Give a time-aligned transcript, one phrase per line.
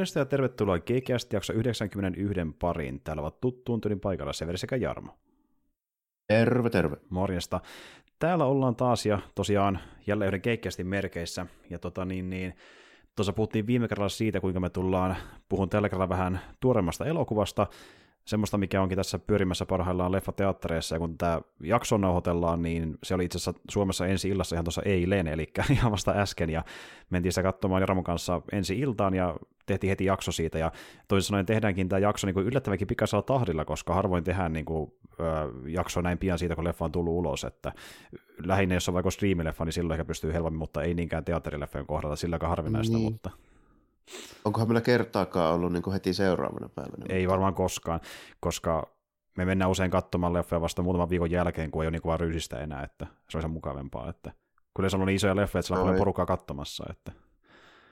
[0.00, 3.00] Morjesta ja tervetuloa GCast jakso 91 pariin.
[3.00, 5.18] Täällä ovat tuttuun tyylin paikalla Severi sekä Jarmo.
[6.26, 6.96] Terve, terve.
[7.10, 7.60] Morjesta.
[8.18, 11.46] Täällä ollaan taas ja tosiaan jälleen yhden Geekcastin merkeissä.
[11.70, 12.54] Ja tota niin, niin
[13.16, 15.16] tuossa puhuttiin viime kerralla siitä, kuinka me tullaan,
[15.48, 17.66] puhun tällä kerralla vähän tuoremmasta elokuvasta,
[18.24, 23.24] semmoista, mikä onkin tässä pyörimässä parhaillaan leffateattereissa, ja kun tämä jakso nauhoitellaan, niin se oli
[23.24, 26.64] itse asiassa Suomessa ensi illassa ihan tuossa eilen, eli ihan vasta äsken, ja
[27.10, 30.72] mentiin sitä katsomaan Jarmon kanssa ensi iltaan, ja tehtiin heti jakso siitä, ja
[31.08, 34.92] toisin sanoen tehdäänkin tämä jakso niin kuin yllättävänkin pikaisella tahdilla, koska harvoin tehdään niin kuin,
[35.20, 35.24] ö,
[35.66, 37.72] jakso näin pian siitä, kun leffa on tullut ulos, että
[38.44, 42.16] lähinnä jos on vaikka striimileffa, niin silloin ehkä pystyy helpommin, mutta ei niinkään teatterileffojen kohdalla,
[42.16, 43.12] silläkään harvinaista, niin.
[43.12, 43.30] mutta...
[44.44, 47.06] Onkohan meillä kertaakaan ollut niin heti seuraavana päivänä?
[47.08, 48.00] Ei varmaan koskaan,
[48.40, 48.96] koska
[49.36, 52.58] me mennään usein katsomaan leffoja vasta muutaman viikon jälkeen, kun ei ole niin vaan ryysistä
[52.58, 54.08] enää, että se on mukavempaa.
[54.08, 54.32] Että,
[54.74, 56.84] kun se on niin isoja leffoja, että siellä on paljon porukkaa katsomassa.
[56.90, 57.12] Että.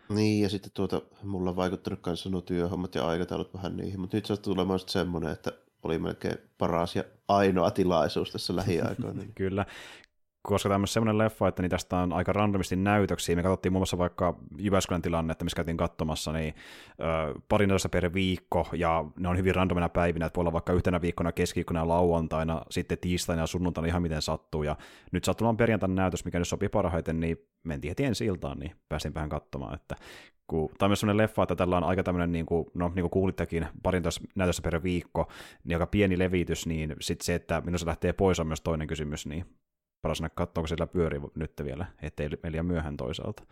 [0.09, 4.17] Niin, ja sitten tuota, mulla on vaikuttanut myös nuo työhommat ja aikataulut vähän niihin, mutta
[4.17, 5.53] nyt se on tulemaan sitten semmoinen, että
[5.83, 9.23] oli melkein paras ja ainoa tilaisuus tässä lähiaikoina.
[9.35, 9.67] Kyllä,
[10.49, 13.37] koska tämmöinen semmoinen leffa, että tästä on aika randomisti näytöksiä.
[13.37, 16.55] Me katsottiin muun muassa vaikka Jyväskylän tilannetta, missä käytiin katsomassa, niin
[17.01, 21.01] ö, parin per viikko, ja ne on hyvin randomina päivinä, että voi olla vaikka yhtenä
[21.01, 24.77] viikkona, keskiviikkona lauantaina, sitten tiistaina ja sunnuntaina ihan miten sattuu, ja
[25.13, 29.15] nyt sattuu perjantaina näytös, mikä nyt sopii parhaiten, niin mentiin heti ensi iltaan, niin pääsin
[29.15, 29.97] vähän katsomaan, että
[30.47, 33.11] kun, tai myös sellainen leffa, että tällä on aika tämmöinen, niin kuin, no niin kuin
[33.11, 34.03] kuulittekin, parin
[34.35, 35.29] näytössä per viikko,
[35.65, 38.89] niin aika pieni levitys, niin sitten se, että minun se lähtee pois on myös toinen
[38.89, 39.45] kysymys, niin
[40.03, 43.43] paras nähdä katsoa, kun sillä pyörii nyt vielä, ettei liian myöhään toisaalta.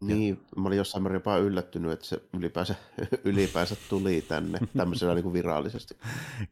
[0.00, 0.60] Niin, ja...
[0.62, 2.74] mä olin jossain määrin jopa yllättynyt, että se ylipäänsä,
[3.24, 5.96] ylipäänsä tuli tänne tämmöisellä niin kuin virallisesti.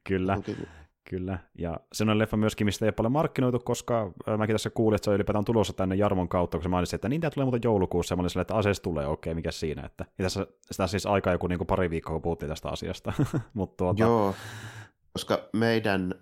[0.05, 0.35] Kyllä.
[0.35, 0.69] Onkin.
[1.11, 4.95] Kyllä, ja se on leffa myöskin, mistä ei ole paljon markkinoitu, koska mäkin tässä kuulin,
[4.95, 7.45] että se on ylipäätään tulossa tänne Jarmon kautta, kun se mainitsi, että niin tämä tulee
[7.45, 10.47] muuten joulukuussa, ja mä olin että asees tulee, okei, okay, mikä siinä, että ja tässä
[10.71, 13.13] sitä siis aika joku niin kuin pari viikkoa, kun puhuttiin tästä asiasta.
[13.55, 14.03] Mut tuota...
[14.03, 14.35] Joo,
[15.13, 16.15] koska meidän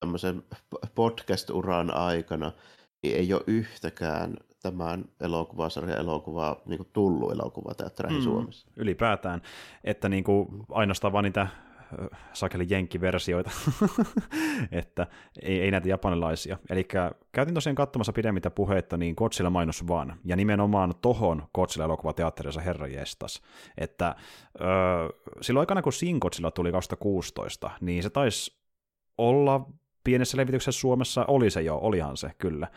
[0.00, 0.42] tämmöisen
[0.94, 2.52] podcast-uran aikana,
[3.02, 8.68] niin ei ole yhtäkään tämän elokuvasarjan elokuvaa niin kuin tullut elokuvateattereihin mm, Suomessa.
[8.76, 9.42] Ylipäätään,
[9.84, 11.46] että niin kuin ainoastaan vaan niitä
[12.32, 13.50] sakeli jenkkiversioita,
[14.72, 15.06] että
[15.42, 16.58] ei, ei näitä japanilaisia.
[16.70, 16.88] Eli
[17.32, 22.86] käytin tosiaan katsomassa pidemmittä puhetta, niin Godzilla mainos vaan, ja nimenomaan tohon Godzilla elokuvateatterissa herra
[22.86, 23.42] jestas.
[23.78, 24.14] Että
[24.60, 24.66] öö,
[25.40, 28.56] silloin aikana, kun Sin Godzilla tuli 2016, niin se taisi
[29.18, 29.68] olla
[30.06, 32.68] pienessä levityksessä Suomessa oli se jo, olihan se, kyllä.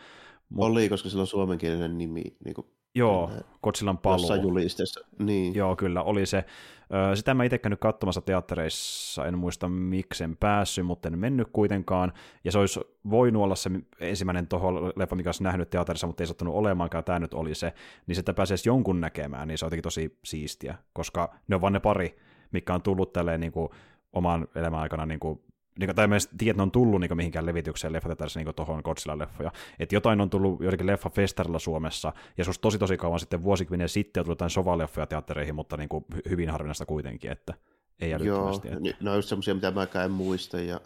[0.48, 0.64] Mut...
[0.64, 2.22] Oli, koska sillä on suomenkielinen nimi.
[2.44, 3.30] Niin kuin, joo,
[3.62, 4.34] Godzillan paluu.
[4.42, 5.54] julisteessa, niin.
[5.54, 6.44] Joo, kyllä, oli se.
[7.14, 12.12] Sitä mä itse käynyt katsomassa teattereissa, en muista miksen päässyt, mutta en mennyt kuitenkaan.
[12.44, 12.80] Ja se olisi
[13.10, 13.70] voinut olla se
[14.00, 17.72] ensimmäinen toho leffa, mikä olisi nähnyt teatterissa, mutta ei sattunut olemaankaan, tämä nyt oli se.
[18.06, 21.72] Niin sitä pääsisi jonkun näkemään, niin se on jotenkin tosi siistiä, koska ne on vain
[21.72, 22.18] ne pari,
[22.52, 23.68] mikä on tullut tälleen niin kuin
[24.12, 25.40] oman elämän aikana niin kuin
[25.78, 28.82] niin, tai mä en tiedä, että ne on tullut niin mihinkään levitykseen leffateatterissa niin tuohon
[28.84, 29.50] Godzilla-leffoja.
[29.78, 34.20] Että jotain on tullut joidenkin leffafestarilla Suomessa, ja se tosi tosi kauan sitten, vuosikymmenen sitten,
[34.20, 37.54] on tullut jotain sovaleffoja teattereihin, mutta niin kuin hyvin harvinaista kuitenkin, että
[38.00, 38.68] ei älyttömästi.
[38.68, 39.04] Joo, että...
[39.04, 40.80] ne on just semmoisia, mitä mä en muista, ja,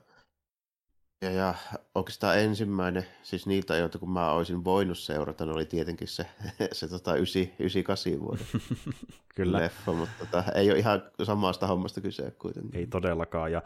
[1.23, 1.55] ja, ja
[1.95, 6.27] oikeastaan ensimmäinen, siis niiltä ajoilta, kun mä olisin voinut seurata, ne oli tietenkin se,
[6.73, 8.47] se tota 98 vuoden
[9.35, 9.59] Kyllä.
[9.59, 12.81] leffa, mutta tota, ei ole ihan samasta hommasta kyse kuitenkin.
[12.81, 13.63] Ei todellakaan, ja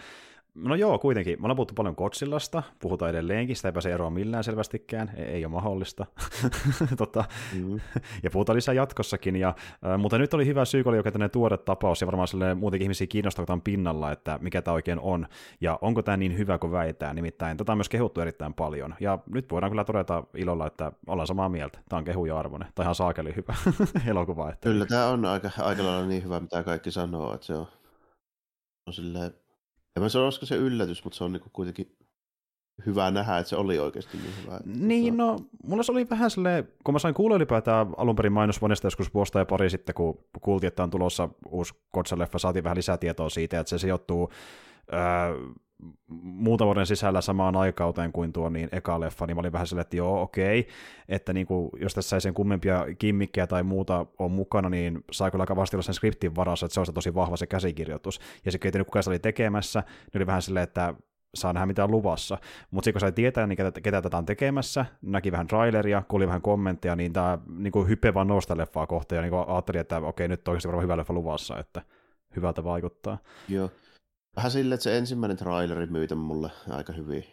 [0.63, 1.41] No joo, kuitenkin.
[1.41, 5.45] Me ollaan puhuttu paljon Godzillasta, puhutaan edelleenkin, sitä ei pääse eroon millään selvästikään, ei, ei
[5.45, 6.07] ole mahdollista.
[6.97, 7.25] tota,
[7.55, 7.81] mm.
[8.23, 9.49] Ja puhutaan lisää jatkossakin, ja,
[9.87, 13.07] äh, mutta nyt oli hyvä syy, kun oli oikein tuore tapaus, ja varmaan muutenkin ihmisiä
[13.07, 15.27] kiinnostaa tämän pinnalla, että mikä tämä oikein on,
[15.61, 19.19] ja onko tämä niin hyvä kuin väitään, nimittäin tätä on myös kehuttu erittäin paljon, ja
[19.27, 22.95] nyt voidaan kyllä todeta ilolla, että ollaan samaa mieltä, tämä on kehuja arvoinen, tai ihan
[22.95, 23.55] saakeli hyvä
[24.11, 24.51] elokuva.
[24.51, 24.69] Että...
[24.69, 27.67] Kyllä tämä on aika, aika lailla niin hyvä, mitä kaikki sanoo, että se on,
[28.87, 29.33] on silleen
[29.99, 31.97] en mä sano, olisiko se yllätys, mutta se on niinku kuitenkin
[32.87, 34.61] hyvä nähdä, että se oli oikeasti niin hyvä.
[34.65, 38.33] Niin, tota- no, mulla se oli vähän silleen, kun mä sain kuulla ylipäätään alun perin
[38.33, 42.77] mainosvanesta joskus vuosta ja pari sitten, kun kuultiin, että on tulossa uusi Kotsa-leffa, saatiin vähän
[42.77, 44.31] lisää tietoa siitä, että se sijoittuu
[44.93, 45.55] äh,
[46.09, 49.97] muutaman sisällä samaan aikauteen kuin tuo niin eka leffa, niin mä olin vähän silleen, että
[49.97, 50.69] joo, okei,
[51.09, 55.31] että niin kuin, jos tässä ei sen kummempia kimmikkejä tai muuta on mukana, niin saa
[55.31, 58.21] kyllä aika vastilla sen skriptin varassa, että se on tosi vahva se käsikirjoitus.
[58.45, 60.95] Ja se, ketä kuka se oli tekemässä, niin oli vähän silleen, että
[61.35, 62.39] saa nähdä mitä on luvassa.
[62.71, 66.27] Mutta sitten kun sai tietää, niin ketä, ketä tätä on tekemässä, näki vähän traileria, kuuli
[66.27, 70.29] vähän kommentteja, niin tämä niin hype vaan nousta leffaa kohta, ja niin ajattelin, että okei,
[70.29, 71.83] nyt on oikeasti varmaan hyvä leffa luvassa, että
[72.37, 73.19] hyvältä vaikuttaa.
[73.49, 73.71] Joo.
[74.37, 77.25] Vähän silleen, että se ensimmäinen traileri myytä mulle aika hyvin.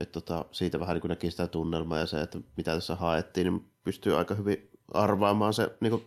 [0.00, 3.72] Et tota, siitä vähän niin näki sitä tunnelmaa ja se, että mitä tässä haettiin, niin
[3.84, 6.04] pystyy aika hyvin arvaamaan se niin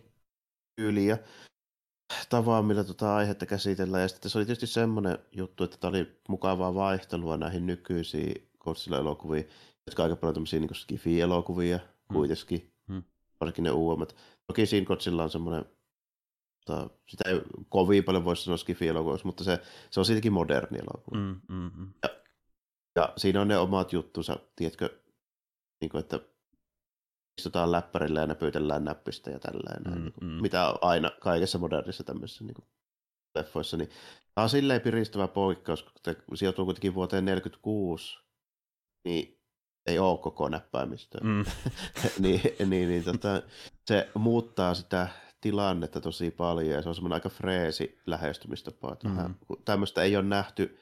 [0.78, 1.18] yli ja
[2.28, 4.02] tavaa, millä tota aihetta käsitellään.
[4.02, 9.48] Ja sitten se oli tietysti semmoinen juttu, että tämä oli mukavaa vaihtelua näihin nykyisiin Godzilla-elokuviin,
[9.86, 12.14] jotka aika paljon tämmöisiä niin skifi-elokuvia hmm.
[12.16, 13.02] kuitenkin, hmm.
[13.40, 14.16] varsinkin ne uudemmat.
[14.46, 15.64] Toki siinä Godzilla on semmoinen,
[16.64, 18.86] tota, sitä ei kovin paljon voisi sanoa skifi
[19.24, 19.60] mutta se,
[19.90, 21.18] se on siltikin moderni elokuva.
[21.18, 21.92] Hmm, hmm, hmm.
[22.02, 22.08] Ja,
[22.96, 24.90] ja siinä on ne omat juttunsa, tiedätkö,
[25.80, 26.20] niin kuin, että
[27.38, 30.42] istutaan läppärillä ja näpytellään näppistä ja tällainen, mm, niin kuin, mm.
[30.42, 32.66] mitä on aina kaikessa modernissa tämmöisessä niin kuin,
[33.34, 33.90] leffoissa, niin
[34.34, 38.18] tämä on silleen piristävä poikkeus, kun se sijoituu kuitenkin vuoteen 1946,
[39.04, 39.38] niin
[39.86, 41.18] ei ole koko näppäimistä.
[41.22, 41.44] Mm.
[42.22, 43.42] niin, niin, niin tota,
[43.86, 45.08] se muuttaa sitä
[45.42, 48.92] tilannetta tosi paljon ja se on semmoinen aika freesi lähestymistapa.
[48.92, 49.34] Että mm.
[49.64, 50.78] tämmöistä ei ole nähty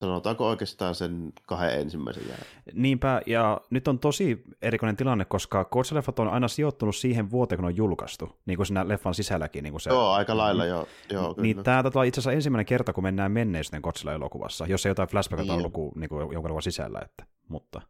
[0.00, 2.62] Sanotaanko oikeastaan sen kahden ensimmäisen jälkeen?
[2.74, 7.64] Niinpä, ja nyt on tosi erikoinen tilanne, koska Godzilla-leffat on aina sijoittunut siihen vuoteen, kun
[7.64, 9.62] on julkaistu, niin kuin siinä leffan sisälläkin.
[9.62, 10.68] Niin kuin se, joo, aika lailla, mm.
[10.68, 10.86] joo.
[11.10, 15.08] joo niin tämä on itse asiassa ensimmäinen kerta, kun mennään menneisyyden Godzilla-elokuvassa, jos ei jotain
[15.08, 16.08] flashback-taulukua niin.
[16.10, 17.80] niin jonkun sisällä, että, mutta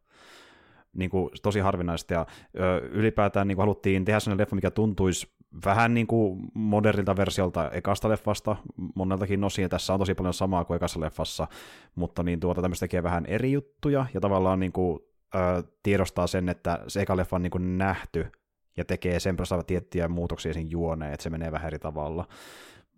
[0.93, 2.25] niin kuin, tosi harvinaista, ja
[2.59, 5.27] ö, ylipäätään niin kuin haluttiin tehdä sellainen leffa, mikä tuntuisi
[5.65, 8.55] vähän niin kuin modernilta versiolta ekasta leffasta,
[8.95, 11.47] moneltakin osin, ja tässä on tosi paljon samaa kuin ekassa leffassa,
[11.95, 14.99] mutta niin tuota tämmöistä tekee vähän eri juttuja, ja tavallaan niin kuin,
[15.35, 18.31] ö, tiedostaa sen, että se eka leffa on niin kuin nähty,
[18.77, 22.27] ja tekee sen perässä tiettyjä muutoksia siinä juoneen, että se menee vähän eri tavalla.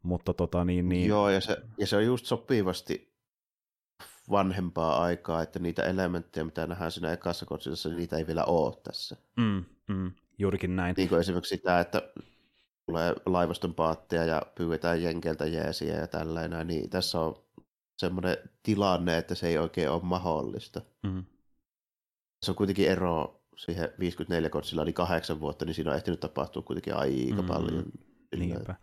[0.03, 1.07] Mutta tota niin, niin...
[1.07, 3.13] Joo, ja se, ja se on just sopivasti
[4.31, 9.15] vanhempaa aikaa, että niitä elementtejä, mitä nähdään siinä ekassa kotsissa, niitä ei vielä ole tässä.
[9.37, 10.93] Mm, mm, juurikin näin.
[10.97, 12.01] Niin kuin esimerkiksi sitä, että
[12.89, 17.35] tulee laivaston paatteja ja pyydetään jenkeltä jeesiä ja tällainen, niin tässä on
[17.97, 20.81] semmoinen tilanne, että se ei oikein ole mahdollista.
[21.03, 21.23] Mm.
[22.45, 26.61] Se on kuitenkin ero siihen 54 kotsilla, niin kahdeksan vuotta, niin siinä on ehtinyt tapahtua
[26.61, 27.47] kuitenkin aika mm.
[27.47, 27.83] paljon.
[28.37, 28.75] Niinpä.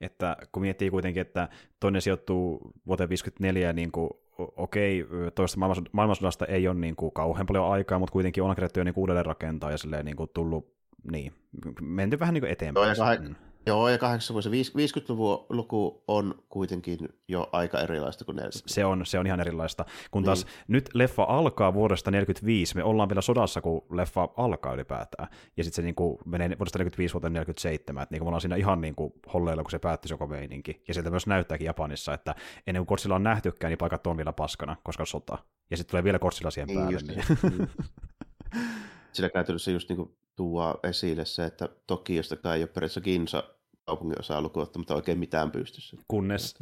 [0.00, 1.48] Että kun miettii kuitenkin, että
[1.80, 5.58] toinen sijoittuu vuoteen 54, niin kuin, okei, toista
[5.92, 9.26] maailmansodasta ei ole niin kuin kauhean paljon aikaa, mutta kuitenkin on kerätty jo niin uudelleen
[9.26, 11.32] rakentaa ja silleen, niin kuin tullut niin,
[11.80, 12.96] menty vähän niin eteenpäin.
[12.96, 13.34] Joo, ja, kah- mm.
[13.66, 19.26] joo, ja 50-luvun luku on kuitenkin jo aika erilaista kuin 40 Se on, se on
[19.26, 19.84] ihan erilaista.
[20.10, 20.54] Kun taas niin.
[20.68, 25.28] nyt leffa alkaa vuodesta 45, me ollaan vielä sodassa, kun leffa alkaa ylipäätään.
[25.56, 28.40] Ja sitten se niin kuin menee vuodesta 45 vuoteen 47, että niin kuin me ollaan
[28.40, 30.82] siinä ihan niin kuin holleilla, kun se päättyi se meininki.
[30.88, 32.34] Ja sieltä myös näyttääkin Japanissa, että
[32.66, 35.38] ennen kuin Godzilla on nähtykään, niin paikat on vielä paskana, koska sota.
[35.70, 37.00] Ja sitten tulee vielä Godzilla siihen niin, päälle.
[37.02, 37.68] Niin.
[39.12, 43.44] Sillä käytännössä just niin tuo esille se, että Tokiosta ei ole periaatteessa Ginsa
[43.84, 45.96] kaupungin osaa lukuun mutta oikein mitään pystyssä.
[46.08, 46.54] Kunnes,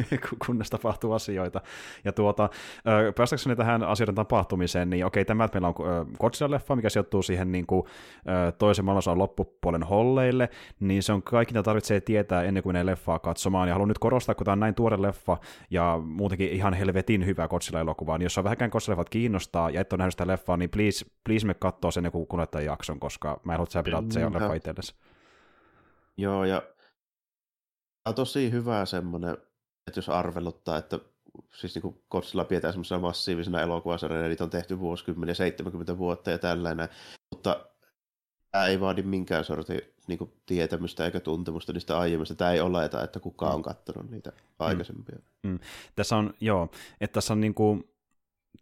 [0.46, 1.60] kunnes tapahtuu asioita.
[2.04, 2.48] Ja tuota,
[3.16, 5.74] päästäkseni tähän asioiden tapahtumiseen, niin okei, tämä meillä on
[6.22, 7.86] Godzilla-leffa, mikä sijoittuu siihen niin kuin,
[8.58, 10.48] toisen maailmansodan loppupuolen holleille,
[10.80, 13.68] niin se on kaikki, mitä tarvitsee tietää ennen kuin ne leffaa katsomaan.
[13.68, 15.36] Ja haluan nyt korostaa, kun tämä on näin tuore leffa
[15.70, 19.98] ja muutenkin ihan helvetin hyvä Godzilla-elokuva, niin jos on vähänkään Godzilla-leffat kiinnostaa ja et ole
[19.98, 23.56] nähnyt sitä leffaa, niin please, please me katsoa sen joku kunnioittajan jakson, koska mä en
[23.58, 24.94] halua, että sä se leffa itsellesi.
[26.16, 26.62] Joo, ja
[28.06, 29.36] on tosi hyvä semmoinen,
[29.92, 30.98] että jos arveluttaa, että
[31.54, 36.88] siis niin Godzilla pidetään semmoisena massiivisena elokuvasarjana, niitä on tehty vuosikymmeniä, 70 vuotta ja tällainen,
[37.30, 37.66] mutta
[38.50, 42.34] tämä ei vaadi minkään sortin niin kuin, tietämystä eikä tuntemusta niistä aiemmista.
[42.34, 43.56] Tämä ei oleta, että kukaan mm.
[43.56, 44.36] on katsonut niitä mm.
[44.58, 45.18] aikaisempia.
[45.42, 45.50] Mm.
[45.50, 45.58] Mm.
[45.96, 46.70] Tässä on, joo,
[47.00, 47.91] että tässä on niin kuin,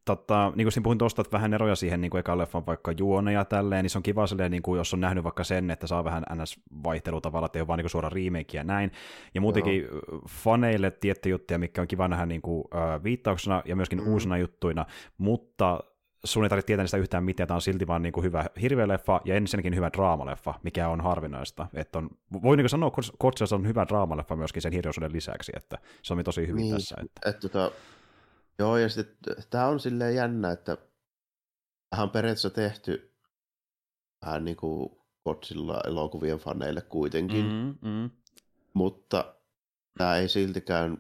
[0.04, 2.92] tota, niin kuin siinä puhuin tuosta, että vähän eroja siihen niin kuin ekan leffan vaikka
[2.92, 5.70] juone ja tälleen, niin se on kiva silleen, niin kuin, jos on nähnyt vaikka sen,
[5.70, 8.92] että saa vähän ns-vaihtelua tavalla, että ei ole vaan niin kuin suora remake ja näin.
[9.34, 10.22] Ja muutenkin Joo.
[10.28, 14.12] faneille tietty juttuja, mikä on kiva nähdä niin kuin, äh, viittauksena ja myöskin mm.
[14.12, 14.86] uusina juttuina,
[15.18, 15.80] mutta
[16.24, 18.88] sun ei tarvitse tietää niistä yhtään mitään, tämä on silti vaan niin kuin hyvä hirveä
[18.88, 21.66] leffa ja ensinnäkin hyvä draamaleffa, mikä on harvinaista.
[21.74, 22.10] Että on,
[22.42, 26.46] voi niin sanoa, että on hyvä draamaleffa myöskin sen hirveysyyden lisäksi, että se on tosi
[26.46, 26.96] hyvin niin, tässä.
[27.04, 27.30] Että...
[27.30, 27.70] Et, tota,
[28.58, 30.76] Joo, ja sitten tämä on silleen jännä, että
[31.90, 33.14] tähän on periaatteessa tehty
[34.26, 34.90] vähän niin kuin
[35.24, 38.10] Godzilla-elokuvien faneille kuitenkin, mm, mm.
[38.74, 39.34] mutta
[39.98, 40.98] tämä ei siltikään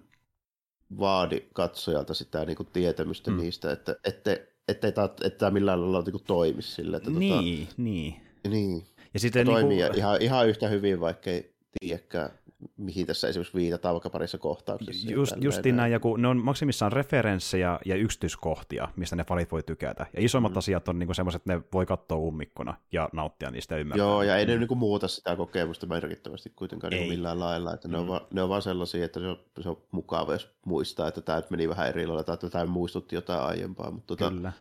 [0.98, 3.36] vaadi katsojalta sitä niin kuin tietämystä Mm.
[3.36, 4.38] niistä, että ettei,
[4.68, 6.96] ettei tämä, että tämä millään lailla niin kuin toimisi sille.
[6.96, 8.14] Että Niin, niin.
[8.14, 8.86] Tota, niin.
[9.14, 12.30] Ja sitten toimii niinku, ihan, ihan yhtä hyvin, vaikka ei tiedäkään,
[12.76, 15.10] mihin tässä esimerkiksi viitataan vaikka parissa kohtauksessa.
[15.10, 15.92] Just, justiin näin.
[15.92, 20.06] ja kun ne on maksimissaan referenssejä ja yksityiskohtia, mistä ne falit voi tykätä.
[20.16, 20.58] Ja isommat mm.
[20.58, 24.06] asiat on niinku semmoiset, että ne voi katsoa ummikkona ja nauttia niistä ja ymmärtää.
[24.06, 24.58] Joo, ja ei ne Mm.
[24.58, 26.98] niinku muuta sitä kokemusta merkittävästi kuitenkaan Ei.
[26.98, 27.74] niinku millään lailla.
[27.74, 28.00] Että ne, Mm.
[28.02, 31.20] on vaan, ne on vaan sellaisia, että se on, se on mukava, jos muistaa, että
[31.20, 33.90] tämä meni vähän eri lailla, tai että tämä muistutti jotain aiempaa.
[33.90, 34.52] Mutta tota, Kyllä,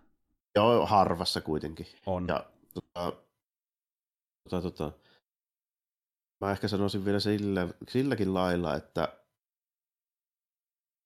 [0.55, 1.85] joo, harvassa kuitenkin.
[2.05, 2.25] on.
[2.27, 3.13] Ja tota,
[4.49, 4.91] tota, tota,
[6.41, 9.19] mä ehkä sanoisin vielä sillä, silläkin lailla, että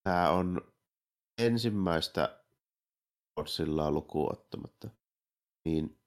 [0.02, 0.72] tämä on
[1.38, 2.40] ensimmäistä
[3.36, 4.88] Godzillaa lukuun ottamatta,
[5.64, 5.98] niin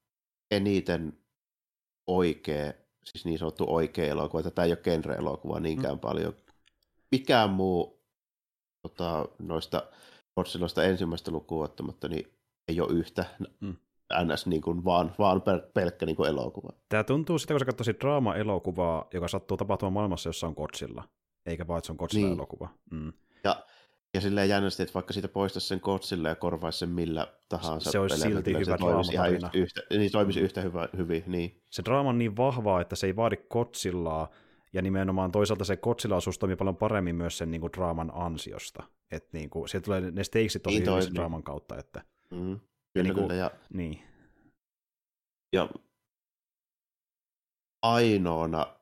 [0.50, 1.18] eniten
[2.06, 2.72] oikea,
[3.04, 6.00] siis niin sanottu oikea elokuva, että tämä ei ole genre-elokuva niinkään mm.
[6.00, 6.36] paljon.
[7.10, 8.04] Mikään muu
[8.82, 9.90] tota, noista
[10.36, 13.24] Godzillasta ensimmäistä lukuun ottamatta, niin ei ole yhtä
[13.60, 13.76] Mm.
[14.24, 14.46] Ns.
[14.46, 16.68] Niin kuin vaan, vaan pel- pelkkä niin kuin elokuva.
[16.88, 21.04] Tämä tuntuu sitä, kun sä katsoisit draama-elokuvaa, joka sattuu tapahtumaan maailmassa, jossa on Godzilla,
[21.46, 22.68] eikä vaan, että se on Godzilla-elokuva.
[22.90, 23.12] Mm.
[23.44, 23.64] Ja,
[24.14, 27.98] ja silleen jännästi, että vaikka siitä poistaisi sen Godzilla ja korvaisi sen millä tahansa Se
[27.98, 29.62] olisi silti elementillä, hyvä se toimisi ihan draamatarina.
[29.64, 31.62] yhtä, niin toimisi yhtä hyvä, hyvin, niin.
[31.70, 34.28] Se draama on niin vahvaa, että se ei vaadi Godzillaa,
[34.72, 38.82] ja nimenomaan toisaalta se Godzilla-osuus toimii paljon paremmin myös sen niin kuin, draaman ansiosta.
[39.10, 41.76] Että niin kuin, tulee ne stakesit tosi Niin hyvin draaman kautta.
[41.76, 42.60] Että, Mm.
[43.02, 43.34] Kyllä, niinku- kyllä.
[43.34, 44.02] Ja, niin.
[45.52, 45.68] ja
[47.82, 48.77] ainoana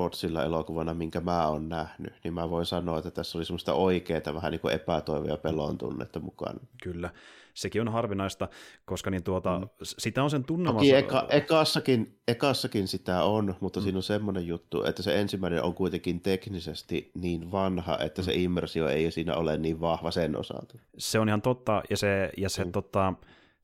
[0.00, 4.50] Godzilla-elokuvana, minkä mä oon nähnyt, niin mä voin sanoa, että tässä oli semmoista oikeaa vähän
[4.52, 6.60] niin kuin epätoivoa ja pelon tunnetta mukana.
[6.82, 7.10] Kyllä,
[7.54, 8.48] sekin on harvinaista,
[8.84, 9.68] koska niin tuota, Mm.
[9.82, 10.78] sitä on sen tunnelma...
[10.78, 13.82] Toki eka, ekassakin, ekassakin sitä on, mutta Mm.
[13.82, 13.84] mm.
[13.84, 18.88] siinä on semmoinen juttu, että se ensimmäinen on kuitenkin teknisesti niin vanha, että se immersio
[18.88, 20.78] ei siinä ole niin vahva sen osalta.
[20.98, 22.72] Se on ihan totta, ja se, ja se Mm.
[22.72, 23.12] tota,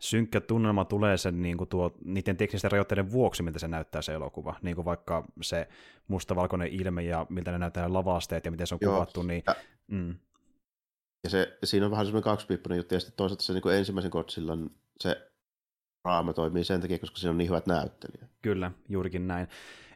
[0.02, 4.12] synkkä tunnelma tulee sen niin kuin tuo, niiden teknisten rajoitteiden vuoksi, miltä se näyttää se
[4.14, 4.54] elokuva.
[4.62, 5.68] Niin kuin vaikka se
[6.08, 8.92] mustavalkoinen ilme ja miltä ne näyttää lavasteet ja miten se on Joo.
[8.94, 9.54] kuvattu, niin Ja-
[9.90, 10.14] mm,
[11.24, 14.10] Ja se, siinä on vähän semmoinen kaksipiippunen juttu, ja sitten toisaalta se niin kuin ensimmäisen
[14.10, 15.30] Godzillan se
[16.04, 18.30] raama toimii sen takia, koska siinä on niin hyvät näyttelijät.
[18.42, 19.48] kyllä, juurikin näin.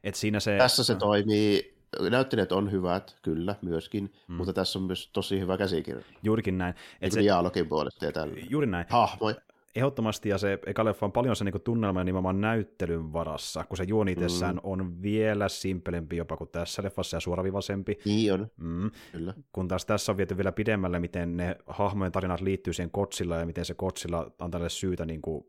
[0.05, 1.77] Et siinä se, Tässä se toimii,
[2.11, 4.11] näyttelijät on hyvät, kyllä, myöskin, Mm.
[4.29, 4.35] mm.
[4.37, 6.05] mutta tässä on myös tosi hyvä käsikirja.
[6.23, 6.75] Juurikin näin.
[6.75, 8.35] Et Et se, dialogin puolesta ja tällä.
[8.51, 8.87] juuri näin.
[8.89, 9.37] Hahmoja.
[9.77, 13.77] Ehdottomasti, ja se eka leffa on paljon se niin tunnelma ja nimenomaan näyttelyn varassa, kun
[13.77, 14.61] se juoni itsessään Mm.
[14.63, 17.99] on vielä simpelempi jopa kuin tässä leffassa ja suoravivaisempi.
[18.05, 18.91] Niin on, Mm.
[19.13, 19.35] kyllä.
[19.53, 23.47] kun taas tässä on viety vielä pidemmälle, miten ne hahmojen tarinat liittyy siihen Godzilla ja
[23.47, 25.45] miten se Godzilla antaa syytä niin kuin,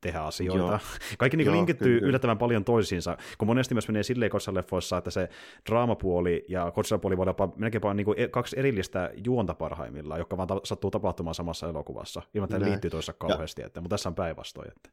[0.00, 0.58] tehdä asioita.
[0.58, 0.78] Joo.
[1.18, 2.08] Kaikki niin Joo, linkittyy kyllä.
[2.08, 5.28] yllättävän paljon toisiinsa, kun monesti myös menee silleen Godzilla-leffoissa, että se
[5.70, 10.36] draamapuoli ja Godzilla-puoli voi olla jopa melkeinpä niin kuin e- kaksi erillistä juonta parhaimmillaan, jotka
[10.36, 14.14] vaan ta- sattuu tapahtumaan samassa elokuvassa, ilman että liittyy toisessa kauheasti, että, mutta tässä on
[14.14, 14.68] päinvastoin.
[14.68, 14.90] Että.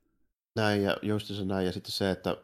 [0.55, 1.65] Näin ja just se näin.
[1.65, 2.37] Ja sitten se, että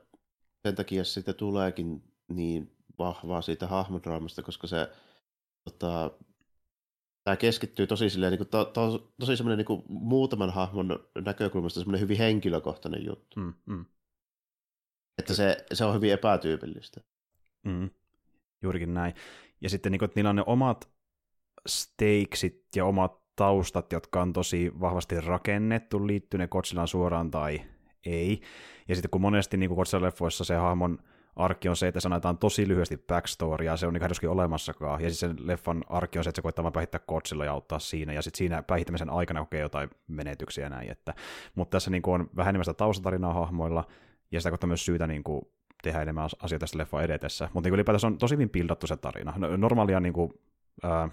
[0.67, 2.03] sen takia siitä tuleekin
[2.33, 4.89] niin vahvaa siitä hahmodraamasta, koska se
[5.63, 6.11] tota,
[7.27, 11.79] tämä keskittyy tosi silleen, niin kuin, to, to, tosi semmoinen niin kuin, muutaman hahmon näkökulmasta
[11.79, 13.39] semmoinen hyvin henkilökohtainen juttu.
[13.39, 13.85] Mm, mm,
[15.17, 17.01] Että se, se on hyvin epätyypillistä.
[17.65, 17.89] mm.
[18.61, 19.13] Juurikin näin.
[19.61, 20.89] Ja sitten niin kuin, että niillä on ne omat
[21.67, 27.61] stakesit ja omat taustat, jotka on tosi vahvasti rakennettu, liittyy ne Godzillaan suoraan tai
[28.05, 28.41] ei.
[28.87, 30.99] Ja sitten kun monesti niin Godzilla-leffoissa se hahmon
[31.37, 35.47] arkki on se, että sanotaan tosi lyhyesti backstorya, se on niin olemassakaan, ja sitten sen
[35.47, 38.37] leffan arkki on se, että se koittaa vaan päihittää Godzilla ja auttaa siinä, ja sitten
[38.37, 41.13] siinä päihittämisen aikana kokee jotain menetyksiä ja näin, että,
[41.55, 43.87] mutta tässä niin kuin on vähän enemmän sitä taustatarinaa hahmoilla,
[44.31, 45.41] ja sitä kautta myös syytä niin kuin
[45.83, 48.97] tehdä enemmän as- asioita tästä leffa edetessä, mutta niin ylipäätänsä on tosi hyvin pildattu se
[48.97, 50.33] tarina, No, normaalia niin kuin,
[50.83, 51.09] ää,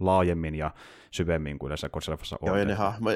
[0.00, 0.70] laajemmin ja
[1.10, 2.46] syvemmin kuin yleensä Godzilla-leffassa on.
[2.46, 3.10] Joo, ja ne että- hahmo,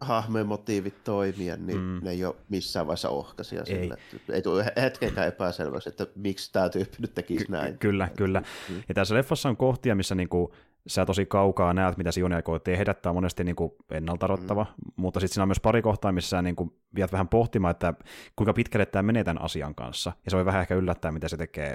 [0.00, 2.00] hahmojen motiivit toimia, niin Mm.
[2.02, 3.60] ne ei ole missään vaiheessa ohkaisia.
[3.60, 3.66] Ei.
[3.66, 3.96] Sille.
[4.32, 7.78] Ei tule hetkenkään epäselväksi, että miksi tämä tyyppi nyt tekisi Ky- näin.
[7.78, 8.42] Kyllä, kyllä.
[8.68, 8.82] Mm.
[8.88, 10.54] Ja tässä leffassa on kohtia, missä niinku,
[10.86, 12.94] sä tosi kaukaa näet, mitä Sioni aikoo tehdä.
[12.94, 14.92] Tämä on monesti niinku ennaltarottava, mm.
[14.96, 17.94] mutta sitten siinä on myös pari kohtaa, missä sä niinku viet vähän pohtimaan, että
[18.36, 20.12] kuinka pitkälle tämä menee tämän asian kanssa.
[20.24, 21.74] Ja se voi vähän ehkä yllättää, mitä se tekee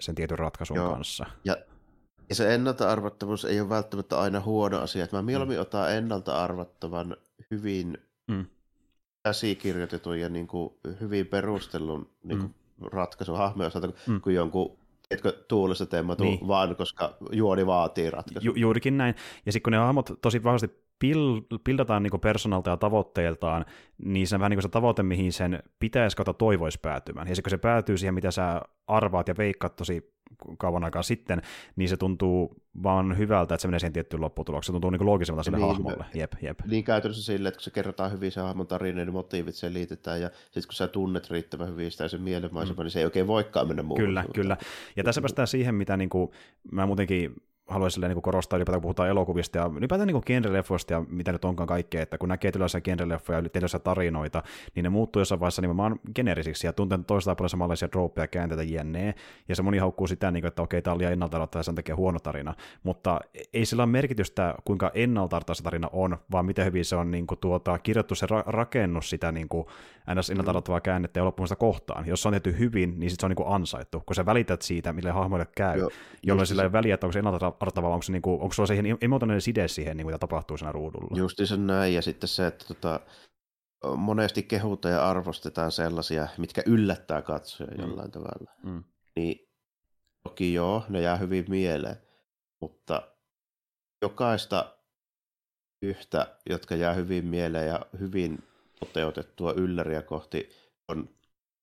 [0.00, 0.92] sen tietyn ratkaisun Joo.
[0.92, 1.26] kanssa.
[1.44, 1.56] Ja,
[2.28, 5.06] ja se ennalta arvattavuus ei ole välttämättä aina huono asia.
[5.12, 7.16] Mä mieluummin otan ennalta arvattavan
[7.50, 7.98] hyvin
[8.30, 8.46] Mm.
[9.24, 12.54] käsikirjoitetun ja niin kuin hyvin perustellun niin kuin
[12.92, 14.20] ratkaisun hahmojen osalta, Mm.
[14.20, 14.78] kuin jonkun
[15.08, 16.48] tiedätkö, tuulesta temmatun Niin.
[16.48, 18.44] vaan, koska juoni vaatii ratkaisun.
[18.44, 19.14] Ju- juurikin näin.
[19.46, 20.66] Ja sitten kun ne hahmot tosi vahvasti
[21.04, 23.64] pil- pildataan niin persoonalta ja tavoitteiltaan,
[24.04, 27.28] niin se on vähän niin kuin se tavoite, mihin sen pitäisi kautta toivoisi päätymään.
[27.28, 30.13] Ja sitten kun se päätyy siihen, mitä sä arvaat ja veikkaat tosi
[30.58, 31.42] kauan aikaa sitten,
[31.76, 34.66] niin se tuntuu vaan hyvältä, että se menee siihen tiettyyn lopputulokseen.
[34.68, 36.04] Se tuntuu niin loogisemmalta sille niin, hahmolle.
[36.14, 36.60] Jep, jep.
[36.66, 40.20] Niin käytännössä silleen, että kun se kerrotaan hyvin se hahmon tarina, niin motiivit se liitetään,
[40.20, 42.84] ja sitten kun sä tunnet riittävän hyvin sitä sen mielenmaisema, mm.
[42.84, 44.04] niin se ei oikein voikaan mennä muuhun.
[44.04, 44.56] Kyllä, kyllä.
[44.96, 46.30] Ja tässä päästään siihen, mitä niin kuin,
[46.72, 47.34] mä muutenkin
[47.66, 51.66] haluaisin niin korostaa ylipäätään, kun puhutaan elokuvista ja ylipäätään niin genreleffoista ja mitä nyt onkaan
[51.66, 54.42] kaikkea, että kun näkee tällaisia genreleffoja ja tietynlaisia tarinoita,
[54.74, 59.14] niin ne muuttuu jossain vaiheessa nimenomaan generisiksi ja tuntee toistaan paljon samanlaisia dropeja, käänteitä, jne.
[59.48, 61.74] Ja se moni haukkuu sitä, niin kuin, että okei, tämä on liian ennalta ja sen
[61.74, 63.20] takia huono tarina, mutta
[63.52, 67.26] ei sillä ole merkitystä, kuinka ennalta se tarina on, vaan miten hyvin se on niin
[67.26, 69.66] kuin, tuota, kirjoittu se ra- rakennus sitä niin kuin,
[70.14, 70.30] ns.
[70.30, 70.80] ennalta mm.
[70.82, 72.06] käännettä ja loppumista kohtaan.
[72.06, 74.62] Jos se on tehty hyvin, niin sit se on niin kuin ansaittu, kun sä välität
[74.62, 75.90] siitä, mille hahmoille käy, Joo,
[76.22, 78.66] jolloin sillä ei väliä, että onko se ennalta artava, onko, se, niin kuin, onko sulla
[78.66, 81.16] siihen emotionaalinen side siihen, niin kuin, mitä tapahtuu siinä ruudulla.
[81.18, 83.00] Justi se näin, ja sitten se, että tota,
[83.96, 87.82] monesti kehutaan ja arvostetaan sellaisia, mitkä yllättää katsoja mm.
[87.82, 88.50] jollain tavalla.
[88.62, 88.84] Mm.
[89.16, 89.48] Niin
[90.22, 91.96] toki joo, ne jää hyvin mieleen,
[92.60, 93.02] mutta
[94.02, 94.76] jokaista
[95.82, 98.42] yhtä, jotka jää hyvin mieleen ja hyvin
[98.80, 100.50] toteutettua ylläriä kohti
[100.88, 101.08] on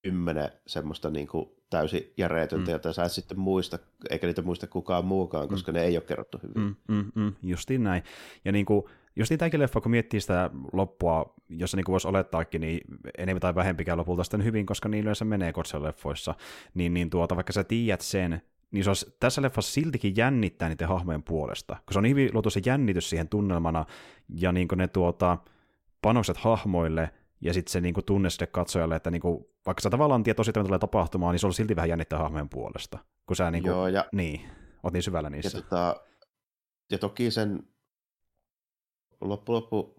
[0.04, 2.72] kymmenen semmoista niin kuin täysin järeetöntä, mm.
[2.72, 5.76] jota sä et sitten muista, eikä niitä muista kukaan muukaan, koska mm.
[5.76, 6.76] ne ei ole kerrottu hyvin.
[6.88, 8.04] Mm, mm, mm, justiin näin.
[8.46, 8.84] Ja niin kuin,
[9.16, 12.82] justiin tämäkin leffa, kun miettii sitä loppua, jossa niin kuin voisi olettaakin, niin
[13.18, 16.36] enemmän tai vähempikään lopulta sitten hyvin, koska niin yleensä menee leffoissa,
[16.74, 20.88] niin, niin tuota, vaikka sä tiedät sen, niin se olisi tässä leffassa siltikin jännittää niiden
[20.88, 23.86] hahmojen puolesta, kun se on hyvin luotu se jännitys siihen tunnelmana,
[24.36, 25.38] ja niin kuin ne tuota,
[26.02, 27.10] panokset hahmoille,
[27.42, 30.80] ja sitten se niinku tunne sille katsojalle, että niinku, vaikka sä tavallaan tiedät tosiaan, tulee
[30.80, 34.42] tapahtumaan, niin se on silti vähän jännittää hahmojen puolesta, kun sä niinku, Joo, ja, niin,
[34.84, 35.58] oot niin syvällä niissä.
[35.58, 35.96] Ja, tota,
[36.92, 37.64] ja toki sen
[39.22, 39.96] loppu, loppu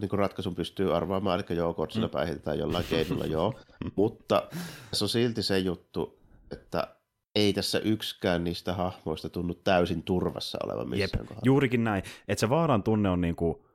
[0.00, 2.10] niin kuin ratkaisun pystyy arvaamaan, eli joo, kotsilla mm.
[2.10, 3.54] päihitetään jollain keinolla, joo,
[3.96, 4.48] mutta
[4.92, 6.18] se on silti se juttu,
[6.50, 6.96] että
[7.34, 11.42] ei tässä yksikään niistä hahmoista tunnu täysin turvassa olevan missään Jep, kohdalla.
[11.44, 13.65] juurikin näin, että se vaaran tunne on niin kuin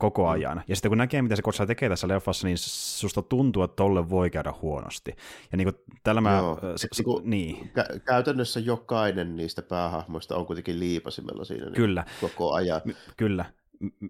[0.00, 0.28] koko mm.
[0.28, 0.62] ajan.
[0.68, 4.10] Ja sitten kun näkee, mitä se Godzilla tekee tässä leffassa, niin susta tuntuu, että tolle
[4.10, 5.14] voi käydä huonosti.
[5.52, 6.36] Ja niin kuin tällä mä...
[6.36, 7.70] Joo, se, se, niin, niin.
[7.78, 12.04] Kä- käytännössä jokainen niistä päähahmoista on kuitenkin liipasimella siinä niin Kyllä.
[12.20, 12.80] Koko ajan.
[13.16, 13.44] Kyllä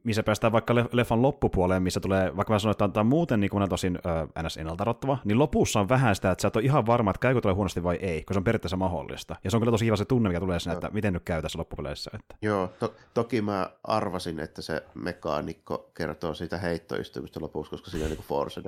[0.04, 3.50] missä päästään vaikka leffan loppupuoleen, missä tulee, vaikka mä sanoin, että tämä on muuten niin
[3.50, 4.56] kuin tosin äh, ns.
[4.56, 7.54] ennaltarottava, niin lopussa on vähän sitä, että sä et ole ihan varma, että käykö tulee
[7.54, 9.37] huonosti vai ei, koska se on periaatteessa mahdollista.
[9.44, 11.42] Ja se on kyllä tosi hyvä se tunne, mikä tulee sinne, että miten nyt käy
[11.42, 12.11] tässä loppupeleissä.
[12.14, 12.35] Että.
[12.42, 18.11] Joo, to- toki mä arvasin, että se mekaanikko kertoo siitä heittoistymistä lopussa, koska siinä on
[18.11, 18.61] niin Force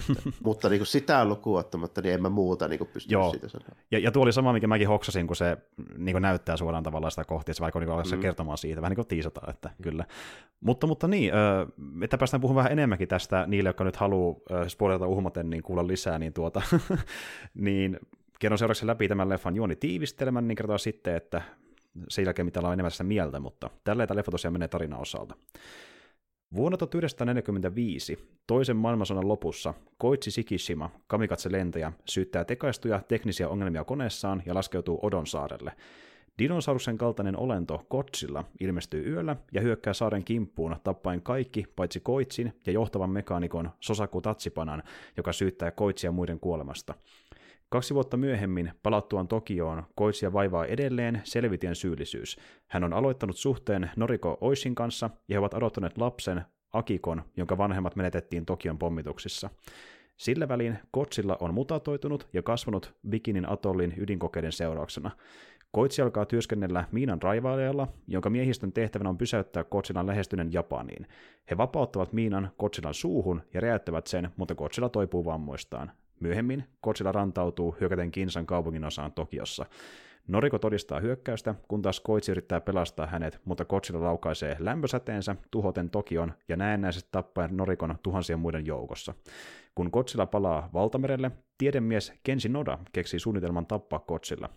[0.44, 3.30] Mutta niin kuin sitä lukuun ottamatta, niin en mä muuta niin pysty Joo.
[3.30, 3.76] siitä sanomaan.
[3.90, 5.56] Ja, ja tuo oli sama, mikä mäkin hoksasin, kun se
[5.96, 8.20] niin kuin näyttää suoraan tavallaan sitä kohti, että se vaikka niin mm.
[8.20, 10.04] kertomaan siitä, vähän niin kuin tiisataan, että kyllä.
[10.60, 11.32] Mutta, mutta niin,
[12.02, 14.34] että päästään puhumaan vähän enemmänkin tästä niille, jotka nyt haluaa
[14.68, 16.62] spoilata uhmaten niin kuulla lisää, niin, tuota,
[17.54, 17.98] niin
[18.38, 21.42] kerron seuraavaksi läpi tämän leffan juoni tiivistelmän, niin kertoo sitten, että
[22.08, 25.34] sen jälkeen mitä ollaan enemmän sitä mieltä, mutta tällä tämä leffa tosiaan menee tarinan osalta.
[26.54, 34.98] Vuonna 1945, toisen maailmansodan lopussa, Koitsi Sikishima, kamikatse-lentäjä, syyttää tekaistuja teknisiä ongelmia koneessaan ja laskeutuu
[35.02, 35.72] Odon saarelle.
[36.38, 42.72] Dinosaurusen kaltainen olento Kotsilla ilmestyy yöllä ja hyökkää saaren kimppuun tappaen kaikki paitsi Koitsin ja
[42.72, 44.82] johtavan mekaanikon Sosaku Tatsipanan,
[45.16, 46.94] joka syyttää Koitsia muiden kuolemasta.
[47.68, 52.36] Kaksi vuotta myöhemmin palattuaan Tokioon Koitsia vaivaa edelleen selvitien syyllisyys.
[52.66, 57.96] Hän on aloittanut suhteen Noriko Oishin kanssa ja he ovat adottaneet lapsen Akikon, jonka vanhemmat
[57.96, 59.50] menetettiin Tokion pommituksissa.
[60.16, 65.10] Sillä välin Kotsilla on mutatoitunut ja kasvanut Bikinin atollin ydinkokeiden seurauksena.
[65.72, 71.06] Koitsi alkaa työskennellä miinan raivailijalla, jonka miehistön tehtävänä on pysäyttää Kotsilan lähestyneen Japaniin.
[71.50, 75.92] He vapauttavat miinan Kotsilan suuhun ja räjäyttävät sen, mutta Kotsila toipuu vammoistaan.
[76.20, 79.66] Myöhemmin Kotsila rantautuu hyökäten Kinsan kaupungin osaan Tokiossa.
[80.28, 86.32] Noriko todistaa hyökkäystä, kun taas Koitsi yrittää pelastaa hänet, mutta Kotsila laukaisee lämpösäteensä tuhoten Tokion
[86.48, 89.14] ja näennäisesti tappaen Norikon tuhansien muiden joukossa.
[89.74, 94.48] Kun Kotsila palaa valtamerelle, tiedemies Kenshi Noda keksii suunnitelman tappaa Kotsilla.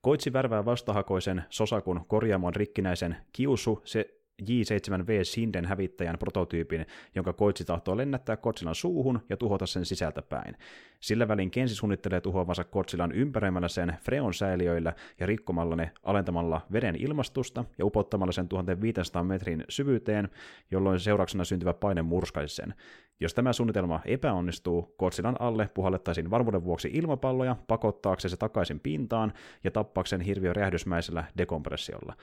[0.00, 7.96] Koitsi värvää vastahakoisen Sosakun korjaamon rikkinäisen Kiusu se J7V Sinden hävittäjän prototyypin, jonka Koitsi tahtoo
[7.96, 10.56] lennättää Kotsilan suuhun ja tuhota sen sisältä päin.
[11.00, 16.96] Sillä välin Kensi suunnittelee tuhoavansa Kotsilan ympäröimällä sen freon säiliöillä ja rikkomalla ne alentamalla veden
[16.96, 20.28] ilmastusta ja upottamalla sen 1500 metrin syvyyteen,
[20.70, 22.74] jolloin seurauksena syntyvä paine murskaisi sen.
[23.20, 29.32] Jos tämä suunnitelma epäonnistuu, Kotsilan alle puhallettaisiin varmuuden vuoksi ilmapalloja pakottaakseen se takaisin pintaan
[29.64, 32.14] ja tappaakseen hirviö räjähdysmäisellä dekompressiolla.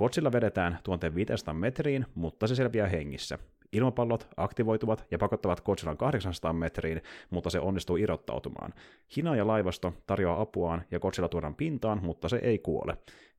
[0.00, 3.38] Kotsilla vedetään 1500 metriin, mutta se selviää hengissä.
[3.72, 8.74] Ilmapallot aktivoituvat ja pakottavat Godzillan 800 metriin, mutta se onnistuu irrottautumaan.
[9.16, 12.96] Hina ja laivasto tarjoaa apuaan ja Godzilla tuodaan pintaan, mutta se ei kuole.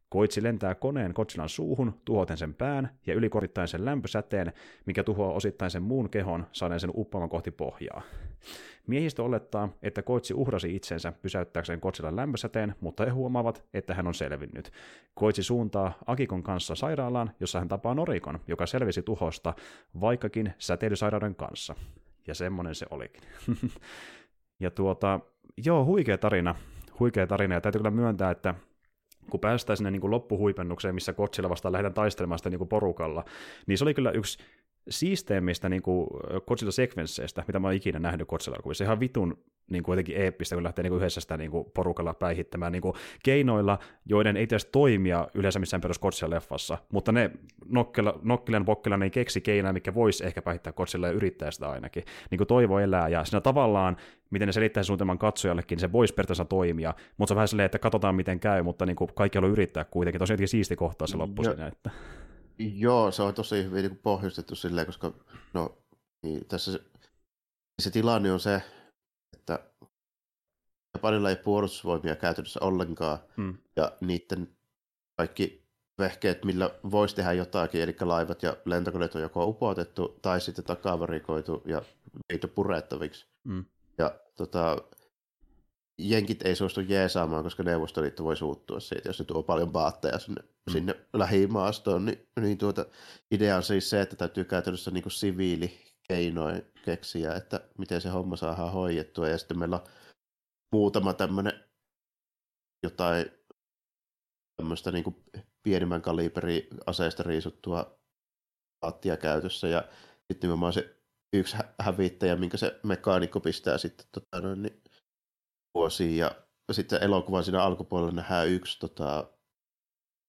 [0.09, 4.53] Koitsi lentää koneen Godzillan suuhun, tuhoten sen pään ja ylikorittaen sen lämpösäteen,
[4.85, 8.01] mikä tuhoaa osittain sen muun kehon, saaden sen uppoamaan kohti pohjaa.
[8.87, 14.13] Miehistö olettaa, että Koitsi uhrasi itsensä pysäyttääkseen Godzillan lämpösäteen, mutta he huomaavat, että hän on
[14.13, 14.71] selvinnyt.
[15.13, 19.53] Koitsi suuntaa Akikon kanssa sairaalaan, jossa hän tapaa Norikon, joka selvisi tuhosta,
[20.01, 21.75] vaikkakin säteilysairauden kanssa.
[22.27, 23.23] Ja semmonen se olikin.
[24.59, 25.19] ja tuota,
[25.65, 26.55] joo, huikea tarina.
[26.99, 28.55] Huikea tarina, ja täytyy kyllä myöntää, että
[29.29, 33.25] kun päästään sinne niin kuin loppuhuipennukseen, missä Godzilla vastaan lähdetään taistelemaan sitä niin kuin porukalla,
[33.67, 34.39] niin se oli kyllä yksi
[34.89, 36.07] siisteimmistä niin kuin
[36.47, 38.83] Godzilla-sekvensseistä, mitä mä oon ikinä nähnyt Godzilla-elokuvissa.
[38.83, 39.37] Ihan vitun
[39.69, 42.81] niin kuin jotenkin eeppistä, kun lähtee niin kuin yhdessä sitä niin kuin porukalla päihittämään niin
[42.81, 47.31] kuin keinoilla, joiden ei tietysti toimia yleensä missään perus Godzilla-leffassa, mutta ne
[47.65, 52.03] nokkela, nokkilan bokkela ne keksi keinoja, mikä voisi ehkä päihittää Godzilla ja yrittää sitä ainakin.
[52.31, 53.97] Niin kuin toivo elää, ja siinä tavallaan,
[54.29, 57.65] miten ne selittää suunnitelman katsojallekin, niin se voisi periaatteessa toimia, mutta se on vähän silleen,
[57.65, 60.19] että katsotaan miten käy, mutta niin kuin kaikki haluaa yrittää kuitenkin.
[60.19, 61.89] Tosiaan siisti kohtaa se loppu siinä, että...
[62.57, 65.13] Joo, se on tosi hyvin niin pohjustettu silleen, koska
[65.53, 65.77] no,
[66.23, 66.79] niin tässä se,
[67.81, 68.61] se tilanne on se,
[69.33, 69.59] että
[70.93, 73.57] Japanilla ei puolustusvoimia käytännössä ollenkaan, Hmm.
[73.75, 74.57] ja niiden
[75.17, 75.61] kaikki
[75.99, 81.63] vehkeet, millä voisi tehdä jotakin, eli laivat ja lentokoneet on joko upotettu tai sitten takavarikoitu
[81.65, 81.81] ja
[82.29, 83.25] viety purettaviksi.
[83.43, 83.65] Mm.
[83.97, 84.77] Ja tota,
[86.09, 90.41] jenkit ei suostu jeesaamaan, koska Neuvostoliitto voi suuttua siitä, jos se tuo paljon baatteja sinne,
[90.41, 90.73] mm.
[90.73, 92.05] sinne lähimaastoon.
[92.05, 92.85] Niin, niin tuota,
[93.31, 98.35] idea on siis se, että täytyy käytännössä niin kuin siviilikeinoin keksiä, että miten se homma
[98.35, 99.29] saadaan hoidettua.
[99.29, 99.87] Ja sitten meillä on
[100.71, 101.63] muutama tämmöinen
[102.83, 103.25] jotain
[104.57, 105.15] tämmöistä niin kuin
[105.63, 107.99] pienimmän kaliberi aseesta riisuttua
[108.79, 109.67] paattia käytössä.
[109.67, 109.83] Ja
[110.27, 110.97] sitten nimenomaan se
[111.33, 114.81] yksi hävittäjä, minkä se mekaanikko pistää sitten tota, noin, niin
[115.75, 116.31] vuosiin ja
[116.71, 119.27] sitten elokuvan siinä alkupuolella nähdään yksi tota,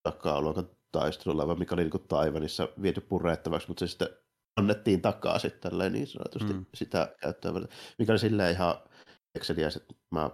[0.03, 4.09] taka-luokan taistelulaiva, mikä oli niin Taivanissa viety purettavaksi, mutta se sitten
[4.57, 6.67] annettiin takaa sitten tälleen niin sanotusti mm.
[6.75, 7.53] sitä käyttöä,
[7.99, 8.75] mikä oli silleen ihan
[9.35, 10.31] ekseliäs, että mä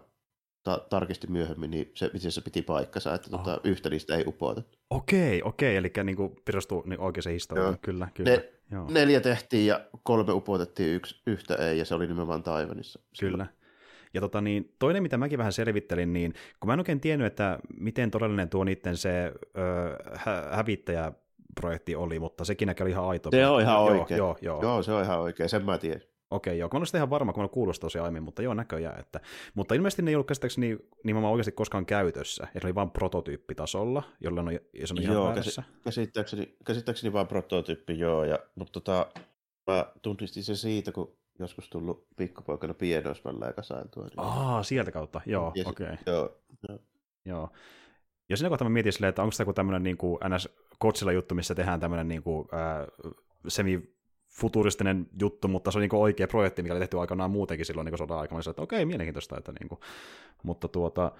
[0.64, 3.44] ta- tarkistin myöhemmin, niin se, miten se piti paikkansa, että oh.
[3.44, 4.78] tota, yhtä niistä ei upotettu.
[4.90, 8.30] Okei, okei, eli niin perustuu niin oikeaan historiaan, kyllä, kyllä.
[8.30, 8.86] Ne, Joo.
[8.90, 13.00] Neljä tehtiin ja kolme upotettiin, yksi, yhtä ei, ja se oli nimenomaan Taivanissa.
[13.20, 13.46] Kyllä.
[14.14, 17.58] Ja tota, niin, toinen, mitä mäkin vähän selvittelin, niin kun mä en oikein tiennyt, että
[17.80, 23.30] miten todellinen tuo niiden se ö, hä- hävittäjäprojekti oli, mutta sekin näkee ihan aito.
[23.30, 24.18] Se on ihan oikein.
[24.18, 24.72] Joo, joo, joo.
[24.72, 26.02] joo, se on ihan oikein, sen mä tiedän.
[26.30, 29.00] Okei, joo, kun mä olen ihan varma, kun mä kuulostaa tosiaan aiemmin, mutta joo, näköjään.
[29.00, 29.20] Että...
[29.54, 34.40] Mutta ilmeisesti ne ei ollut käsittääkseni nimenomaan oikeasti koskaan käytössä, että oli vain prototyyppitasolla, jolla
[34.40, 34.50] on,
[34.84, 39.06] se on ihan Joo, käsi, käsittääkseni, käsittääkseni vain prototyyppi, joo, ja, mutta tota,
[39.66, 44.02] mä tunnistin sen siitä, kun joskus tullut pikkupoikana pienoismällä kasailtua.
[44.02, 44.12] Niin...
[44.16, 45.64] Aa, sieltä kautta, joo, okei.
[45.66, 45.96] Okay.
[46.06, 46.78] Joo, joo.
[47.24, 47.50] joo.
[48.28, 50.48] Ja siinä kohtaa mä mietin silleen, että onko joku tämmöinen niin kuin NS
[50.78, 52.86] Kotsilla juttu, missä tehdään tämmöinen niin kuin, äh,
[53.48, 53.98] semi
[54.28, 57.98] futuristinen juttu, mutta se on niin oikea projekti, mikä oli tehty aikanaan muutenkin silloin niin
[57.98, 58.40] sodan aikana.
[58.50, 59.38] Että okei, mielenkiintoista.
[59.38, 59.80] Että niin kuin,
[60.42, 61.12] mutta tuota...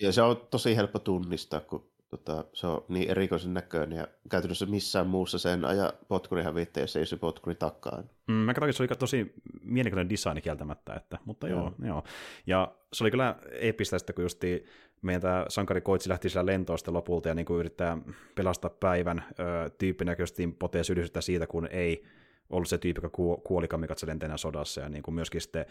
[0.00, 4.66] Ja se on tosi helppo tunnistaa, kun tota, se on niin erikoisen näköinen ja käytännössä
[4.66, 8.02] missään muussa sen aja potkurihävittäjässä ei se potkuri takaa.
[8.26, 11.74] Mm, mä katsoin, että se oli tosi mielenkiintoinen design kieltämättä, että, mutta joo, joo.
[11.88, 12.04] joo.
[12.46, 14.66] Ja se oli kyllä epistä sitten, kun justi
[15.02, 17.98] meidän tämä sankari Koitsi lähti sillä lentoosta lopulta ja niin kuin yrittää
[18.34, 20.82] pelastaa päivän, öö, tyyppi näköisesti potee
[21.20, 22.04] siitä, kun ei
[22.50, 23.10] ollut se tyyppi, joka
[23.44, 25.66] kuoli kamikatse lenteenä sodassa, ja niin kuin myöskin sitten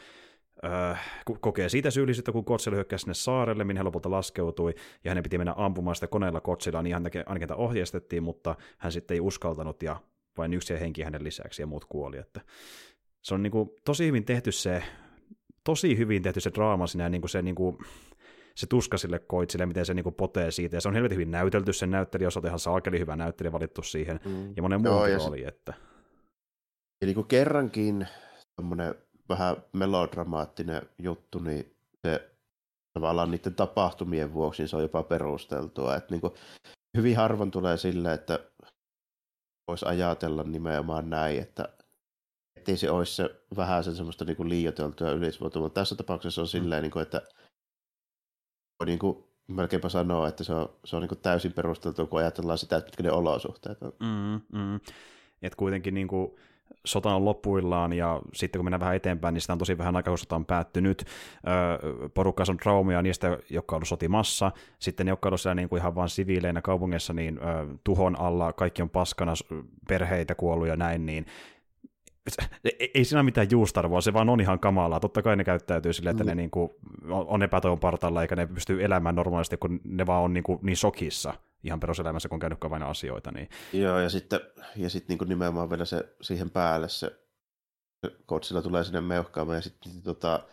[0.65, 5.23] äh, kokee siitä syyllisyyttä, kun Godzilla hyökkäsi sinne saarelle, minne hän lopulta laskeutui, ja hänen
[5.23, 9.83] piti mennä ampumaan sitä koneella Godzillaa, niin hän ainakin ohjeistettiin, mutta hän sitten ei uskaltanut,
[9.83, 10.01] ja
[10.37, 12.17] vain yksi henki hänen lisäksi, ja muut kuoli.
[12.17, 12.41] Että
[13.21, 14.83] se on niin kuin, tosi hyvin tehty se,
[15.63, 17.77] tosi hyvin tehty se draama siinä, niin kuin se, niin kuin,
[18.55, 21.31] se tuska sille koitsille, miten se niin kuin potee siitä, ja se on helvetin hyvin
[21.31, 24.53] näytelty, sen näyttelijä on ihan saakeli hyvä näyttelijä valittu siihen, mm.
[24.55, 25.73] ja monen muun oli, että...
[27.01, 28.07] Ja niin kuin kerrankin
[28.55, 28.95] tämmöinen
[29.29, 31.75] vähän melodramaattinen juttu, niin
[32.07, 32.31] se
[32.93, 35.95] tavallaan niiden tapahtumien vuoksi niin se on jopa perusteltua.
[35.95, 36.33] Että niin kuin
[36.97, 38.39] hyvin harvoin tulee sille, että
[39.67, 41.69] voisi ajatella nimenomaan näin, että
[42.55, 46.47] ettei se olisi se vähän sen semmoista niin kuin liioiteltua ylisvuotua, mutta tässä tapauksessa on
[46.47, 46.83] silleen, mm.
[46.83, 47.21] niin kuin, että
[48.79, 52.19] voi niin kuin melkeinpä sanoa, että se on, se on niin kuin täysin perusteltua, kun
[52.19, 53.93] ajatellaan sitä, että mitkä ne olosuhteet on.
[53.99, 54.75] Mm, mm.
[55.41, 56.35] Että kuitenkin niin kuin,
[56.85, 60.11] sota on loppuillaan ja sitten kun mennään vähän eteenpäin, niin sitä on tosi vähän aikaa,
[60.11, 61.05] kun sota on päättynyt.
[62.13, 64.51] porukka on traumia niistä, jotka on ollut sotimassa.
[64.79, 67.39] Sitten ne, jotka on ollut siellä niin kuin ihan vain siviileinä kaupungissa, niin
[67.83, 69.33] tuhon alla, kaikki on paskana,
[69.87, 71.25] perheitä kuollut ja näin, niin
[72.63, 74.99] ei, ei siinä mitään juustarvoa, se vaan on ihan kamalaa.
[74.99, 76.27] Totta kai ne käyttäytyy silleen, että mm.
[76.27, 76.75] ne niinku
[77.09, 81.33] on epätoivon partalla, eikä ne pysty elämään normaalisti, kun ne vaan on niinku niin sokissa
[81.65, 83.31] ihan peruselämässä, kun on käynyt vain asioita.
[83.31, 83.49] Niin...
[83.73, 84.39] Joo, ja sitten,
[84.75, 87.19] ja sitten niin nimenomaan vielä se siihen päälle se,
[88.05, 90.43] se kotsilla tulee sinne meuhkaamaan, ja sitten tota,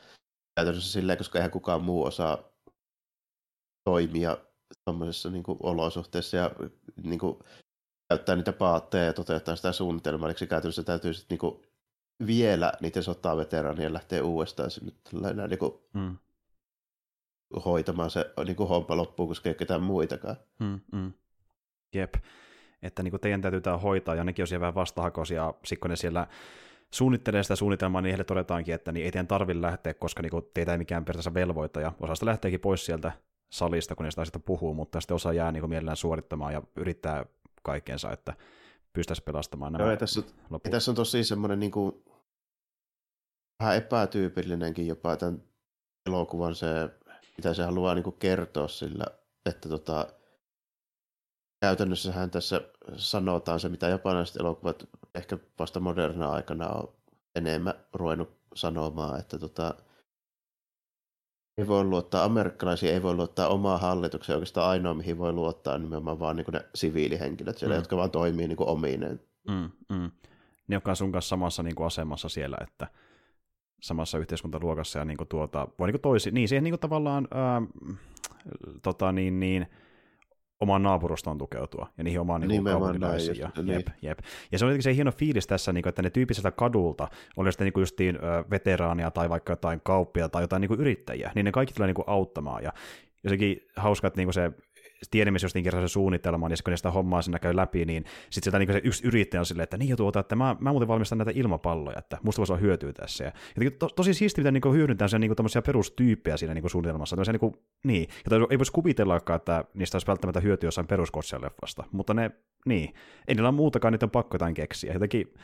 [0.56, 2.38] käytännössä silleen, koska eihän kukaan muu osaa
[3.84, 4.36] toimia
[4.84, 6.50] tuommoisessa niin olosuhteessa ja
[7.02, 7.38] niin kuin,
[8.08, 11.62] käyttää niitä paatteja ja toteuttaa sitä suunnitelmaa, eli käytännössä täytyy sitten niin kuin,
[12.26, 16.16] vielä niiden sotaveteraanien lähteä uudestaan sinne tällainen niin kuin, hmm.
[17.64, 20.36] Hoitamaan se niin kuin homma loppuun, koska ei ketään muitakaan.
[20.64, 21.12] Hmm, hmm.
[21.94, 22.14] Jep,
[22.82, 25.96] että niin kuin teidän täytyy tämä hoitaa, ja nekin on siellä vähän vastahakoisia, sitten ne
[25.96, 26.26] siellä
[26.94, 30.72] suunnittelee sitä suunnitelmaa, niin heille todetaankin, että niin ei teidän tarvitse lähteä, koska niin teitä
[30.72, 33.12] ei mikään periaatteessa velvoita, ja osasta lähteekin pois sieltä
[33.52, 37.26] salista, kun niistä asioista puhuu, mutta sitten osa jää niin kuin mielellään suorittamaan ja yrittää
[37.62, 38.34] kaikkeensa, että
[38.92, 40.22] pystyisi pelastamaan nämä Joo, ja tässä,
[40.64, 42.04] ja tässä on tosi semmoinen niin kuin,
[43.60, 45.42] vähän epätyypillinenkin jopa tämän
[46.06, 46.66] elokuvan se,
[47.36, 49.04] mitä se haluaa niin kuin kertoa sillä,
[49.46, 50.06] että tota,
[51.60, 52.60] käytännössähän tässä
[52.96, 56.92] sanotaan se, mitä japanilaiset elokuvat ehkä vasta moderna aikana on
[57.34, 59.74] enemmän ruvennut sanomaan, että tota,
[61.58, 64.36] ei voi luottaa amerikkalaisia, ei voi luottaa omaa hallitukseen.
[64.36, 67.78] Oikeastaan ainoa, mihin voi luottaa, on nimenomaan vaan niin ne siviilihenkilöt siellä, mm.
[67.78, 69.20] jotka vaan toimii niin omineen.
[69.48, 70.10] Mm, mm.
[70.68, 72.86] Ne, jotka on sun kanssa samassa niin kuin asemassa siellä, että
[73.82, 77.28] samassa yhteiskuntaluokassa ja niin kuin tuota, voi niin kuin toisi, niin siihen niin kuin tavallaan
[77.30, 77.62] ää,
[78.82, 79.66] tota, niin, niin,
[80.60, 83.38] omaan naapurustoon tukeutua ja niihin omaan niin kaupunkilaisiin.
[83.38, 83.68] Ja, niin.
[83.68, 84.18] jep, jep.
[84.52, 87.52] ja se on jotenkin se hieno fiilis tässä, niin kuin, että ne tyyppiseltä kadulta, oli
[87.52, 88.18] sitten niin justiin
[88.50, 91.94] veteraania tai vaikka jotain kauppia tai jotain niin kuin yrittäjiä, niin ne kaikki tulee niin
[91.94, 92.62] kuin auttamaan.
[92.62, 92.72] Ja
[93.24, 94.52] jotenkin hauska, että niin kuin se
[95.10, 98.42] tiedämme justiin kerran se suunnitelman, ja kun ne sitä hommaa sinne käy läpi, niin sitten
[98.42, 100.88] sieltä niin se yksi yrittäjä on silleen, että niin jo tuota, että mä, mä muuten
[100.88, 103.24] valmistan näitä ilmapalloja, että musta voisi olla hyötyä tässä.
[103.24, 107.16] Ja, ja to, tosi siisti, miten niin hyödyntää sen niin tämmöisiä perustyyppejä siinä niin suunnitelmassa.
[107.16, 111.40] Tämmöisiä, niin, kuin, niin, ja ei voisi kuvitellakaan, että niistä olisi välttämättä hyötyä jossain peruskotsia
[111.92, 112.30] mutta ne,
[112.66, 112.94] niin,
[113.28, 114.92] ei niillä ole muutakaan, niitä on pakko jotain keksiä.
[114.92, 115.34] Jotenkin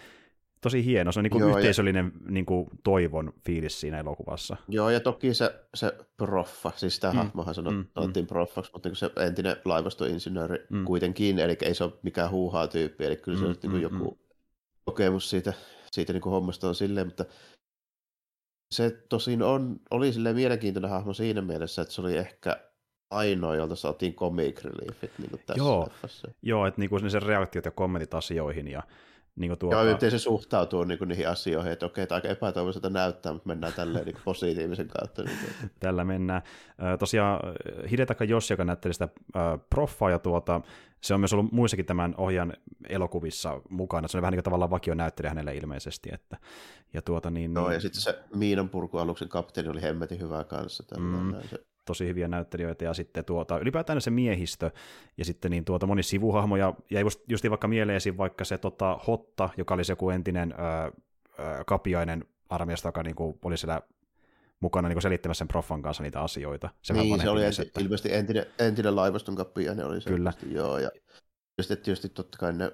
[0.60, 2.30] tosi hieno, se on niin Joo, yhteisöllinen ja...
[2.30, 4.56] niin kuin, toivon fiilis siinä elokuvassa.
[4.68, 7.16] Joo, ja toki se, se proffa, siis tämä mm.
[7.16, 8.26] hahmohan sanottiin mm.
[8.26, 10.84] proffaksi, mutta niin se entinen laivastoinsinööri mm.
[10.84, 13.80] kuitenkin, eli ei se ole mikään huuhaa tyyppi, eli kyllä se mm, on niin mm,
[13.80, 14.34] joku mm.
[14.84, 15.52] kokemus siitä,
[15.92, 17.24] siitä niin kuin hommasta on silleen, mutta
[18.74, 22.68] se tosin on, oli silleen mielenkiintoinen hahmo siinä mielessä, että se oli ehkä
[23.10, 26.30] ainoa, jolta saatiin comic reliefit niin tässä Joo, leffassa.
[26.42, 28.82] Joo että niin kuin se reaktiot ja kommentit asioihin ja
[29.38, 29.76] niin tuota...
[29.76, 33.48] Joo, miten se suhtautuu niin kuin niihin asioihin, että okei, tämä aika epätoivoiselta näyttää, mutta
[33.48, 35.22] mennään tälleen niin positiivisen kautta.
[35.22, 35.38] Niin.
[35.80, 36.42] Tällä mennään.
[36.98, 37.40] Tosiaan
[37.90, 39.08] Hidetaka Joshi, joka näytteli sitä
[39.70, 40.60] proffaa, ja tuota,
[41.00, 42.52] se on myös ollut muissakin tämän ohjan
[42.88, 44.08] elokuvissa mukana.
[44.08, 46.10] Se on vähän niin kuin tavallaan vakionäyttelijä hänelle ilmeisesti.
[46.12, 46.36] Että,
[46.92, 47.72] ja tuota, niin, niin...
[47.72, 50.84] ja sitten se Miinan purkualuksen kapteeni oli hemmetin hyvä kanssa.
[50.98, 51.34] Mm.
[51.50, 54.70] Se tosi hyviä näyttelijöitä, ja sitten tuota, ylipäätään se miehistö,
[55.16, 59.48] ja sitten niin tuota, moni sivuhahmoja, ja just, just vaikka mieleesi vaikka se tota, Hotta,
[59.56, 60.92] joka oli se joku entinen ö,
[61.38, 63.82] ö, kapiainen armiasta, joka niin kuin, oli siellä
[64.60, 66.68] mukana niin selittämässä sen proffan kanssa niitä asioita.
[66.82, 67.80] Se niin, se oli mies, että...
[67.80, 70.10] ilmeisesti entinen, entinen laivaston kapiainen oli se.
[70.10, 70.32] Kyllä.
[70.50, 70.90] Joo, ja
[71.60, 72.72] sitten tietysti totta kai ne,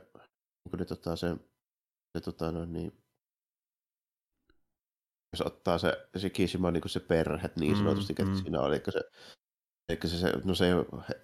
[0.64, 1.36] niin ne tota, se,
[2.12, 2.92] se tota, no, niin,
[5.38, 8.34] jos ottaa se, se Kishima niin se perhe niin mm, sanotusti, mm, mm.
[8.34, 9.00] siinä oli, se,
[9.88, 10.74] eli se, se, no se ei,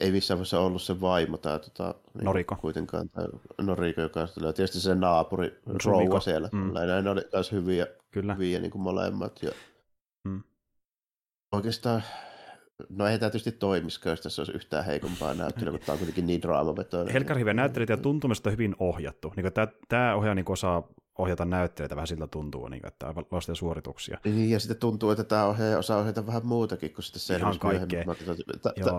[0.01, 2.57] ei missään vaiheessa ollut se vaimo tai tota, niin Noriko.
[2.57, 3.27] kuitenkaan, tai
[3.63, 6.73] Noriko, joka tulee tietysti se naapuri, rouva siellä, mm.
[6.73, 8.35] näin oli myös hyviä, Kyllä.
[8.35, 9.51] hyviä niin kuin molemmat, ja
[10.25, 10.43] mm.
[11.53, 12.03] oikeastaan
[12.89, 16.27] No ei tämä tietysti toimisi, jos tässä olisi yhtään heikompaa näyttelyä, mutta tämä on kuitenkin
[16.27, 17.13] niin draamavetoinen.
[17.13, 19.33] Helkar hyvä näyttelijät ja tuntumista hyvin ohjattu.
[19.37, 20.89] Niin tämä, tämä ohjaa niin osaa
[21.21, 24.19] ohjata näyttelijöitä, vähän siltä tuntuu, niin, että lasten suorituksia.
[24.25, 28.05] Niin, ja sitten tuntuu, että tämä ohjaaja osaa ohjata vähän muutakin kuin sitten selvisi kaikkea.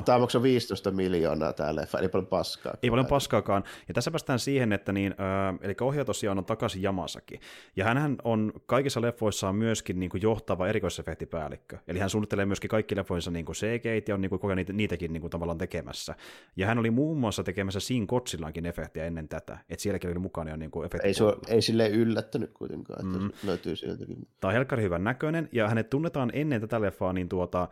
[0.05, 2.73] Tämä maksaa 15 miljoonaa tämä leffa, ei paljon paskaa.
[2.84, 3.63] Ei paljon paskaakaan.
[3.88, 7.39] Ja tässä päästään siihen, että niin, äh, eli ohjaaja tosiaan on takaisin Jamasakin.
[7.75, 11.77] Ja hän on kaikissa leffoissaan myöskin niin kuin johtava erikoisefektipäällikkö.
[11.88, 15.13] Eli hän suunnittelee myöskin kaikki leffoissa niin CG ja on niin kuin, koko niitä, niitäkin
[15.13, 16.15] niin kuin, tavallaan tekemässä.
[16.55, 19.57] Ja hän oli muun muassa tekemässä Sin Kotsillaankin efektiä ennen tätä.
[19.69, 21.07] Että sielläkin oli mukana jo niin kuin efekti.
[21.07, 23.32] Ei, se, ei sille yllättänyt kuitenkaan, että mm.
[23.43, 24.28] löytyy sieltäkin.
[24.39, 27.67] Tämä on helkkari hyvän näköinen, ja hänet tunnetaan ennen tätä leffaa niin tuota,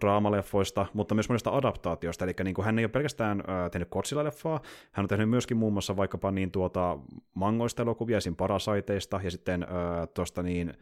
[0.00, 4.60] draamaleffoista, mutta myös monesta adaptaatiosta, eli niin kuin hän ei ole pelkästään äh, tehnyt Godzilla-leffaa,
[4.92, 6.98] hän on tehnyt myöskin muun muassa vaikkapa niin tuota
[7.34, 8.36] mangoista elokuvia, esim.
[8.36, 9.68] Parasaiteista, ja sitten äh,
[10.14, 10.74] tuosta niin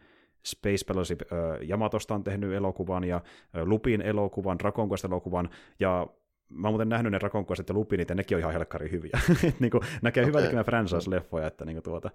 [0.47, 5.49] Space Battleship äh, Yamatosta on tehnyt elokuvan, ja äh, Lupin elokuvan, Dragon Quest elokuvan,
[5.81, 6.07] ja
[6.49, 9.21] mä oon muuten nähnyt ne Rakonkuoset ja Lupinit, ja nekin on ihan helkkari hyviä.
[9.61, 10.29] niin kuin, näkee okay.
[10.29, 11.47] hyvää tekemään franchise-leffoja.
[11.47, 12.11] Että, niin kuin tuota.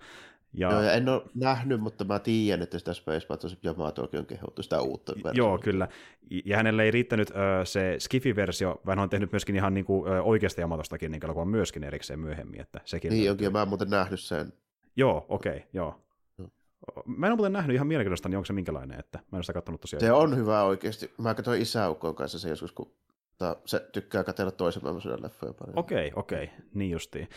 [0.54, 0.72] Ja...
[0.72, 4.63] Joo, ja en ole nähnyt, mutta mä tiedän, että sitä Space Battles Yamatokin on kehottu
[4.63, 5.38] sitä uutta versiota.
[5.38, 5.88] Joo, kyllä.
[6.46, 10.12] Ja hänelle ei riittänyt ö, se Skifi-versio, vaan hän on tehnyt myöskin ihan niin kuin,
[10.12, 12.62] ö, oikeasta Yamatostakin niin elokuvan myöskin erikseen myöhemmin.
[12.62, 14.54] Että sekin niin onkin, ja mä oon muuten nähnyt sen.
[14.96, 16.02] Joo, okei, okay, joo.
[17.06, 19.44] Mä en ole muuten nähnyt ihan mielenkiintoista, niin onko se minkälainen, että mä en ole
[19.44, 20.02] sitä katsonut tosiaan.
[20.02, 21.12] Se on hyvä oikeasti.
[21.18, 22.92] Mä katsoin isäukkoon kanssa se joskus, kun
[23.65, 25.80] se tykkää katsella toisen maailmansodan leffoja paljon.
[25.80, 26.56] Okei, okay, okei, okay.
[26.73, 27.28] niin justiin.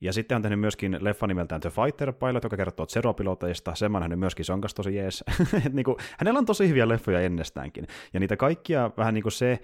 [0.00, 3.74] Ja sitten on tehnyt myöskin leffa nimeltään The Fighter Pilot, joka kertoo Zero-piloteista.
[3.74, 5.24] Sen mä nähnyt myöskin, se on tosi jees.
[5.72, 7.86] niin kuin, hänellä on tosi hyviä leffoja ennestäänkin.
[8.12, 9.58] Ja niitä kaikkia vähän niin kuin se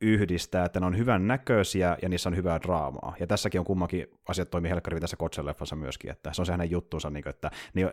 [0.00, 3.14] yhdistää, että ne on hyvän näköisiä ja niissä on hyvää draamaa.
[3.20, 6.70] Ja tässäkin on kummakin asiat toimii helkkari tässä Kotsen-leffassa myöskin, että se on se hänen
[6.70, 7.50] juttuunsa, niin kuin, että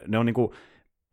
[0.08, 0.52] ne on niin kuin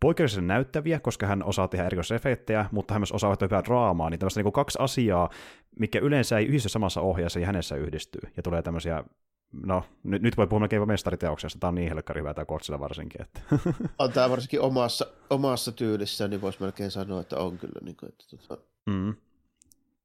[0.01, 4.21] poikkeuksellisen näyttäviä, koska hän osaa tehdä erikoisefektejä, mutta hän myös osaa tehdä hyvää draamaa, niin
[4.21, 5.31] tämmöistä niin kaksi asiaa,
[5.79, 8.31] mikä yleensä ei yhdessä samassa ohjaassa ja hänessä yhdistyy.
[8.37, 9.05] Ja tulee tämmöisiä
[9.53, 13.23] no, nyt, nyt voi puhua melkein mestariteoksesta, tämä on niin helkkari hyvä tämä Godzilla varsinkin.
[13.23, 13.41] Että.
[13.99, 17.81] on tämä varsinkin omassa, omassa tyylissään, niin voisi melkein sanoa, että on kyllä.
[17.83, 18.63] Niin kuin, että, tuota...
[18.87, 19.15] mm,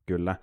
[0.05, 0.35] kyllä.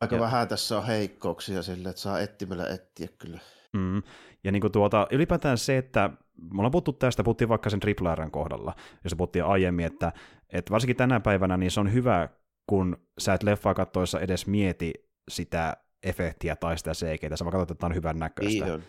[0.00, 0.20] Aika ja...
[0.20, 3.40] vähän tässä on heikkouksia sille, että saa etsimällä etsiä kyllä.
[3.72, 4.02] Mm.
[4.44, 6.10] Ja niin kuin tuota, ylipäätään se, että
[6.40, 8.74] me ollaan puhuttu tästä, puhuttiin vaikka sen Triple Rn kohdalla,
[9.04, 10.12] jossa puhuttiin aiemmin, että,
[10.52, 12.28] että varsinkin tänä päivänä niin se on hyvä,
[12.66, 14.92] kun sä et leffaa kattoissa edes mieti
[15.30, 18.64] sitä efektiä tai sitä CGtä, sä vaan katsot, että tämä on hyvän näköistä.
[18.64, 18.84] Niin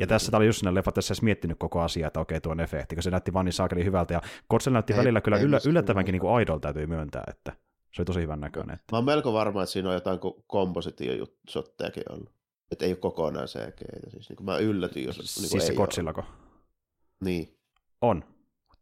[0.00, 2.60] Ja tässä tämä oli just leffa, että tässä miettinyt koko asiaa, että okei, tuo on
[2.60, 5.58] efekti, kun se näytti vaan niin saakeli hyvältä, ja Kotsel näytti ei, välillä kyllä yllä,
[5.66, 7.52] yllättävänkin niin kuin idol täytyy myöntää, että
[7.92, 8.74] se oli tosi hyvän näköinen.
[8.74, 8.84] Että...
[8.92, 12.32] Mä oon melko varma, että siinä on jotain kompositiojuttujakin ollut.
[12.72, 13.80] Että ei ole kokonaan CG.
[14.08, 16.24] Siis niin mä yllätyin, jos niin Siis se Godzillako?
[17.24, 17.58] Niin.
[18.00, 18.24] On.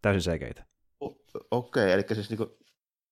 [0.03, 0.43] Täysin CG.
[1.01, 1.15] Okei,
[1.51, 2.51] okay, eli siis niin kuin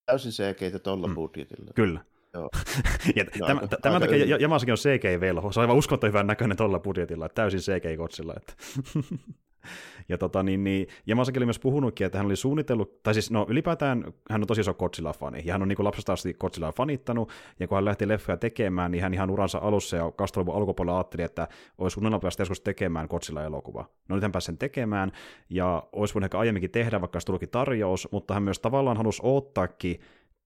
[0.06, 1.14] täysin CG tuolla mm.
[1.14, 1.70] budjetilla.
[1.74, 2.04] Kyllä.
[2.34, 2.50] Joo.
[3.16, 4.42] ja no, tämän, aika, tämän takia yli.
[4.42, 5.52] Jamasikin on CG-velho.
[5.52, 8.34] Se on aivan uskomaton hyvän näköinen tuolla budjetilla, täysin CG-kotsilla.
[8.36, 8.52] Että.
[10.08, 13.46] ja tota, niin, niin, Jamasaki oli myös puhunutkin, että hän oli suunnitellut, tai siis no
[13.48, 17.68] ylipäätään hän on tosi iso Godzilla-fani, ja hän on niin lapsesta asti Godzillaa fanittanut, ja
[17.68, 21.48] kun hän lähti leffoja tekemään, niin hän ihan uransa alussa ja 20 alkupuolella ajatteli, että
[21.78, 23.84] olisi unelma päästä joskus tekemään Godzilla-elokuva.
[24.08, 25.12] No nyt hän pääsi sen tekemään,
[25.50, 30.00] ja olisi voinut ehkä aiemminkin tehdä, vaikka olisi tarjous, mutta hän myös tavallaan halusi odottaakin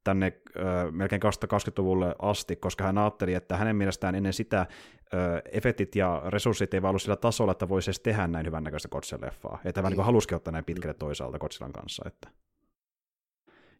[0.07, 4.66] tänne ö, melkein 2020-luvulle asti, koska hän ajatteli, että hänen mielestään ennen sitä
[5.14, 8.64] ö, efektit ja resurssit ei vaan ollut sillä tasolla, että voisi edes tehdä näin hyvän
[8.64, 9.59] näköistä Godzilla-leffaa.
[9.64, 9.97] Että hän niin.
[9.97, 12.03] niin halusikin ottaa näin pitkälle toisaalta Godzillan kanssa.
[12.07, 12.29] Että.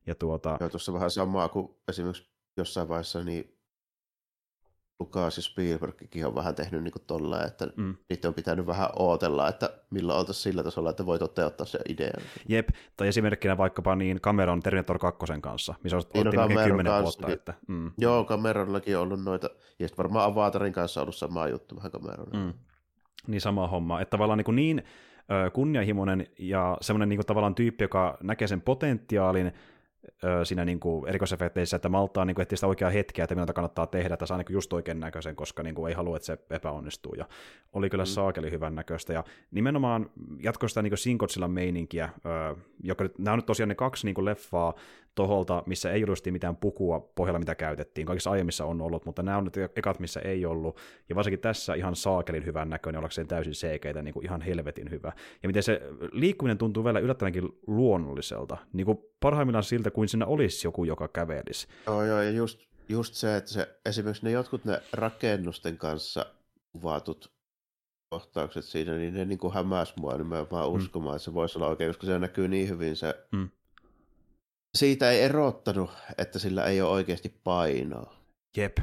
[0.06, 0.56] Ja tuota...
[0.60, 3.55] Joo, tuossa vähän samaa kuin esimerkiksi jossain vaiheessa niin
[5.00, 7.94] Lukas ja Spielbergkin on vähän tehnyt niin tolla, että mm.
[8.09, 12.11] niitä on pitänyt vähän ootella, että milloin oltaisiin sillä tasolla, että voi toteuttaa se idea.
[12.48, 17.32] Jep, tai esimerkkinä vaikkapa niin Cameron Terminator 2 kanssa, missä niin, no, melkein kymmenen vuotta.
[17.32, 17.92] Että, mm.
[17.98, 21.92] Joo, Cameronakin on ollut noita, ja sitten varmaan Avatarin kanssa on ollut sama juttu vähän
[21.92, 22.28] Cameron.
[22.32, 22.52] Mm.
[23.26, 24.82] Niin sama homma, että tavallaan niin, niin
[25.52, 29.52] kunnianhimoinen ja semmoinen niin tavallaan tyyppi, joka näkee sen potentiaalin,
[30.44, 33.86] siinä niin kuin erikoisefekteissä, että maltaa niin kuin etsiä sitä oikeaa hetkeä, että miltä kannattaa
[33.86, 36.38] tehdä, että saa niin kuin just oikein näköisen, koska niin kuin ei halua, että se
[36.50, 37.14] epäonnistuu.
[37.14, 37.28] Ja
[37.72, 38.08] oli kyllä mm.
[38.08, 39.12] saakeli hyvän näköistä.
[39.12, 40.10] Ja nimenomaan
[40.42, 42.08] jatkoi sitä niin Sinkotsilla meininkiä,
[42.82, 44.74] joka nämä on nyt tosiaan ne kaksi niin kuin leffaa
[45.16, 48.07] toholta, missä ei ollut mitään pukua pohjalla, mitä käytettiin.
[48.07, 50.76] Kaikissa aiemmissa on ollut, mutta nämä on nyt ekat, missä ei ollut.
[51.09, 55.12] Ja varsinkin tässä ihan saakelin hyvän näköinen, ollakseen täysin seikeitä, niin kuin ihan helvetin hyvä.
[55.42, 58.57] Ja miten se liikkuminen tuntuu vielä yllättävänkin luonnolliselta.
[58.72, 61.66] Niin kuin parhaimmillaan siltä, kuin siinä olisi joku, joka kävelisi.
[61.87, 66.26] Joo, joo, ja just, just se, että se, esimerkiksi ne jotkut ne rakennusten kanssa
[66.72, 67.33] kuvatut
[68.11, 70.74] kohtaukset siinä, niin ne niin kuin hämäs mua nimenomaan mm.
[70.74, 73.48] uskomaan, että se voisi olla oikein, koska se näkyy niin hyvin se mm
[74.76, 78.14] siitä ei erottanut, että sillä ei ole oikeasti painoa.
[78.56, 78.78] Jep,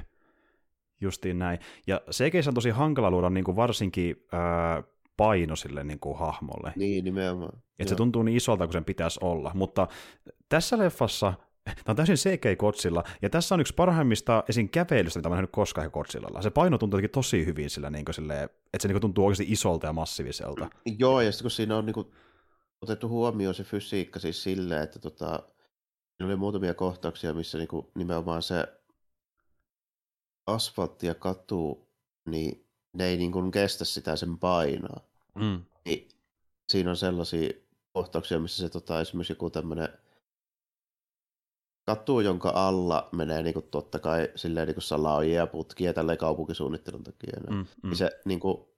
[1.02, 1.60] justiin näin.
[1.88, 4.84] Ja CGS on tosi hankala luoda niin kuin varsinkin ää,
[5.18, 6.74] paino sille niin kuin hahmolle.
[6.76, 7.62] Niin, nimenomaan.
[7.80, 9.52] Että se tuntuu niin isolta kuin sen pitäisi olla.
[9.54, 9.88] Mutta
[10.50, 14.70] tässä leffassa Tämä on täysin CG-kotsilla, ja tässä on yksi parhaimmista esim.
[14.70, 16.42] kävelystä, mitä mä nähnyt koskaan kotsillalla.
[16.42, 19.52] Se paino tuntuu tosi hyvin sillä, niin kuin silleen, että se niin kuin tuntuu oikeasti
[19.52, 20.70] isolta ja massiiviselta.
[21.00, 22.08] Joo, ja sitten kun siinä on niin kuin,
[22.82, 25.44] otettu huomioon se fysiikka siis silleen, että tota,
[26.24, 28.68] Siinä oli muutamia kohtauksia, missä niinku nimenomaan se
[30.48, 31.88] asfaltti ja katu,
[32.30, 35.02] niin ne ei niinku kestä sitä sen painoa.
[35.36, 35.62] Mm.
[35.86, 36.10] Niin
[36.70, 37.50] siinä on sellaisia
[37.94, 39.90] kohtauksia, missä se tota, esimerkiksi joku tämmöinen
[41.86, 47.40] katu, jonka alla menee niinku totta kai silleen niinku salaojia ja putkia tälleen kaupunkisuunnittelun takia.
[47.50, 47.66] Mm, mm.
[47.84, 48.76] Niin se niinku,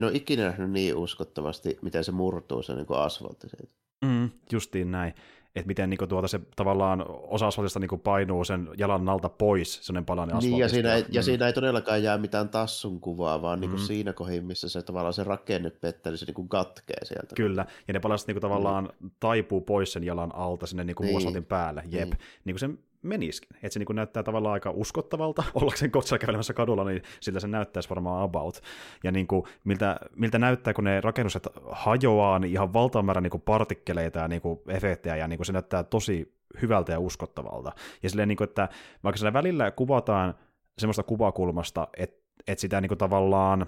[0.00, 3.74] ne on ikinä nähnyt niin uskottavasti, miten se murtuu se niinku asfaltti siitä.
[4.04, 5.14] Mm, justiin näin.
[5.56, 9.28] Että miten niin kuin, tuota, se tavallaan osa asfaltista niin kuin, painuu sen jalan alta
[9.28, 10.50] pois, sellainen palanen asfaltista.
[10.56, 11.08] Niin, ja siinä, ei, mm.
[11.12, 13.86] ja siinä ei todellakaan jää mitään tassun kuvaa, vaan niin kuin Mm.
[13.86, 17.34] siinä kohdin, missä se tavallaan se rakenne pettää, niin se niin kuin katkee sieltä.
[17.36, 18.88] Kyllä, ja ne palaset niin kuin, tavallaan
[19.20, 21.44] taipuu pois sen jalan alta sinne niin kuin, Niin.
[21.44, 22.18] päälle, jep, Niin.
[22.44, 22.70] niin kuin se
[23.02, 23.56] meniskin.
[23.56, 27.48] Että se niin kuin, näyttää tavallaan aika uskottavalta, ollakseen Godzilla kävelemässä kadulla, niin siltä se
[27.48, 28.60] näyttäisi varmaan about.
[29.04, 33.42] Ja niin kuin, miltä, miltä näyttää, kun ne rakennukset hajoaa, niin ihan valtavan määrän niin
[33.44, 37.72] partikkeleita ja niin kuin efektejä, ja niin kuin se näyttää tosi hyvältä ja uskottavalta.
[38.02, 38.68] Ja silleen, niin kuin, että
[39.04, 40.34] vaikka siellä välillä kuvataan
[40.78, 43.66] semmoista kuvakulmasta, että, että sitä niin kuin, tavallaan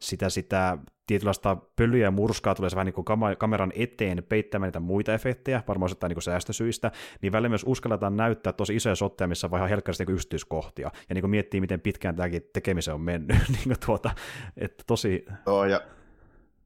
[0.00, 4.80] sitä, sitä tietynlaista pölyä ja murskaa tulee se vähän niin kuin kameran eteen peittämään niitä
[4.80, 6.92] muita efektejä, varmaan osittain niin säästösyistä,
[7.22, 11.14] niin välillä myös uskalletaan näyttää tosi isoja sotteja, missä on vähän helkkaristi niin yksityiskohtia, ja
[11.14, 14.10] niin kuin miettii, miten pitkään tämäkin tekemiseen on mennyt, niin kuin tuota,
[14.56, 15.80] että tosi, Joo, ja,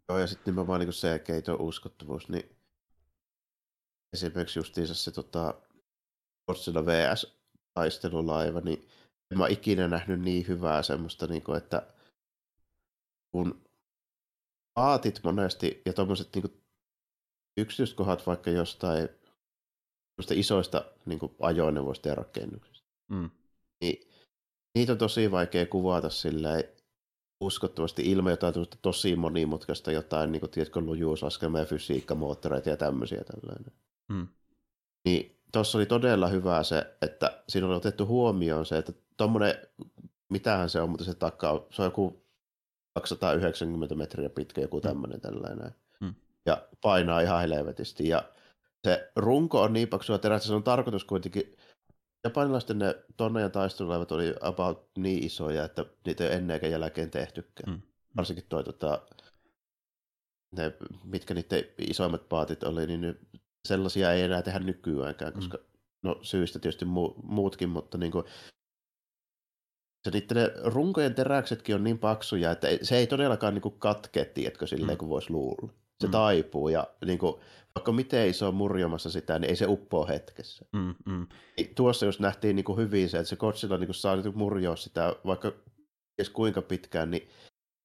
[0.08, 2.56] joo, ja sitten nimenomaan niin se keiton uskottavuus, niin
[4.12, 5.54] esimerkiksi justiinsa se tota,
[6.50, 8.88] Godzilla VS-taistelulaiva, niin
[9.30, 11.82] en mä ikinä nähnyt niin hyvää semmoista, niin kuin, että
[13.32, 13.64] kun
[14.76, 16.62] aatit monesti ja tuommoiset niin
[17.56, 19.08] yksityiskohdat vaikka jostain
[20.30, 23.30] isoista niin kuin ajoneuvoista ja rakennuksista, mm,
[23.80, 24.08] niin
[24.74, 26.64] niitä on tosi vaikea kuvata silleen
[27.40, 33.72] uskottavasti ilman jotain tosi monimutkaista jotain, niin kuin, tiedätkö, lujuusaskelmia, fysiikkamoottoreita ja tämmöisiä tällainen.
[34.08, 34.28] mm,
[35.04, 39.54] Niin tuossa oli todella hyvä se, että siinä oli otettu huomioon se, että tuommoinen,
[40.28, 42.21] mitähän se on, mutta se takaa, se on joku
[42.95, 45.74] 290 metriä pitkä, joku tämmöinen tällainen.
[46.01, 46.14] Mm.
[46.47, 48.09] Ja painaa ihan helvetisti.
[48.09, 48.22] Ja
[48.84, 51.57] se runko on niin paksua terästä, se on tarkoitus kuitenkin,
[52.24, 57.11] japanilaisten ne tonnajan taistelulaivat oli about niin isoja, että niitä ei ole ennen eikä jälkeen
[57.11, 57.72] tehtykään.
[57.72, 57.82] Mm.
[58.16, 59.03] Varsinkin toi, tota,
[60.57, 60.72] ne,
[61.05, 63.14] mitkä niiden isoimmat paatit oli, niin ne,
[63.68, 65.59] sellaisia ei enää tehdä nykyäänkään, koska
[66.03, 68.24] no syystä tietysti mu, muutkin, mutta niin kuin,
[70.05, 74.66] se niiden ne runkojen teräksetkin on niin paksuja, että se ei todellakaan niin katkee, tiedätkö,
[74.66, 74.98] silleen Mm.
[74.98, 75.72] kuin voisi luulla.
[76.00, 76.11] Se Mm.
[76.11, 77.34] taipuu ja niin kuin,
[77.74, 80.64] vaikka miten iso murjomassa sitä, niin ei se uppoa hetkessä.
[80.72, 81.26] mm, mm,
[81.57, 84.38] Niin Tuossa just nähtiin niin kuin hyvin se, että se Godzilla niin kuin saa niin
[84.38, 85.53] murjoa sitä vaikka
[86.16, 87.28] ties kuinka pitkään, niin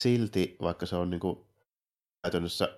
[0.03, 1.37] silti, vaikka se on niin kuin
[2.23, 2.77] käytännössä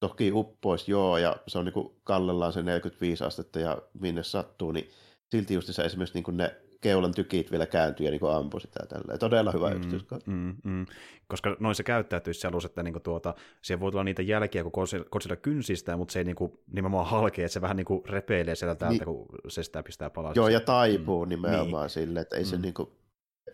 [0.00, 4.72] toki uppois, joo, ja se on niin kuin kallellaan se 45 astetta ja minne sattuu,
[4.72, 4.90] niin
[5.30, 6.56] silti just se esimerkiksi niin kuin ne
[6.86, 9.18] keulan tykit vielä kääntyy ja niin kuin ampui sitä tälleen.
[9.18, 9.76] Todella hyvä mm.
[9.76, 10.30] yksityiskohta.
[10.30, 10.86] mm, mm,
[11.28, 14.72] koska noin se käyttäytyisi se alus, että niinku tuota, siellä voi tulla niitä jälkiä, kun
[15.16, 19.04] Godzilla- kynsistää, mutta se ei niinku, nimenomaan halkee, että se vähän niinku repeilee sieltä täältä,
[19.04, 19.04] Niin.
[19.04, 20.40] kun se sitä pistää palasiksi.
[20.40, 21.28] Joo, ja taipuu mm.
[21.28, 21.72] nimenomaan Niin.
[21.80, 21.90] niin.
[21.90, 22.62] sille, että ei se, Mm.
[22.62, 22.88] niin kuin,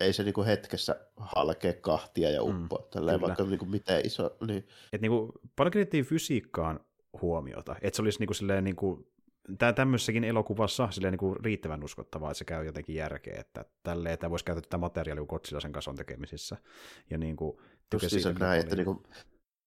[0.01, 2.87] ei se niin kuin hetkessä halkee kahtia ja Mm, uppoa.
[2.91, 3.29] Tälleen, kyllä.
[3.29, 5.73] vaikka niin kuin miten iso, niin Et niinku, paljon
[6.05, 6.81] fysiikkaan
[7.23, 9.12] huomiota, että se olisi niinku silleen niinku,
[9.59, 14.31] tää tämmöisessäkin elokuvassa silleen niinku riittävän uskottavaa, että se käy jotenkin järkeä, että tälleen, että
[14.31, 16.57] voisi käyttää tätä materiaalia, kun Godzilla sen kanssa on tekemisissä.
[17.11, 18.87] Ja niinku, tykkäsin Justiinsa siitä näin, että paljon.
[18.87, 19.09] niinku,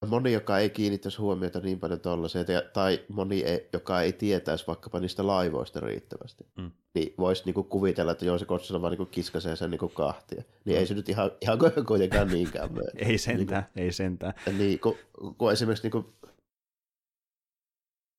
[0.06, 5.00] moni, joka ei kiinnittäisi huomiota niin paljon tuollaiseen, tai moni, ei, joka ei tietäisi vaikkapa
[5.00, 6.70] niistä laivoista riittävästi, Mm.
[6.94, 10.42] niin voisi niinku kuvitella, että joo, se Godzilla vaan niinku kiskasee sen niinku kahtia.
[10.64, 10.80] Niin Mm.
[10.80, 11.58] ei se nyt ihan, ihan
[11.88, 12.90] kuitenkaan niinkään mene.
[12.96, 14.34] Ei sentään, ei sentään.
[14.58, 14.96] Niin, kun,
[15.38, 16.12] kun esimerkiksi niinku,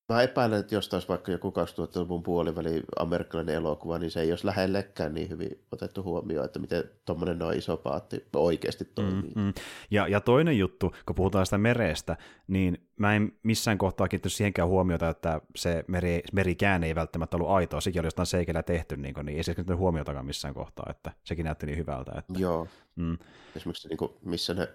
[0.10, 4.46] mä epäilen, että jos taas vaikka joku 2000-luvun puoliväli amerikkalainen elokuva, niin se ei olisi
[4.46, 9.32] lähellekään niin hyvin otettu huomioon, että miten tuommoinen noin iso paatti oikeasti toimii.
[9.36, 9.54] Mm, mm.
[9.92, 14.68] Ja, ja toinen juttu, kun puhutaan sitä merestä, niin mä en missään kohtaa kiinnittänyt siihenkään
[14.68, 17.82] huomiota, että se meri, merikään ei välttämättä ollut aitoa.
[17.82, 21.46] Sekin oli jostain seikellä tehty, niin, kuin, niin ei se huomiotakaan missään kohtaa, että sekin
[21.46, 22.12] näytti niin hyvältä.
[22.18, 22.68] Että, Joo.
[22.96, 23.18] mm,
[23.56, 24.70] esimerkiksi niin kuin, missä ne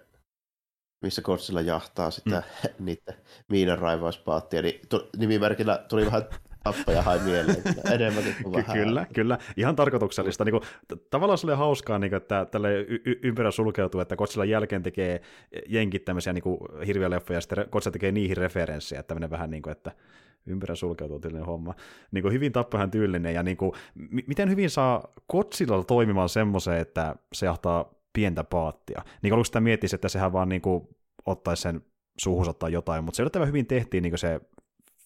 [1.03, 2.69] missä Godzilla jahtaa sitä mm.
[2.85, 3.15] niiden
[3.49, 6.23] miinanraivauspaattia, niin tu, nimimerkillä tuli vähän
[6.63, 8.77] tappaja hai mieleen enemmänkin kuin vähän.
[8.77, 9.37] Kyllä, kyllä.
[9.57, 10.45] Ihan tarkoituksellista.
[10.45, 10.63] Niin kuin,
[11.09, 14.83] tavallaan se oli hauskaa, niin kuin, että tälle y- y- ympärä sulkeutuu, että Godzilla jälkeen
[14.83, 15.21] tekee
[15.67, 16.43] jenkit tämmöisiä niin
[16.87, 19.91] hirviä leffoja, ja sitten Godzilla tekee niihin referenssejä, että tämmöinen vähän niin kuin, että
[20.45, 21.73] ympärä sulkeutuu tyylinen homma.
[22.11, 26.79] Niin kuin, hyvin tappahan tyylinen, ja niin kuin, m- miten hyvin saa Godzilla toimimaan semmoiseen,
[26.79, 29.03] että se jahtaa pientä paattia.
[29.21, 30.87] Niin aluksi sitä miettisi, että sehän vaan niin kuin,
[31.25, 31.81] ottaisi sen
[32.17, 34.41] suuhunsa tai jotain, mutta se yllättävän hyvin tehtiin niin se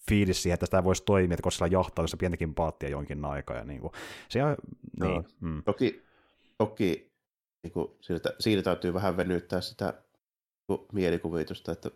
[0.08, 3.56] fiilis siihen, että sitä voisi toimia, että koska sillä jahtaa se pientäkin paattia jonkin aikaa.
[3.56, 3.92] Ja niin kuin,
[4.28, 4.56] se ihan,
[5.00, 5.24] niin, Joo.
[5.40, 6.02] mm, Toki,
[6.58, 7.12] toki
[7.62, 11.90] niin kuin, siitä, siitä täytyy vähän venyttää sitä niin kuin mielikuvitusta, että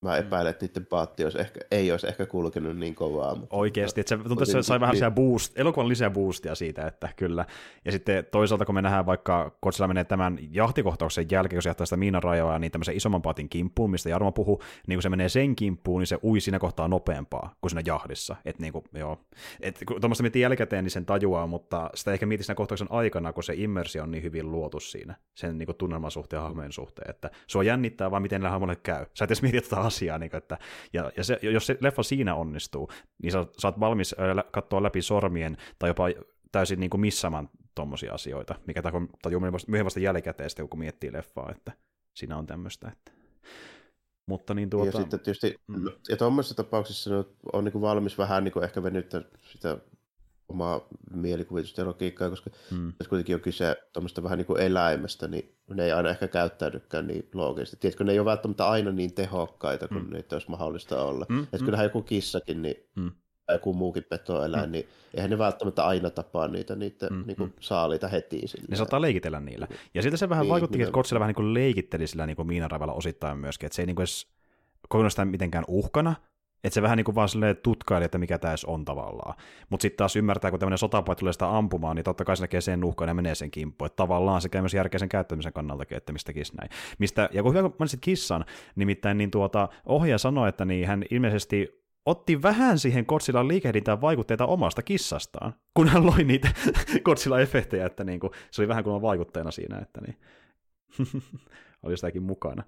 [0.00, 3.34] Mä epäilen, että niiden paatti olisi ehkä, ei olisi ehkä kulkenut niin kovaa.
[3.34, 3.56] Mutta...
[3.56, 7.08] Oikeasti, että se tuntuu, että se sai vähän lisää boost, elokuvan lisää boostia siitä, että
[7.16, 7.44] kyllä.
[7.84, 11.86] Ja sitten toisaalta, kun me nähdään vaikka Kotsilla menee tämän jahtikohtauksen jälkeen, kun se jahtaa
[11.86, 15.56] sitä miinarajoa, niin tämmöisen isomman paatin kimppuun, mistä Jarmo puhuu, niin kun se menee sen
[15.56, 18.36] kimppuun, niin se ui siinä kohtaa nopeampaa kuin siinä jahdissa.
[18.44, 19.18] Että niin kuin, joo.
[19.60, 23.32] Et, kun tuommoista miettii jälkikäteen, niin sen tajuaa, mutta sitä ehkä mieti siinä kohtauksen aikana,
[23.32, 26.72] kun se immersio on niin hyvin luotu siinä, sen niin kuin tunnelman suhteen ja hahmojen
[26.72, 29.06] suhteen, että sua jännittää vaan, miten näillä hahmoille käy.
[29.14, 30.58] Sä et edes mieti tätä asiaa, niin kuin, että,
[30.92, 32.90] ja, ja se, jos se leffa siinä onnistuu,
[33.22, 34.14] niin sä, sä oot valmis
[34.52, 36.04] katsoa läpi sormien tai jopa
[36.52, 38.82] täysin niin kuin missaamaan tuommoisia asioita, mikä
[39.22, 41.72] tajuu myöhemmin vasta jälkikäteen sitten, kun miettii leffaa, että
[42.16, 42.88] siinä on tämmöistä.
[42.88, 43.12] Että...
[44.28, 44.86] Mutta niin tuota...
[44.86, 45.84] Ja sitten tietysti, mm.
[46.08, 49.22] ja tuommoisessa tapauksessa on niin kuin valmis vähän niin kuin ehkä venyttää
[49.52, 49.78] sitä
[50.48, 52.92] omaa mielikuvitusta ja logiikkaa, koska mm.
[53.00, 57.06] jos kuitenkin on kyse tuommoista vähän niin kuin eläimestä, niin ne ei aina ehkä käyttäydykään
[57.06, 57.76] niin loogisesti.
[57.80, 60.12] Tiedätkö, ne ei ole välttämättä aina niin tehokkaita kuin mm.
[60.12, 61.26] niitä olisi mahdollista olla.
[61.28, 61.42] Mm.
[61.42, 61.64] Että mm.
[61.64, 63.10] kyllähän joku kissakin, niin mm.
[63.52, 64.72] joku muukin petoeläin, mm.
[64.72, 67.24] niin eihän ne välttämättä aina tapaa niitä, niitä mm.
[67.26, 68.42] niin kuin saaliita heti.
[68.46, 68.66] Sillä.
[68.68, 69.68] Ne saattaa leikitellä niillä.
[69.94, 72.92] Ja sitten se vähän niin, vaikuttikin, että Godzilla vähän niin kuin leikitteli sillä niin miinaravalla
[72.92, 74.26] osittain myöskin, että se ei niin kuin edes
[74.88, 76.14] kokonaan mitenkään uhkana,
[76.64, 79.34] että se vähän niin kuin vaan silleen tutkaili, että mikä tämä on tavallaan.
[79.70, 82.60] Mutta sitten taas ymmärtää, kun tämmöinen sotapoja tulee sitä ampumaan, niin totta kai se näkee
[82.60, 83.86] sen uhkaan ja menee sen kimppuun.
[83.86, 86.70] Että tavallaan se käy myös järkeisen käyttämisen kannalta, että mistä kiss näin.
[86.98, 88.44] Mistä, ja kun hyvä kun mainitsit kissan,
[88.76, 94.46] nimittäin niin tuota, ohjaaja sanoi, että niin hän ilmeisesti otti vähän siihen Godzillan liikehdintään vaikutteita
[94.46, 96.48] omasta kissastaan, kun hän loi niitä
[97.06, 100.16] Godzilla-efektejä, että niin kuin, se oli vähän kuin vaikutteena siinä, että niin.
[101.82, 102.62] oli sitäkin mukana.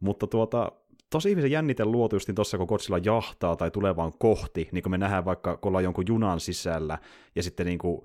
[0.00, 0.72] Mutta tuota,
[1.14, 4.90] tosi ihmisen jännite luotu just tuossa, kun Godzilla jahtaa tai tulee vaan kohti, niin kuin
[4.90, 6.98] me nähdään vaikka, kun ollaan jonkun junan sisällä,
[7.34, 8.02] ja sitten niin kuin,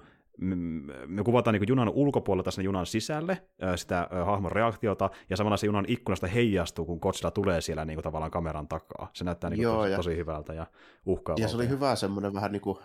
[1.07, 3.43] me kuvataan niin junan ulkopuolelta sinne junan sisälle
[3.75, 8.03] sitä hahmon reaktiota, ja samalla se junan ikkunasta heijastuu, kun Godzilla tulee siellä niin kuin,
[8.03, 9.09] tavallaan kameran takaa.
[9.13, 9.97] Se näyttää niin kuin, Joo, tosi, ja...
[9.97, 10.67] tosi hyvältä ja
[11.05, 11.41] uhkaavalta.
[11.41, 12.77] Ja se oli hyvä semmoinen vähän niin kuin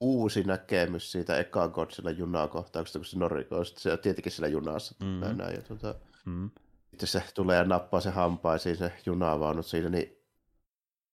[0.00, 4.94] uusi näkemys siitä ekaan Godzilla junaa kohtauksesta, kun se norikoi, se on tietenkin siellä junassa.
[5.00, 5.36] Mm-hmm.
[5.36, 5.94] Näin, ja tuota,
[6.26, 6.50] mm-hmm
[6.94, 10.16] sitten se tulee ja nappaa se hampaisiin se junavaunut siinä, niin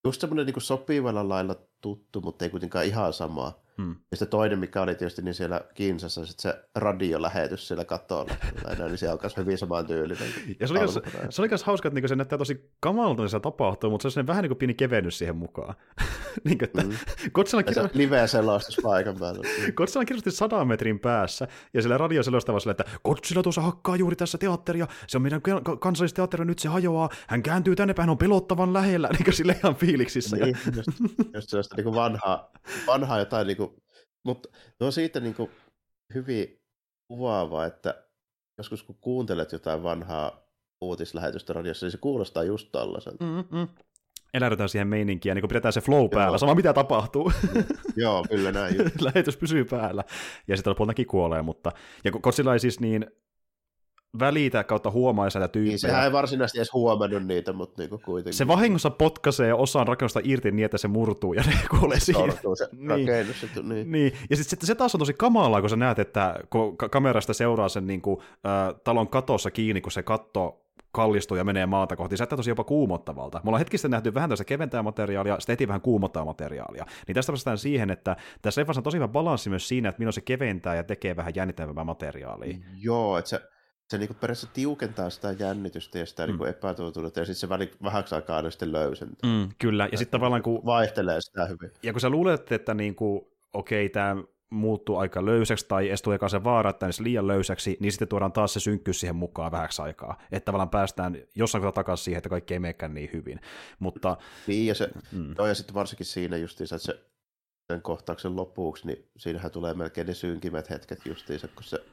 [0.04, 3.61] just semmoinen niin sopivalla lailla tuttu, mutta ei kuitenkaan ihan sama.
[3.78, 3.96] Hmm.
[4.10, 8.32] Ja sitten toinen, mikä oli tietysti niin siellä Kinsassa, se radiolähetys siellä katolla.
[8.78, 10.28] niin se alkaa hyvin samaan tyylinen.
[10.60, 10.98] Ja se oli, myös,
[11.30, 14.26] se oli myös hauska, että niinku se näyttää tosi kamalta, se tapahtuu, mutta se on
[14.26, 15.74] vähän niin kuin pieni kevennys siihen mukaan.
[16.44, 16.92] niin kuin, että mm.
[17.32, 17.88] Godzilla kirjo...
[17.94, 19.42] live selostus paikan päällä.
[19.76, 24.16] Godzilla kirjoitti sadan metrin päässä, ja sillä radio selostava sille, että Godzilla tuossa hakkaa juuri
[24.16, 25.40] tässä teatteria, se on meidän
[25.80, 29.74] kansallisteatteri, nyt se hajoaa, hän kääntyy tänne päin, on pelottavan lähellä, niin kuin sille ihan
[29.74, 30.36] fiiliksissä.
[30.36, 30.72] Niin, ja...
[30.76, 30.90] just,
[31.34, 32.50] just sellaista niin vanhaa,
[32.86, 33.56] vanhaa jotain niin
[34.24, 34.48] mutta
[34.80, 35.50] no siitä niin kuin
[36.14, 36.60] hyvin
[37.08, 38.04] kuvaava, että
[38.58, 40.42] joskus kun kuuntelet jotain vanhaa
[40.80, 43.24] uutislähetystä radiossa, niin se kuulostaa just tällaiselta.
[43.24, 43.68] Mm-hmm.
[44.34, 46.38] Eläydytään siihen meininkiin, niin kun pidetään se flow päällä, Joo.
[46.38, 47.32] sama mitä tapahtuu.
[47.96, 48.76] Joo, kyllä näin.
[49.00, 50.04] Lähetys pysyy päällä,
[50.48, 51.72] ja sitten lopultakin kuolee, mutta,
[52.04, 53.06] ja kun ei siis niin,
[54.18, 55.70] välitä kautta huomaa näitä tyyppejä.
[55.70, 58.36] Niin, sehän ei varsinaisesti edes huomannut niitä, mutta niinku kuitenkin.
[58.36, 62.32] Se vahingossa potkaisee osaan rakennusta irti niin, että se murtuu ja ne kuolee siihen.
[62.32, 62.90] se niin.
[62.90, 63.46] rakennus.
[63.62, 63.92] Niin.
[63.92, 64.12] niin.
[64.30, 67.68] Ja sitten sit se taas on tosi kamalaa, kun sä näet, että kun kamerasta seuraa
[67.68, 70.58] sen niin kuin, äh, talon katossa kiinni, kun se katto
[70.92, 72.16] kallistuu ja menee maata kohti.
[72.16, 73.40] Se tosi jopa kuumottavalta.
[73.44, 76.86] Mulla on hetkistä nähty vähän tästä keventää materiaalia, sitten heti vähän kuumottaa materiaalia.
[77.06, 80.12] Niin tästä päästään siihen, että tässä leffassa on tosi hyvä balanssi myös siinä, että milloin
[80.12, 82.56] se keventää ja tekee vähän jännittävämpää materiaalia.
[82.80, 83.40] Joo, että se
[83.92, 86.32] se niin periaatteessa tiukentaa sitä jännitystä ja sitä mm.
[86.32, 89.30] niin epätoivuutta, ja sitten se väli, vähäksi aikaa aina sitten löysentää.
[89.30, 90.64] Mm, kyllä, ja sitten tavallaan kun...
[90.64, 91.70] Vaihtelee sitä hyvin.
[91.82, 93.20] Ja kun sä luulet, että niin kuin,
[93.52, 94.16] okei, tämä
[94.50, 98.32] muuttuu aika löysäksi tai edes tulee se vaara, että se liian löysäksi, niin sitten tuodaan
[98.32, 100.18] taas se synkkyys siihen mukaan vähäksi aikaa.
[100.32, 103.40] Että tavallaan päästään jossain kohtaa takaisin siihen, että kaikki ei menekään niin hyvin.
[103.78, 104.16] Mutta,
[104.46, 105.34] niin, ja, se, mm.
[105.48, 107.04] ja sitten varsinkin siinä justiinsa, että se
[107.72, 111.84] sen kohtauksen lopuksi, niin siinähän tulee melkein ne synkimmät hetket justiinsa, kun se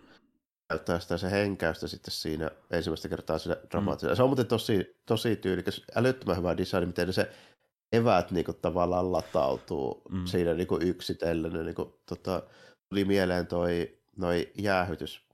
[0.70, 4.14] näyttää sitä se henkäystä sitten siinä ensimmäistä kertaa siinä dramaattisessa.
[4.14, 4.18] Mm.
[4.18, 7.32] Se on muuten tosi, tosi tyylikäs, älyttömän hyvä design, miten se
[7.94, 10.26] eväät niin kuin, tavallaan latautuu mm.
[10.26, 11.66] siinä niin kuin yksitellen.
[11.66, 12.44] Niin kuin, tota,
[12.90, 15.29] tuli mieleen toi noi jäähytys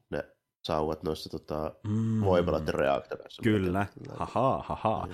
[0.65, 2.21] sauvat noissa tota, mm.
[2.21, 3.41] voimalaiden reaktoreissa.
[3.41, 5.05] Kyllä, haha, haha.
[5.05, 5.13] Mm.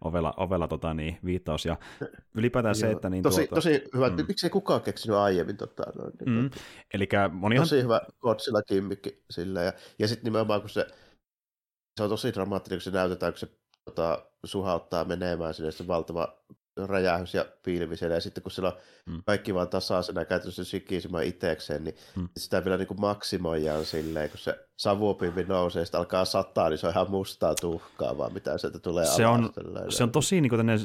[0.00, 1.66] Ovella, ovella tota, niin, viittaus.
[1.66, 1.76] Ja
[2.34, 3.10] ylipäätään se, että...
[3.10, 4.24] Niin, tosi, tuota, tosi hyvä, mm.
[4.28, 5.56] miksi ei kukaan keksinyt aiemmin?
[5.56, 6.50] Tota, noin, niin, mm.
[6.94, 7.62] Elikkä monihan...
[7.66, 9.62] Tosi hyvä Godzilla kimmikki sillä.
[9.62, 10.86] Ja, ja sitten nimenomaan, kun se,
[11.96, 13.48] se on tosi dramaattinen, kun se näytetään, kun se
[13.84, 16.40] tota, suhauttaa menemään sinne se valtava
[16.76, 19.22] räjähys ja pilvisellä, ja sitten kun sillä on Mm.
[19.26, 22.28] kaikki vaan tasaisena käytännössä Shikishima itsekseen, niin Mm.
[22.36, 26.86] sitä vielä niin kuin maksimoidaan silleen, kun se savupilvi nousee, sitten alkaa sataa, niin se
[26.86, 29.92] on ihan mustaa tuhkaa vaan, mitä sieltä tulee Se alas on- tällainen.
[29.92, 30.76] Se on tosi niin kuin, tänne,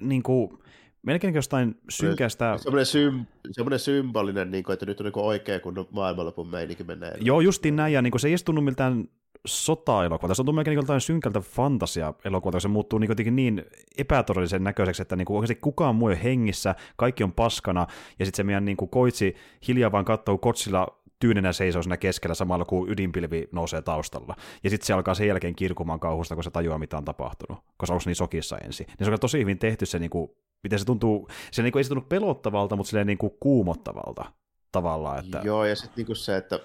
[0.00, 0.58] niin kuin,
[1.02, 2.58] melkein jostain synkästä...
[2.58, 6.84] Semmoinen, sym, semmoinen symbolinen, niin kuin, että nyt on niin kuin oikea kunnon maailmanlopun meininki
[6.84, 7.12] menee.
[7.20, 9.04] Joo, justiin näin, ja niin kuin, se ei tunnu miltään
[9.46, 13.64] sota-elokuvalta, se tuntuu melkein niin jotain synkältä fantasia-elokuvalta, kun se muuttuu niin, jotenkin niin
[13.98, 17.86] epätodellisen näköiseksi, että niin kuin, oikeasti kukaan muu ei ole hengissä, kaikki on paskana,
[18.18, 19.36] ja sitten se meidän niin kuin, koitsi
[19.68, 24.36] hiljaa vaan katsoo kotsilla tyynenä seisoo siinä keskellä samalla, kun ydinpilvi nousee taustalla.
[24.64, 27.94] Ja sitten se alkaa sen jälkeen kirkumaan kauhusta, kun se tajuaa, mitä on tapahtunut, koska
[27.94, 28.86] onko niin sokissa ensin.
[28.86, 30.30] Niin se on tosi hyvin tehty se, niin kuin,
[30.62, 34.24] miten se tuntuu, se niin kuin, ei se tunnu pelottavalta, mutta silleen niin kuin kuumottavalta
[34.72, 35.24] tavallaan.
[35.24, 36.60] Että, Joo, ja sitten niinku se, että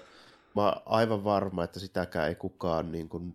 [0.56, 3.34] mä oon aivan varma, että sitäkään ei kukaan niin kuin,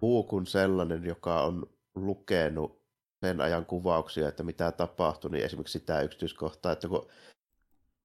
[0.00, 2.80] muu kuin sellainen, joka on lukenut
[3.20, 7.06] sen ajan kuvauksia, että mitä tapahtui, niin esimerkiksi sitä yksityiskohtaa, että kun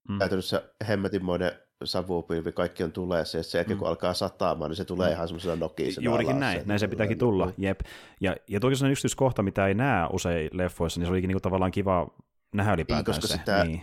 [0.09, 0.19] Mm.
[0.19, 1.51] käytännössä hemmetinmoinen
[1.83, 3.79] savupilvi, kaikki on tuleessa, ja jälkeen Mm.
[3.79, 5.13] kun alkaa sataamaan, niin se tulee Mm.
[5.13, 7.79] ihan semmoisena nokisena Juurikin alas näin, näin se pitääkin tulla, jep.
[8.21, 11.39] Ja, ja toki se on yksityiskohta, mitä ei näe usein leffoissa, niin se olikin niinku
[11.39, 12.07] tavallaan kiva
[12.53, 13.37] nähdä ylipäätään koska se.
[13.37, 13.81] sitä- Niin.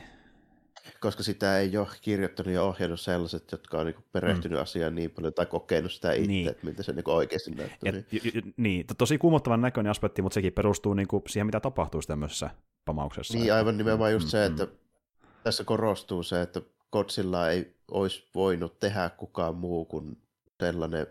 [1.00, 4.62] Koska sitä ei ole kirjoittanut ja ohjannut sellaiset, jotka on niin perehtynyt mm.
[4.62, 6.48] asiaan niin paljon tai kokenut sitä itse, Niin.
[6.48, 7.78] että miltä se niin oikeasti näyttää.
[7.84, 8.06] Ja, Niin.
[8.12, 12.00] j, j, niin, to- tosi kuumottavan näköinen aspekti, mutta sekin perustuu niinku siihen, mitä tapahtuu
[12.06, 12.50] tämmöisessä
[12.84, 13.38] pamauksessa.
[13.38, 14.52] Niin, aivan nimenomaan just mm, se, mm.
[14.52, 14.66] että
[15.44, 16.60] tässä korostuu se, että
[16.92, 20.18] Godzilla ei olisi voinut tehdä kukaan muu kuin
[20.60, 21.06] sellainen,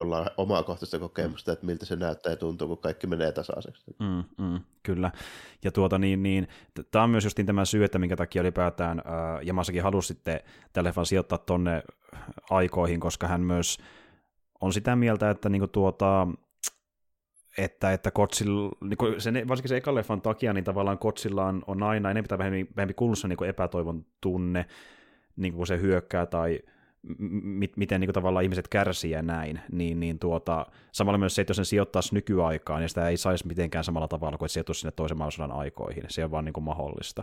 [0.00, 3.96] jolla on omakohtaista kokemusta, että miltä se näyttää ja tuntuu, kun kaikki menee tasaiseksi.
[3.98, 5.10] Mm, mm, kyllä.
[5.64, 6.48] Ja tuota niin, niin
[6.90, 10.40] tämä on myös justiin tämä syy, että minkä takia ylipäätään ää, Yamasakin halusi sitten
[10.72, 11.82] tämän leffan sijoittaa tonne
[12.50, 13.78] aikoihin, koska hän myös
[14.60, 16.28] on sitä mieltä, että niinku tuota,
[17.58, 21.62] että, että Kotsilla, niin kuin sen, varsinkin se ekan leffan takia, niin tavallaan Kotsilla on,
[21.66, 24.66] on aina enemmän tai vähemmän, vähemmän kunnossa niin epätoivon tunne,
[25.36, 26.60] niin kuin kun se hyökkää tai
[27.18, 31.42] m- miten niin kuin tavallaan ihmiset kärsii ja näin, niin, niin tuota, samalla myös se,
[31.42, 34.80] että jos sen sijoittaisi nykyaikaan, niin sitä ei saisi mitenkään samalla tavalla kuin että sijoittuisi
[34.80, 36.04] sinne toisen maailmansodan aikoihin.
[36.08, 37.22] Se on vaan niin kuin mahdollista.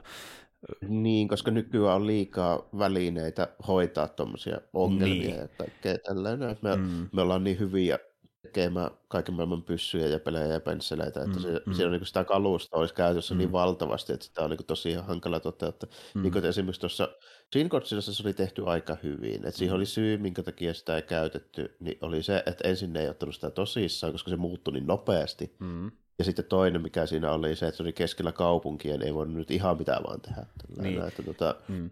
[0.88, 5.36] Niin, koska nykyään on liikaa välineitä hoitaa tuommoisia ongelmia Niin.
[5.36, 6.58] ja kaikkea tällainen.
[6.62, 6.76] Me.
[6.76, 8.00] Mm, me ollaan niin hyviä
[8.44, 11.74] tekemään kaiken maailman pyssyjä ja pelejä ja pensseleitä, että Mm, se, mm.
[11.74, 13.38] siellä on niin sitä kalusta olisi käytössä Mm.
[13.38, 15.90] niin valtavasti, että sitä on niin tosi hankala toteuttaa.
[16.16, 17.10] mm, Niin kuin esimerkiksi tuossa
[17.54, 17.70] Shin
[18.00, 19.46] se oli tehty aika hyvin.
[19.46, 19.76] Et siihen Mm.
[19.76, 23.36] oli syy, minkä takia sitä ei käytetty, niin oli se, että ensin ne ei ottanut
[23.36, 25.56] sitä tosissaan, koska se muuttui niin nopeasti.
[25.60, 29.14] mm, Ja sitten toinen, mikä siinä oli, se, että se oli keskellä kaupunkia, niin ei
[29.14, 30.46] voinut nyt ihan mitään vaan tehdä.
[30.68, 31.08] Tällainen, Niin.
[31.08, 31.90] Että tota, mm.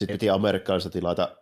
[0.00, 1.36] sitten piti amerikkalaisista tilata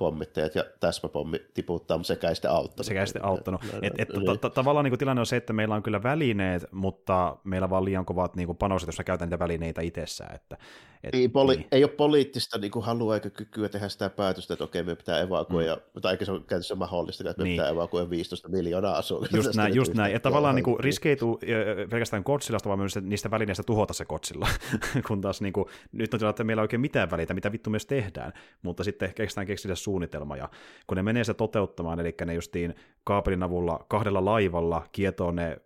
[0.00, 2.86] häivepommittajat ja täsmäpommi tiputtaa, mutta sekä ei sitten auttanut.
[2.86, 3.60] sekä ei sitten auttanut.
[3.82, 4.26] Et, et, Niin.
[4.26, 7.64] ta, ta, tavallaan niin kuin tilanne on se, että meillä on kyllä välineet, mutta meillä
[7.64, 10.34] on vaan liian kovat niin panokset, jos me käytetään niitä välineitä itsessään.
[10.34, 10.56] Että,
[11.04, 14.64] et, Niin, poli- Ei ole poliittista niin kuin halua eikä kykyä tehdä sitä päätöstä, että
[14.64, 16.00] okei, me pitää evakuoida, mm.
[16.00, 17.56] tai eikä se ole käytössä mahdollista, että me Niin.
[17.56, 19.36] pitää evakuoida 15 miljoonaa asukasta.
[19.36, 20.14] Just näin, just näin.
[20.16, 23.92] Että tavallaan niin kuin, riski ei tule ö, pelkästään Godzillasta, vaan myös niistä välineistä tuhota
[23.94, 24.48] se Godzilla.
[25.08, 27.70] Kun taas niin kuin, nyt on tilanne, että meillä ei oikein mitään väliä, mitä vittu
[27.70, 28.32] myös tehdään,
[28.62, 30.36] mutta sitten keksitään keksitä suunnitelma.
[30.36, 30.48] Ja
[30.86, 32.74] kun ne menee se toteuttamaan, eli ne justiin
[33.04, 35.58] kaapelin avulla kahdella laivalla kietoo ne ö,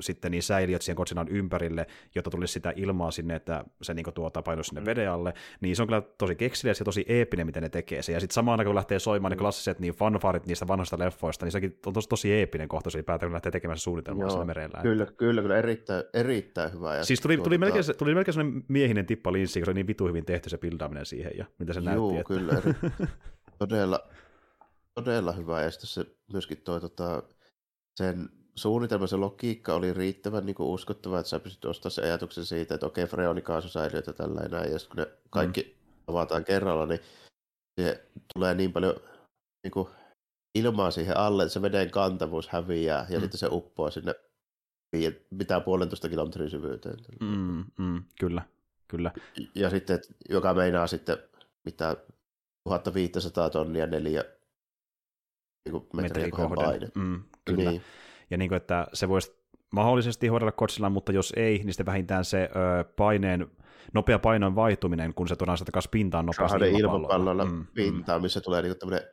[0.00, 4.42] sitten niin säiliöt siihen Godzillan ympärille, jotta tulisi sitä ilmaa sinne, että se niin tuota
[4.42, 7.68] painoisi sinne veden alle, niin se on kyllä tosi kekseliäs ja tosi eeppinen, miten ne
[7.68, 8.12] tekee se.
[8.12, 11.52] Ja sitten samaan aikaan, kun lähtee soimaan ne klassiset niin fanfarit niistä vanhoista leffoista, niin
[11.52, 14.78] sekin on tosi, tosi eeppinen kohtaus ylipäätään, kun lähtee tekemään se suunnitelmaa Joo, siellä merellä.
[14.82, 16.96] Kyllä, kyllä, kyllä, erittäin, erittäin hyvä.
[16.96, 19.74] Ja Siis tuli, tuli, melkein, se- tuli melkein sellainen miehinen tippa linssi, kun se oli
[19.74, 22.34] niin vitu hyvin tehty se bildaaminen siihen ja mitä se Juu, näytti.
[22.34, 22.34] Että...
[22.34, 23.08] kyllä, eri,
[23.58, 24.00] todella,
[24.94, 25.70] todella hyvä.
[25.70, 27.22] Sitten se myöskin toi, tota,
[27.96, 32.74] sen suunnitelma, se logiikka oli riittävän niin uskottava, että sä pystyt ostamaan sen ajatuksen siitä,
[32.74, 36.02] että okei, freonikaasusäiliöitä ja tällä enää, ja kun ne kaikki mm.
[36.06, 37.00] avataan kerralla, niin
[37.80, 38.94] se tulee niin paljon
[39.64, 39.88] niin kuin,
[40.54, 43.14] ilmaa siihen alle, että se veden kantavuus häviää, ja Mm.
[43.16, 43.20] mm.
[43.20, 44.14] sitten se uppoaa sinne
[45.30, 46.98] mitä puolentoista kilometrin syvyyteen.
[47.20, 48.42] Mm, mm, kyllä,
[48.88, 49.12] kyllä.
[49.54, 51.18] Ja sitten, joka meinaa sitten
[51.64, 51.96] mitä
[52.64, 54.24] 1500 tonnia neljä
[55.64, 56.90] niin kuin metriä Metri kohden kohden.
[56.94, 57.70] Mm, kyllä.
[57.70, 57.82] Niin.
[58.30, 62.24] Ja niin kuin, että se voisi mahdollisesti hoidella Godzillan, mutta jos ei, niin sitten vähintään
[62.24, 63.46] se ö, paineen,
[63.94, 66.78] nopea painoin vaihtuminen, kun se tuodaan sieltä pintaan nopeasti ilmapallolla.
[66.78, 69.08] ilmapallolla Mm, mm, pintaan, missä tulee niin tämmöinen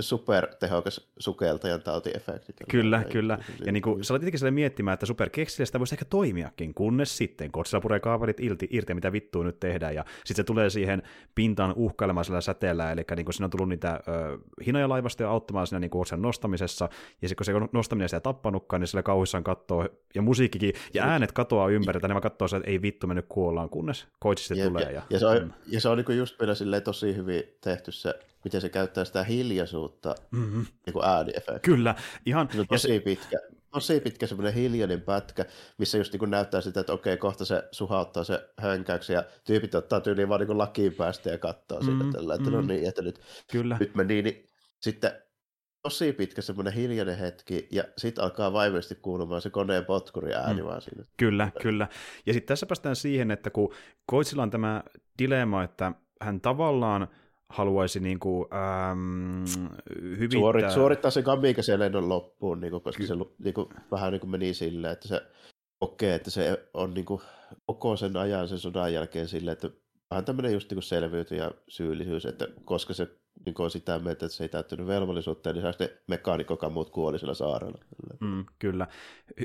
[0.00, 2.52] supertehokas sukeltajan tautiefekti.
[2.70, 3.38] Kyllä, kyllä.
[3.66, 7.50] Ja niin kuin, sä olet tietenkin miettimään, että super sitä voisi ehkä toimiakin, kunnes sitten
[7.52, 11.02] Godzilla puree kaavarit irti, irti, mitä vittua nyt tehdään, ja sitten se tulee siihen
[11.34, 15.30] pintaan uhkailemaan sillä säteellä, eli niin kuin siinä on tullut niitä ö, hinoja laivasta ja
[15.30, 16.88] auttamaan siinä niin kuin nostamisessa,
[17.22, 21.32] ja sitten kun se nostaminen sitä tappanutkaan, niin sillä kauhuissaan katsoo, ja musiikkikin, ja äänet
[21.32, 24.84] katoaa ympäri, että ne katsoo, että ei vittu mennyt kuollaan, kunnes Koitsi sitten tulee.
[24.84, 25.52] Ja, ja, ja, se on, mm.
[25.66, 28.14] ja se on niin kuin just vielä tosi hyvin tehty se
[28.44, 30.66] miten se käyttää sitä hiljaisuutta mm-hmm.
[30.86, 31.70] niin ääniefekti.
[31.70, 31.94] Kyllä,
[32.26, 32.48] ihan.
[32.52, 33.38] Se on tosi pitkä,
[33.70, 35.44] tosi pitkä semmoinen hiljainen pätkä,
[35.78, 40.00] missä just niin näyttää sitä, että okei, kohta se suhauttaa se hönkäyksi ja tyypit ottaa
[40.00, 42.56] tyyliin vaan niin lakiin päästä ja katsoo mm, sitä tällä, että mm.
[42.56, 43.20] no niin, että nyt,
[43.52, 43.76] Kyllä.
[43.80, 44.46] nyt meni, niin
[44.80, 45.12] sitten
[45.82, 50.68] tosi pitkä semmoinen hiljainen hetki, ja sitten alkaa vaimeisesti kuulumaan se koneen potkuri ääni mm.
[50.68, 51.04] vaan siinä.
[51.16, 51.88] Kyllä, kyllä.
[52.26, 53.74] Ja sitten tässä päästään siihen, että kun
[54.06, 54.82] Koitsilla on tämä
[55.18, 55.92] dilemma, että
[56.22, 57.08] hän tavallaan
[57.48, 59.44] haluaisi niin kuin, ähm,
[60.00, 60.40] hyvittää...
[60.40, 64.20] Suorit, suorittaa se kamikasen lennon loppuun, niin kuin, koska Ky- se niin kuin, vähän niin
[64.20, 65.22] kuin meni silleen, että se
[65.78, 67.20] kokee, että se on niin kuin,
[67.66, 69.70] koko sen ajan sen sodan jälkeen silleen, että
[70.10, 73.08] vähän tämmöinen just niin selviyty ja syyllisyys, että koska se
[73.46, 75.72] niin on sitä mieltä, että se ei täyttänyt velvollisuutta, niin saa
[76.06, 77.78] mekaanikko, muut kuoli sillä saarella.
[78.20, 78.86] Mm, kyllä.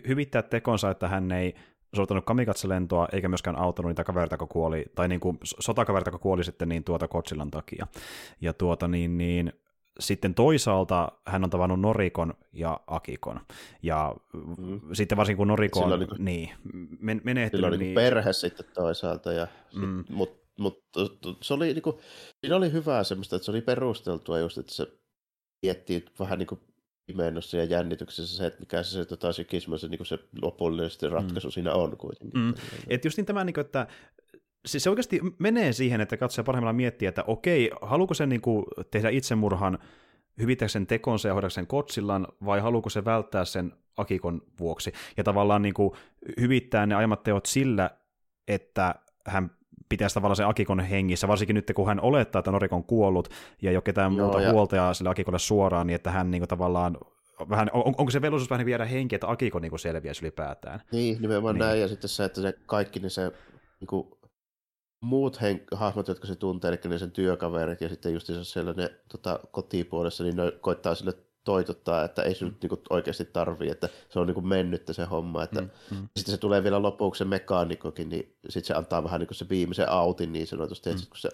[0.08, 1.56] Hyvittää tekonsa, että hän ei
[1.96, 6.44] suorittanut kamikatselentoa, eikä myöskään auttanut niitä kaverita, kun kuoli, tai niin kuin sotakaverita, kun kuoli
[6.44, 7.88] sitten niin tuota Kotsillan takia.
[8.42, 9.54] Ja tuota niin, niin
[10.00, 13.40] sitten toisaalta hän on tavannut Norikon ja Akikon.
[13.84, 14.82] Ja mm.
[14.94, 16.50] sitten varsinkin kun Noriko on niin, niin,
[17.00, 17.60] men- menehtynyt...
[17.60, 20.04] Sillä on niin, niin perhe sitten toisaalta, ja mm.
[20.10, 20.84] mutta mut,
[21.42, 21.96] se oli, niin kuin,
[22.42, 24.88] siinä oli hyvää semmoista, että se oli perusteltua just, että se
[25.62, 26.62] miettii vähän niin kuin
[27.14, 29.46] pimennossa ja jännityksessä se, että mikä se, se, tota, se,
[29.78, 31.52] se, niin se lopullinen ratkaisu mm.
[31.52, 32.42] siinä on kuitenkin.
[32.42, 32.54] Mm.
[32.88, 33.88] Et just niin tämä, niin kuin, että
[34.66, 38.66] siis se oikeasti menee siihen, että katsoja parhaimmillaan miettii, että okei, haluuko se niin kuin,
[38.92, 39.80] tehdä itsemurhan
[40.40, 45.74] hyvitäkseen tekonsa ja hoidakseen kotsillan, vai haluuko se välttää sen Akikon vuoksi, ja tavallaan niin
[45.74, 45.92] kuin,
[46.40, 47.90] hyvittää ne aiemmat teot sillä,
[48.48, 48.96] että
[49.26, 49.52] hän
[49.90, 53.30] pitäisi tavallaan se Akikon hengissä, varsinkin nyt kun hän olettaa, että Norikon on kuollut
[53.62, 54.52] ja ei ole ketään Joo, muuta ja...
[54.52, 56.98] huoltajaa sille Akikolle suoraan, niin että hän niin kuin, tavallaan
[57.50, 60.82] vähän, on, onko se velvollisuus vähän viedä henki, että Akiko niin selviäisi ylipäätään?
[60.92, 61.60] Niin, nimenomaan niin.
[61.60, 63.32] näin, ja sitten se, että se kaikki niin se
[63.80, 64.08] niin kuin,
[65.02, 68.90] muut hen- hahmot, jotka se tuntee, eli ne sen työkaverit, ja sitten just siellä ne
[69.12, 71.14] tota, kotipuolessa, niin ne koittaa sille
[71.50, 75.44] toitottaa, että ei se nyt niinku oikeasti tarvii, että se on niinku mennyttä se homma.
[75.44, 76.08] Että mm, mm.
[76.18, 79.90] Sitten se tulee vielä lopuksi se mekaanikkokin, niin sitten se antaa vähän niinku se viimeisen
[79.90, 80.96] autin niin sanotusti, mm.
[80.96, 81.30] että kun se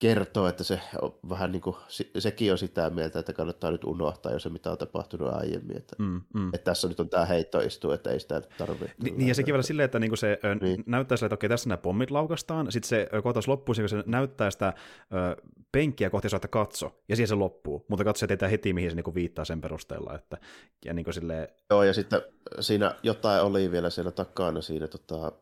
[0.00, 1.76] kertoo, että se on vähän niin kuin,
[2.18, 5.76] sekin on sitä mieltä, että kannattaa nyt unohtaa jo se, mitä on tapahtunut aiemmin.
[5.76, 6.48] Että, mm, mm.
[6.54, 8.94] että tässä nyt on tämä heittoistu, että ei sitä tarvitse.
[9.02, 10.84] Ni, niin ja sekin vielä silleen, että niinku se niin.
[10.86, 14.50] näyttää sille, että okei, tässä nämä pommit laukastaan, sitten se kohtaus loppuu, kun se näyttää
[14.50, 14.72] sitä
[15.12, 15.42] ö,
[15.72, 19.14] penkkiä kohti, että katso, ja siihen se loppuu, mutta katso, että heti, mihin se niinku
[19.14, 20.14] viittaa sen perusteella.
[20.14, 20.38] Että,
[20.84, 21.48] ja niinku silleen...
[21.70, 22.22] Joo, ja sitten
[22.60, 25.32] siinä jotain oli vielä siellä takana siinä, tota,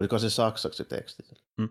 [0.00, 1.22] oliko se saksaksi teksti?
[1.58, 1.68] Mm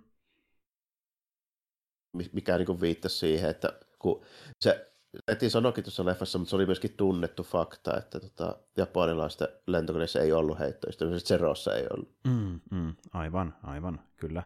[2.13, 4.21] mikä niin viittasi siihen, että kun
[4.61, 4.89] se
[5.27, 10.31] Eti sanoikin tuossa leffassa, mutta se oli myöskin tunnettu fakta, että tota, japanilaisten lentokoneissa ei
[10.31, 12.15] ollut heittoista, myös Zerossa ei ollut.
[12.27, 14.43] Mm, mm, aivan, aivan, kyllä.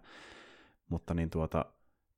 [0.90, 1.66] Mutta niin tuota,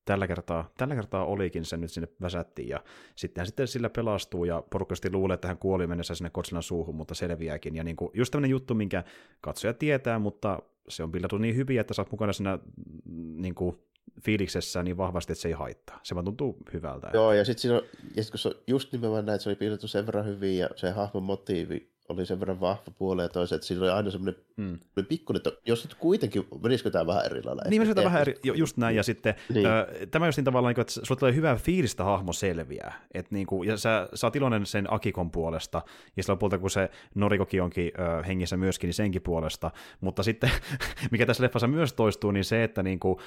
[0.06, 2.84] tällä kertaa, tällä kertaa olikin se nyt sinne väsättiin, ja
[3.16, 7.16] sitten sitten sillä pelastuu, ja porukasti luulee, että hän kuoli mennessä sinne Kotsilan suuhun, mutta
[7.16, 7.76] selviääkin.
[7.76, 9.04] Ja niin kuin, just tämmöinen juttu, minkä
[9.41, 12.60] katsoja tietää, mutta se on pillattu niin hyvin, että sä oot mukana siinä
[13.06, 13.80] mm, niin kuin,
[14.22, 15.99] fiiliksessä niin vahvasti, että se ei haittaa.
[16.03, 17.09] Se vaan tuntuu hyvältä.
[17.13, 17.82] Joo, ja sitten
[18.22, 20.70] sit kun se on just nimenomaan näin, että se oli piirretty sen verran hyvin ja
[20.76, 24.41] se hahmon motiivi oli sen verran vahva puoleen ja toiseen, että siinä oli aina semmoinen
[24.57, 24.80] hmm.
[25.09, 27.61] pikkuinen, että jos nyt kuitenkin, menisikö tämä vähän eri lailla?
[27.70, 29.66] Niin, menisikö tämä vähän eri, just näin, ja sitten niin.
[29.66, 33.47] ö, tämä just niin tavallaan, niin että sulla tulee hyvä fiilistä hahmo selviää, että niin
[33.47, 35.82] kuin, ja sä, sä oot iloinen sen Akikon puolesta,
[36.18, 40.51] ja sillä puolta, kun se Norikoki onkin ö, hengissä myöskin, niin senkin puolesta, mutta sitten,
[41.11, 43.18] mikä tässä leffassa myös toistuu, niin se, että niin kuin,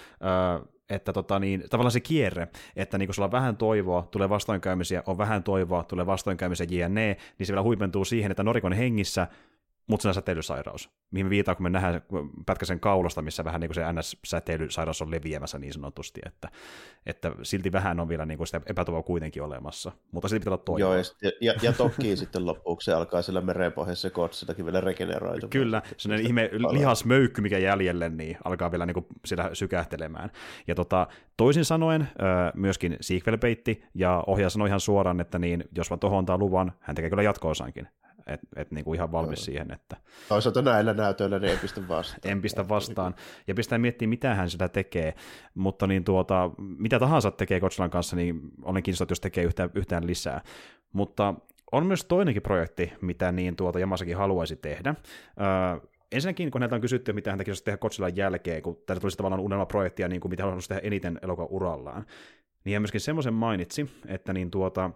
[0.62, 4.28] ö, että tota niin, tavallaan se kierre, että niin kun sulla on vähän toivoa, tulee
[4.28, 9.26] vastoinkäymisiä, on vähän toivoa, tulee vastoinkäymisiä jne, niin se vielä huipentuu siihen, että Norikon hengissä
[9.88, 12.02] mutta se on säteilysairaus, mihin me viitaan, kun me nähdään
[12.46, 16.48] pätkäsen kaulasta, missä vähän niin kuin se NS-säteilysairaus on leviämässä niin sanotusti, että,
[17.06, 20.62] että silti vähän on vielä niin kuin sitä epätoivoa kuitenkin olemassa, mutta silti pitää olla
[20.64, 20.94] toivoa.
[20.94, 25.48] Joo, ja, ja, ja toki sitten lopuksi se alkaa sillä merenpohjassa kotsillakin vielä regeneroitua.
[25.48, 30.30] Kyllä, sellainen ihme lihasmöykky, mikä jäljelle, niin alkaa vielä niin kuin sitä sykähtelemään.
[30.66, 32.08] Ja tota, toisin sanoen
[32.54, 33.38] myöskin sequel
[33.94, 37.88] ja ohjaaja sanoi ihan suoraan, että niin, jos vaan tohon luvan, hän tekee kyllä jatko-osankin
[38.28, 39.44] että et niinku ihan valmis no.
[39.44, 39.96] siihen, että...
[40.28, 42.20] Toisaalta näillä näytöillä niin ei pistä vastaan.
[42.32, 43.14] en pistä vastaan,
[43.46, 45.14] ja pistää miettiä, mitä hän sitä tekee,
[45.54, 50.06] mutta niin tuota, mitä tahansa tekee Godzillan kanssa, niin olen kiinnostunut, jos tekee yhtään, yhtään
[50.06, 50.40] lisää.
[50.92, 51.34] Mutta
[51.72, 54.94] on myös toinenkin projekti, mitä niin tuota Jamasakin haluaisi tehdä.
[55.40, 59.16] Öö, ensinnäkin, kun näitä on kysytty, mitä hän tekisi tehdä Godzillan jälkeen, kun tästä tulisi
[59.16, 62.06] tavallaan unelmaprojektia, niin kuin mitä hän haluaisi tehdä eniten elokuvan urallaan,
[62.64, 64.90] niin hän myöskin semmoisen mainitsi, että niin tuota,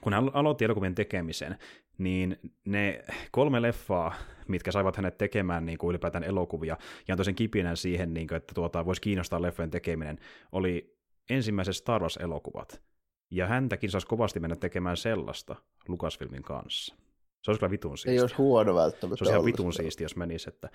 [0.00, 1.58] kun hän aloitti elokuvien tekemisen,
[1.98, 4.14] niin ne kolme leffaa,
[4.48, 6.76] mitkä saivat hänet tekemään niin kuin ylipäätään elokuvia,
[7.08, 10.18] ja antoi sen kipinän siihen, niin kuin, että tuota, voisi kiinnostaa leffojen tekeminen,
[10.52, 10.98] oli
[11.30, 12.82] ensimmäiset Star Wars-elokuvat.
[13.30, 15.56] Ja häntäkin saisi kovasti mennä tekemään sellaista
[15.88, 16.94] Lucasfilmin kanssa.
[17.42, 18.12] Se olisi kyllä vitun siistiä.
[18.12, 19.16] Ei olisi huono välttämättä.
[19.16, 20.48] Se olisi ihan vitun siistiä, jos menisi.
[20.48, 20.68] Että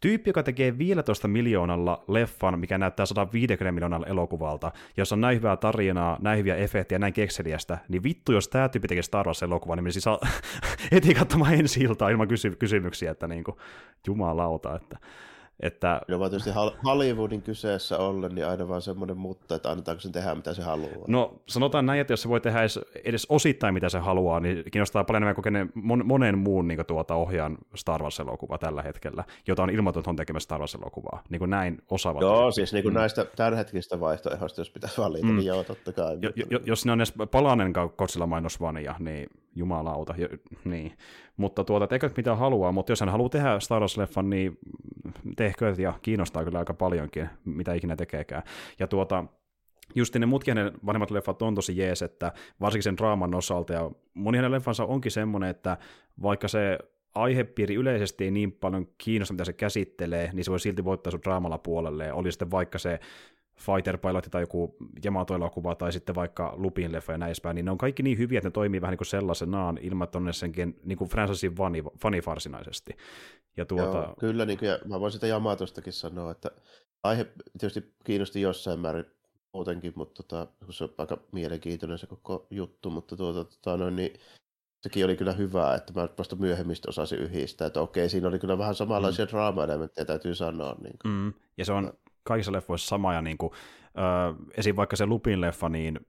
[0.00, 5.56] tyyppi, joka tekee 15 miljoonalla leffan, mikä näyttää 150 miljoonalla elokuvalta, jossa on näin hyvää
[5.56, 9.84] tarinaa, näin hyviä efektejä, näin kekseliästä, niin vittu, jos tämä tyyppi tekee Star Wars-elokuvaa, niin
[9.84, 10.00] menisi
[10.92, 13.56] heti katsomaan ensi iltaa ilman kysy- kysymyksiä, että niin kuin,
[14.06, 14.96] jumalauta, että
[15.60, 16.00] että...
[16.08, 16.50] No vaan tietysti
[16.84, 21.04] Hollywoodin kyseessä ollen, niin aina vaan semmoinen mutta, että annetaanko sen tehdä mitä se haluaa.
[21.08, 24.64] No sanotaan näin, että jos se voi tehdä edes, edes osittain mitä se haluaa, niin
[24.72, 25.72] kiinnostaa paljon enemmän kokeen
[26.04, 30.44] monen muun niin tuota, ohjaan Star Wars-elokuva tällä hetkellä, jota on ilmoitettu, että on tekemässä
[30.44, 31.22] Star Wars-elokuvaa.
[31.30, 32.22] Niin kuin näin osaavat.
[32.22, 32.98] Joo, siis niin kuin mm.
[32.98, 35.36] näistä tämänhetkistä vaihtoehdoista, jos pitäisi valita, mm.
[35.36, 36.18] niin joo, totta kai.
[36.22, 40.28] Jo, jo, jos ne on edes palanen Godzilla mainosvania, niin jumalauta, jo,
[40.64, 40.92] niin.
[41.36, 44.58] Mutta tuota, tekö mitä haluaa, mutta jos hän haluaa tehdä Star Wars-leffan, niin
[45.36, 48.42] tehkö ja kiinnostaa kyllä aika paljonkin, mitä ikinä tekeekään.
[48.78, 49.24] Ja tuota,
[49.94, 53.90] just ne muutkin hänen vanhemmat leffat on tosi jees, että varsinkin sen draaman osalta, ja
[54.14, 55.76] moni hänen leffansa onkin semmoinen, että
[56.22, 56.78] vaikka se
[57.14, 61.20] aihepiiri yleisesti ei niin paljon kiinnosta, mitä se käsittelee, niin se voi silti voittaa sun
[61.24, 63.00] draamalla puolelle, oli sitten vaikka se
[63.60, 67.70] Fighter Pilot tai joku Yamato-elokuva tai sitten vaikka Lupin leffa ja näin edespäin, niin ne
[67.70, 70.80] on kaikki niin hyviä, että ne toimii vähän niin kuin sellaisenaan ilman, että on senkin
[70.84, 72.96] niin kuin franchisein fani, fani varsinaisesti.
[73.56, 73.98] Ja tuota...
[73.98, 76.50] Joo, kyllä, niin kuin, ja mä voin sitä Yamatostakin sanoa, että
[77.02, 77.26] aihe
[77.58, 79.04] tietysti kiinnosti jossain määrin
[79.52, 84.20] muutenkin, mutta tota, se on aika mielenkiintoinen se koko juttu, mutta tuota, tuota, noin, niin
[84.82, 88.58] sekin oli kyllä hyvä, että mä vasta myöhemmin osasin yhdistää, että okei, siinä oli kyllä
[88.58, 89.30] vähän samanlaisia mm.
[89.30, 90.76] draama-elementtejä, täytyy sanoa.
[90.82, 91.12] Niin kuin.
[91.12, 91.32] Mm.
[91.56, 91.92] Ja se on
[92.22, 93.52] kaikissa leffoissa sama, ja niin kuin,
[93.84, 94.76] äh, esim.
[94.76, 96.00] vaikka se Lupin leffa, niin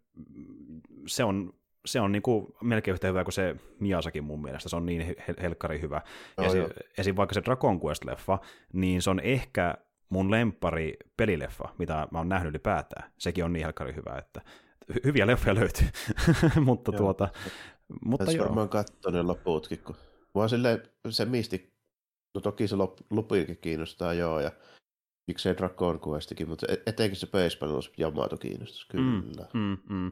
[1.08, 1.54] se on
[1.86, 5.02] se on niin kuin melkein yhtä hyvä kuin se Miasakin mun mielestä, se on niin
[5.02, 6.02] hel- helkkari hyvä.
[6.38, 6.64] Oh, esim,
[6.98, 7.16] esim.
[7.16, 9.76] vaikka se Dragon Quest-leffa, niin se on ehkä
[10.10, 13.12] mun lempari pelileffa, mitä mä oon nähnyt ylipäätään.
[13.18, 14.42] Sekin on niin helkkari hyvä, että
[15.06, 15.88] hyviä leffoja löytyy,
[16.66, 16.98] mutta joo.
[16.98, 17.30] tuota,
[18.06, 18.46] mutta Tässä joo.
[18.46, 19.96] varmaan katsoa ne loputkin, kun
[20.36, 21.74] vaan silleen, se misti,
[22.36, 22.76] no toki se
[23.10, 24.52] loppuinkin kiinnostaa joo, ja
[25.32, 29.48] miksei Dragon Questikin, mutta e- etenkin se Battles Yamato kiinnostus, kyllä.
[29.54, 30.12] Mm, mm, mm.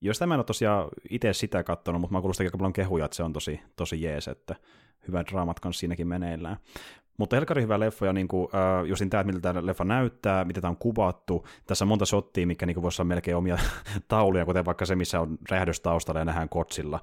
[0.00, 3.16] Jos tämä en ole tosiaan itse sitä katsonut, mutta mä kuulostan aika paljon kehuja, että
[3.16, 4.56] se on tosi, tosi jees, että
[5.08, 6.56] hyvät draamat kanssa siinäkin meneillään.
[7.18, 10.60] Mutta helkari hyvä leffa, ja niin kuin, äh, just tämä, miltä tämä leffa näyttää, mitä
[10.60, 11.46] tämä on kuvattu.
[11.66, 13.58] Tässä on monta shottia, mikä niin voisi olla melkein omia
[14.08, 17.00] tauluja, kuten vaikka se, missä on räjähdys taustalla ja nähdään kotsilla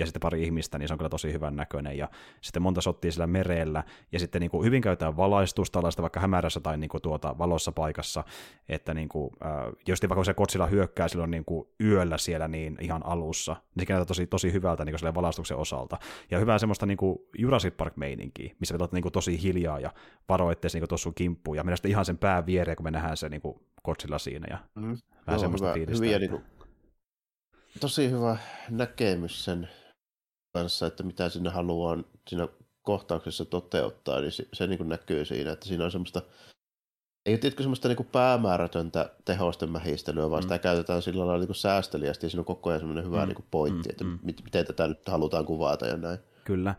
[0.00, 2.08] ja sitten pari ihmistä, niin se on kyllä tosi hyvän näköinen, ja
[2.40, 6.60] sitten monta sottia sillä merellä, ja sitten niin kuin hyvin käytetään valaistusta tällaista vaikka hämärässä
[6.60, 8.24] tai niin kuin tuota valossa paikassa,
[8.68, 12.76] että niin kuin, äh, jos vaikka se kotsilla hyökkää silloin niin kuin yöllä siellä niin
[12.80, 15.98] ihan alussa, niin se näyttää tosi, tosi hyvältä niin kuin valaistuksen osalta,
[16.30, 19.92] ja hyvää semmoista niin kuin Jurassic Park-meininkiä, missä olet niin kuin tosi hiljaa ja
[20.28, 23.16] varoitte niin tuossa sun kimppuun, ja mennään sitten ihan sen pää viereen, kun me nähdään
[23.16, 24.82] se niin kuin kotsilla siinä, ja mm.
[24.82, 26.04] vähän Joo, semmoista hyvä, fiilistä.
[26.04, 26.42] Hyviä, niin kuin,
[27.80, 28.36] tosi hyvä
[28.70, 29.68] näkemys sen
[30.52, 31.98] kanssa, että mitä sinne haluaa
[32.28, 32.48] siinä
[32.82, 36.22] kohtauksessa toteuttaa, niin se, se niin kuin näkyy siinä, että siinä on semmoista,
[37.26, 40.42] ei tiedätkö semmoista niin kuin päämäärätöntä tehosten mähistelyä, vaan mm.
[40.42, 43.28] sitä käytetään sillä lailla niin säästeliästi, ja siinä on koko ajan semmoinen hyvä mm.
[43.28, 43.90] niin kuin pointti, mm.
[43.90, 44.18] että mm.
[44.44, 46.18] miten tätä nyt halutaan kuvata ja näin.
[46.44, 46.74] Kyllä,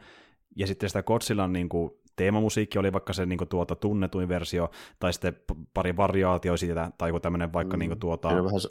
[0.55, 5.13] ja sitten sitä Godzillan niin kuin teemamusiikki oli vaikka se niinku tuota, tunnetuin versio, tai
[5.13, 5.35] sitten
[5.73, 7.79] pari variaatio siitä, tai joku tämmöinen vaikka mm.
[7.79, 8.31] niinku tuota...
[8.31, 8.61] Ja vähän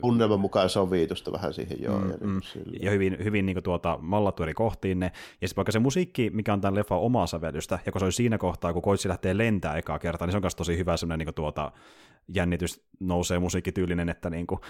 [0.00, 1.98] tunnelman mukaan sovitusta vähän siihen joo.
[1.98, 2.40] Mm, ja, niin mm.
[2.80, 5.12] ja hyvin, hyvin niinku tuota, mallattu eri kohtiin ne.
[5.40, 8.12] Ja sitten vaikka se musiikki, mikä on tämän leffan omaa sävellystä, ja kun se oli
[8.12, 11.18] siinä kohtaa, kun koitsi lähtee lentää ekaa kertaa, niin se on myös tosi hyvä semmoinen
[11.18, 11.72] niinku tuota,
[12.34, 14.60] jännitys nousee musiikkityylinen, että niinku,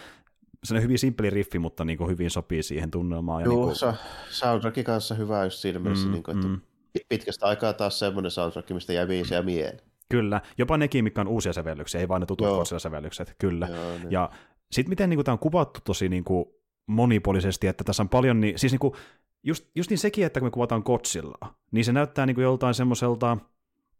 [0.65, 3.45] se on hyvin simppeli riffi, mutta niin kuin hyvin sopii siihen tunnelmaan.
[3.45, 3.95] Joo, ja niin kuin...
[4.31, 6.61] soundtrackin kanssa hyvä just siinä mielessä, mm, niin kuin, että mm
[7.09, 9.81] pitkästä aikaa taas semmoinen soundtrack, mistä jää biisejä mieleen.
[10.09, 13.67] Kyllä, jopa nekin, mikä on uusia sävellyksiä, ei vain ne tutut sävellykset, kyllä.
[13.67, 14.11] Joo, niin.
[14.11, 14.31] Ja
[14.73, 16.47] sitten miten niin kuin, tämä on kuvattu tosi niin kuin,
[16.87, 18.95] monipuolisesti, että tässä on paljon, niin, siis niin kuin,
[19.43, 22.75] just, just niin sekin, että kun me kuvataan Godzilla, niin se näyttää niin kuin joltain
[22.75, 23.37] semmoiselta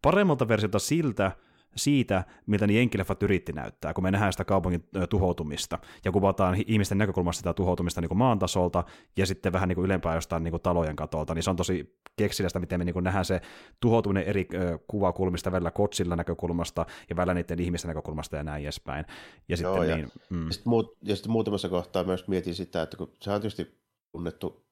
[0.03, 1.33] paremmalta versiolta siltä,
[1.77, 6.99] siitä, miltä ne jenkkileffat yritti näyttää, kun me nähdään sitä kaupungin tuhoutumista, ja kuvataan ihmisten
[6.99, 8.85] näkökulmasta sitä tuhoutumista niin kuin maan tasolta,
[9.17, 11.97] ja sitten vähän niin kuin ylempää jostain niin kuin talojen katolta, niin se on tosi
[12.17, 13.41] keksilästä, miten me niin kuin nähdään se
[13.81, 14.49] tuhoutuminen eri
[14.89, 19.05] kuvakulmista, välillä kotsilla näkökulmasta, ja välillä niiden ihmisten näkökulmasta, ja näin edespäin.
[19.49, 20.47] Ja sitten, Joo, ja, niin, mm.
[20.47, 23.81] ja, sitten muut, ja sitten muutamassa kohtaa myös mietin sitä, että kun se on tietysti
[24.13, 24.66] tunnettu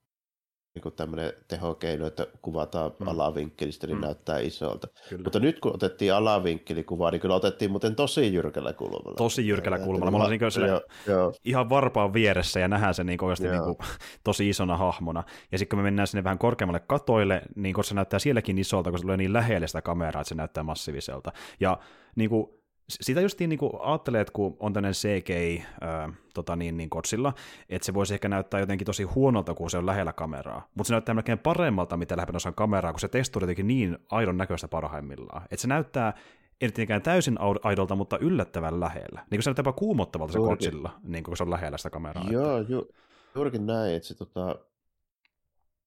[0.75, 3.09] niin tämmöinen tehokeino, että kuvataan mm.
[3.09, 4.05] alavinkkelistä, niin mm.
[4.05, 4.89] näyttää isolta.
[5.09, 5.22] Kyllä.
[5.22, 9.16] Mutta nyt kun otettiin alavinkkelikuva, niin kyllä otettiin muuten tosi jyrkällä kulmalla.
[9.16, 10.11] Tosi jyrkällä kulmalla.
[10.11, 10.83] Me ollaan niin jo,
[11.14, 11.33] jo.
[11.45, 13.77] ihan varpaan vieressä ja nähdään se niin oikeasti niin kuin,
[14.25, 15.25] tosi isona hahmona.
[15.53, 18.91] Ja sitten kun me mennään sinne vähän korkeammalle katoille, niin kun se näyttää sielläkin isolta,
[18.91, 21.33] kun se tulee niin lähelle sitä kameraa, että se näyttää massiiviselta.
[21.61, 21.79] Ja
[22.16, 26.91] niin kuin, sitä justiin niin ajattelee, että kun on tämmöinen CGI ää, tota niin, niin
[26.91, 27.32] kotsilla,
[27.68, 30.68] että se voisi ehkä näyttää jotenkin tosi huonolta, kun se on lähellä kameraa.
[30.74, 34.37] Mutta se näyttää melkein paremmalta, mitä lähempänä on kameraa, kun se tekstuuri jotenkin niin aidon
[34.37, 35.43] näköistä parhaimmillaan.
[35.43, 36.12] Että se näyttää
[36.61, 39.20] ei tietenkään täysin aidolta, mutta yllättävän lähellä.
[39.30, 42.24] Niin kuin se näyttää jopa kuumottavalta se kotsilla, niin kun se on lähellä sitä kameraa.
[42.30, 42.89] Joo, ju,
[43.35, 44.59] juurikin näin, että se tota...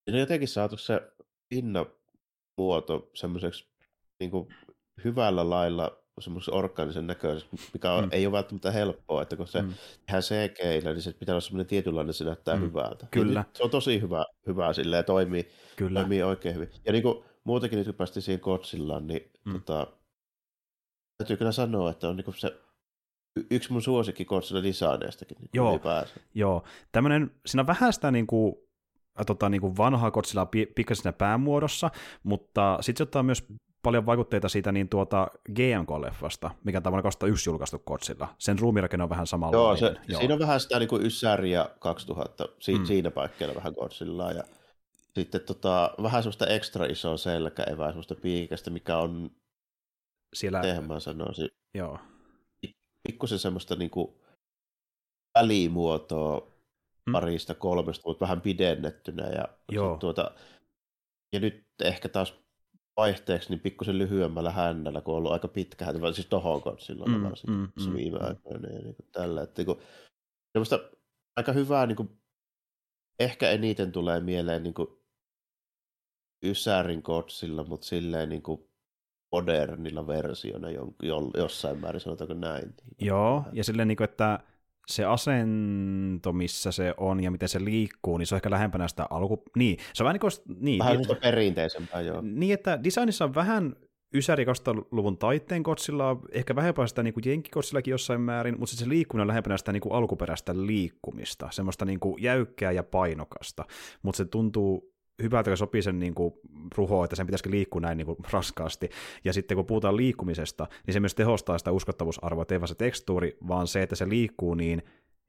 [0.04, 1.02] Siinä on jotenkin saatu se
[2.58, 3.68] muoto semmoiseksi
[4.20, 4.32] niin
[5.04, 8.10] hyvällä lailla semmoisen orgaanisen näköisen, mikä on, mm.
[8.12, 9.74] ei ole välttämättä helppoa, että kun se mm.
[10.06, 12.62] tehdään cg niin se pitää olla semmoinen tietynlainen, se näyttää mm.
[12.62, 13.08] hyvältä.
[13.12, 13.44] Kyllä.
[13.54, 16.00] se on tosi hyvä, hyvä silleen, toimii, Kyllä.
[16.00, 16.70] toimii oikein hyvin.
[16.86, 19.54] Ja niin kuin muutenkin nyt kun päästiin siihen Godzillaan, niin mm.
[19.54, 19.88] tota,
[21.18, 22.60] täytyy kyllä sanoa, että on niin kuin se
[23.52, 25.38] yksi mun suosikki Godzilla designeestakin.
[25.40, 25.80] Niin joo,
[26.34, 26.64] joo.
[26.92, 28.56] Tämmönen, siinä on vähän sitä niin kuin,
[29.26, 31.90] tota, niin kuin vanhaa Godzillaa pikkasen päämuodossa,
[32.24, 33.48] mutta sitten se ottaa myös
[33.84, 38.28] paljon vaikutteita siitä niin tuota GMK-leffasta, mikä vuonna 2001 julkaistu Kotsilla.
[38.38, 39.58] Sen ruumirakenne on vähän samalla.
[39.58, 40.20] Joo, se, Joo.
[40.20, 42.86] siinä on vähän sitä niin kuin Ysäriä 2000, si, mm.
[42.86, 44.44] siinä paikkeilla vähän Godzillaa, ja
[45.16, 49.32] sitten tota, vähän semmoista ekstra isoa selkäevää, semmoista piikästä, mikä on,
[50.36, 50.62] siellä...
[50.62, 52.00] tehän mä sanoisin, Joo.
[53.08, 54.16] pikkusen semmoista niin kuin
[55.40, 56.48] välimuotoa
[57.06, 57.12] mm.
[57.12, 59.98] parista kolmesta, mutta vähän pidennettynä, ja, Joo.
[59.98, 60.32] Tuota,
[61.34, 62.47] ja nyt ehkä taas
[62.98, 67.24] vaihteeksi niin pikkusen lyhyemmällä hännällä, kun on ollut aika pitkä häntä, siis tohon silloin mm,
[67.24, 68.26] varsinkin mm, mm, viime mm.
[68.26, 69.44] aikoina ja niin kuin tällä.
[69.44, 69.80] Että niin kuin,
[71.36, 72.22] aika hyvää, niin kuin,
[73.20, 74.88] ehkä eniten tulee mieleen niin kuin,
[76.44, 78.70] Ysärin kotsilla, mutta silleen niin kuin,
[79.32, 82.76] modernilla versiona jo, jo, jossain määrin, sanotaanko näin.
[83.02, 84.40] Joo, ja silleen, niin kuin, että
[84.88, 89.08] se asento, missä se on ja miten se liikkuu, niin se on ehkä lähempänä sitä
[89.10, 89.44] alku...
[89.58, 90.58] Niin, se on vähän niin kuin...
[90.60, 92.22] Niin, vähän niin, perinteisempää, joo.
[92.22, 93.76] Niin, että designissa on vähän
[94.14, 99.22] Ysäri 2000-luvun taitteen kotsilla, ehkä vähempää sitä niin kuin jenkkikotsillakin jossain määrin, mutta se liikkuminen
[99.22, 103.66] on lähempänä sitä niin kuin alkuperäistä liikkumista, semmoista niin kuin jäykkää ja painokasta,
[104.02, 106.34] mutta se tuntuu hyvältä, kun sopii sen niin kuin,
[106.78, 108.90] ruhoa, että sen pitäisi liikkua näin niin kuin, raskaasti.
[109.24, 113.38] Ja sitten kun puhutaan liikkumisesta, niin se myös tehostaa sitä uskottavuusarvoa, ei vaan se tekstuuri,
[113.48, 114.82] vaan se, että se liikkuu niin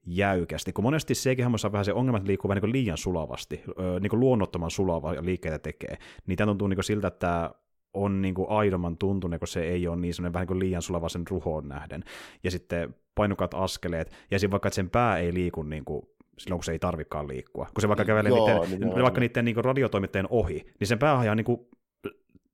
[0.07, 0.73] jäykästi.
[0.73, 3.63] Kun monesti sekin on vähän se ongelma, että liikkuu vähän niin liian sulavasti,
[4.01, 5.99] niin kuin luonnottoman sulava liikkeitä tekee.
[6.27, 7.51] Niin tämä tuntuu niin kuin siltä, että tämä
[7.95, 10.83] on niin kuin aidomman tuntunut, kun se ei ole niin semmoinen vähän niin kuin liian
[10.83, 12.05] sulava sen ruhoon nähden.
[12.45, 16.03] Ja sitten painokat askeleet, ja sitten vaikka että sen pää ei liiku niin kuin
[16.39, 17.65] silloin, kun se ei tarvikaan liikkua.
[17.65, 21.15] Kun se vaikka kävelee Joo, niiden, niin vaikka niiden niin radiotoimittajien ohi, niin sen pää
[21.15, 21.69] on ihan niin kuin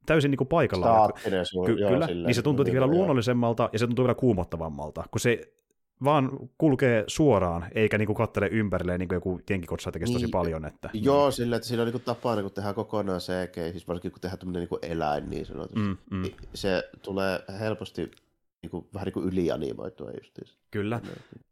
[0.06, 1.12] täysin niin kuin paikallaan.
[1.66, 5.20] Ky- joo, kyllä, silleen, niin se tuntuu vielä luonnollisemmalta ja se tuntuu vielä kuumottavammalta, kun
[5.20, 5.40] se
[6.04, 10.64] vaan kulkee suoraan, eikä niinku kattele ympärilleen, niin kuin joku jenkikotsa tekisi niin, tosi paljon.
[10.64, 11.32] Että, joo, niin.
[11.32, 14.60] sillä, että siinä on niinku tapana, kun tehdään kokonaan CG, siis varsinkin kun tehdään tämmöinen
[14.60, 16.22] niinku eläin niin sanotusti, mm, mm.
[16.22, 18.10] Niin se tulee helposti
[18.64, 20.58] niin kuin, vähän niin kuin ylianimoitua justiinsa.
[20.70, 21.00] Kyllä.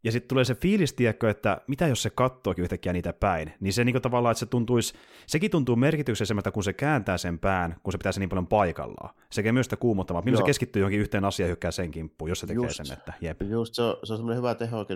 [0.04, 3.72] Ja sitten tulee se fiilis, tiedätkö, että mitä jos se kattookin yhtäkkiä niitä päin, niin
[3.72, 4.94] se niin kuin tavallaan, että se tuntuisi,
[5.26, 9.14] sekin tuntuu merkityksellisemmältä, kun se kääntää sen pään, kun se pitää sen niin paljon paikallaan.
[9.30, 10.22] Se tekee myös sitä kuumottavaa.
[10.22, 12.92] Milloin se keskittyy johonkin yhteen asiaan ja hykkää sen kimppuun, jos se tekee just, sen,
[12.98, 13.42] että jep.
[13.42, 14.86] Just, se on, se on semmoinen hyvä teho,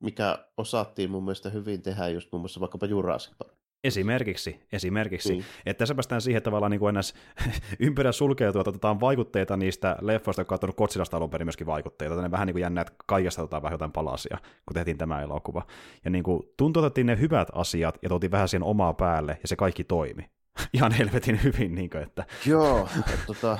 [0.00, 3.52] mikä osattiin mun mielestä hyvin tehdä just muun muassa vaikkapa Jurassic Park.
[3.84, 5.32] Esimerkiksi, esimerkiksi.
[5.32, 5.44] Niin.
[5.66, 7.14] Että tässä päästään siihen tavallaan niin kuin ennäs
[7.78, 12.22] ympärä sulkeutua, että otetaan vaikutteita niistä leffoista, jotka on ottanut Kotsilasta alun perin myöskin vaikutteita.
[12.22, 15.66] Ne vähän niin kuin jännä, että kaikesta otetaan vähän jotain palasia, kun tehtiin tämä elokuva.
[16.04, 19.48] Ja niin kuin tuntuu, otettiin ne hyvät asiat ja tuotiin vähän siihen omaa päälle, ja
[19.48, 20.30] se kaikki toimi.
[20.72, 22.24] Ihan helvetin hyvin, niin kuin, että...
[22.46, 23.58] Joo, että, tota,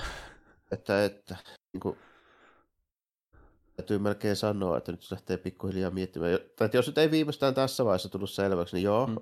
[0.73, 1.37] että, että
[1.73, 1.99] niin kuin
[3.77, 6.39] täytyy melkein sanoa, että nyt se lähtee pikkuhiljaa miettimään.
[6.57, 9.17] Tai jos nyt ei viimeistään tässä vaiheessa tullut selväksi, niin joo, mm.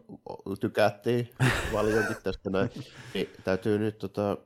[0.60, 1.30] tykättiin
[1.72, 2.70] paljonkin tästä näin.
[3.14, 4.36] Niin täytyy nyt tota,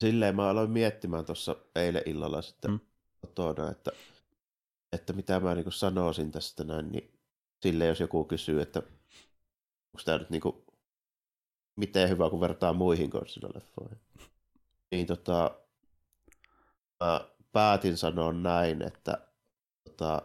[0.00, 2.80] silleen mä aloin miettimään tuossa eilen illalla sitten mm.
[3.20, 3.90] kotona, että,
[4.92, 7.12] että mitä mä niin sanoisin tästä näin, niin
[7.62, 10.56] silleen jos joku kysyy, että onko tämä nyt niin kuin,
[11.76, 13.98] miten hyvä, kun vertaa muihin Godzilla-leffoihin.
[14.90, 15.60] Niin tota,
[17.00, 19.18] mä päätin sanoa näin, että
[19.84, 20.22] tota,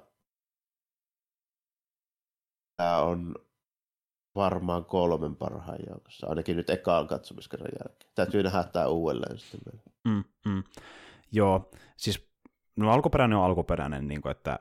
[2.77, 3.35] tämä on
[4.35, 8.11] varmaan kolmen parhaan joukossa, ainakin nyt ekaan katsomiskerran jälkeen.
[8.15, 9.83] Täytyy nähdä tämä uudelleen sitten vielä.
[10.05, 10.63] Mm, mm.
[11.31, 12.29] Joo, siis
[12.75, 14.59] no alkuperäinen on alkuperäinen, niin kuin, että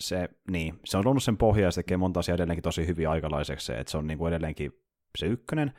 [0.00, 3.08] se, niin, se on ollut sen pohja ja se tekee monta asiaa edelleenkin tosi hyvin
[3.08, 4.72] aikalaiseksi, että se on niin kuin edelleenkin
[5.18, 5.74] se ykkönen,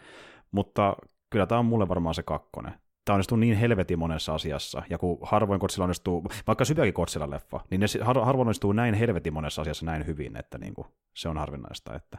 [0.51, 0.95] mutta
[1.29, 2.73] kyllä tämä on mulle varmaan se kakkonen.
[3.09, 7.59] Tämä onnistuu niin helvetin monessa asiassa, ja kun harvoin Kotsilla onnistuu, vaikka syväkin Kotsilla leffa,
[7.69, 11.29] niin ne har- harvoin onnistuu näin helvetin monessa asiassa näin hyvin, että niin kuin, se
[11.29, 11.95] on harvinaista.
[11.95, 12.17] Että...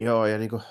[0.00, 0.62] Joo, ja niin kuin,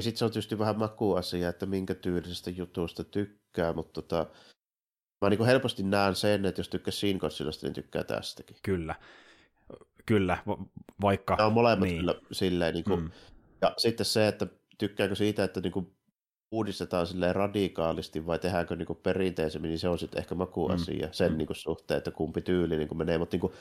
[0.00, 4.26] sitten se on tietysti vähän makuasia, että minkä tyylisestä jutusta tykkää, mutta tota,
[5.20, 8.56] mä niin kuin helposti näen sen, että jos tykkää Sin Godzillasta, niin tykkää tästäkin.
[8.62, 8.94] Kyllä,
[10.06, 10.38] kyllä,
[11.00, 11.36] vaikka...
[11.36, 12.00] Nämä on molemmat niin.
[12.00, 13.10] kyllä silleen, niin kuin, mm.
[13.62, 14.46] ja sitten se, että
[14.78, 15.93] tykkääkö siitä, että niin kuin
[16.54, 21.12] uudistetaan silleen radikaalisti vai tehdäänkö niin perinteisemmin, niin se on sitten ehkä makuasia mm.
[21.12, 21.38] sen mm.
[21.38, 23.52] Niin suhteen, että kumpi tyyli niin menee, mutta niin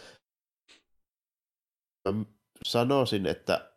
[2.09, 2.25] mä
[2.63, 3.71] sanoisin, että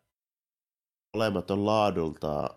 [1.15, 2.49] molemmat on laadultaan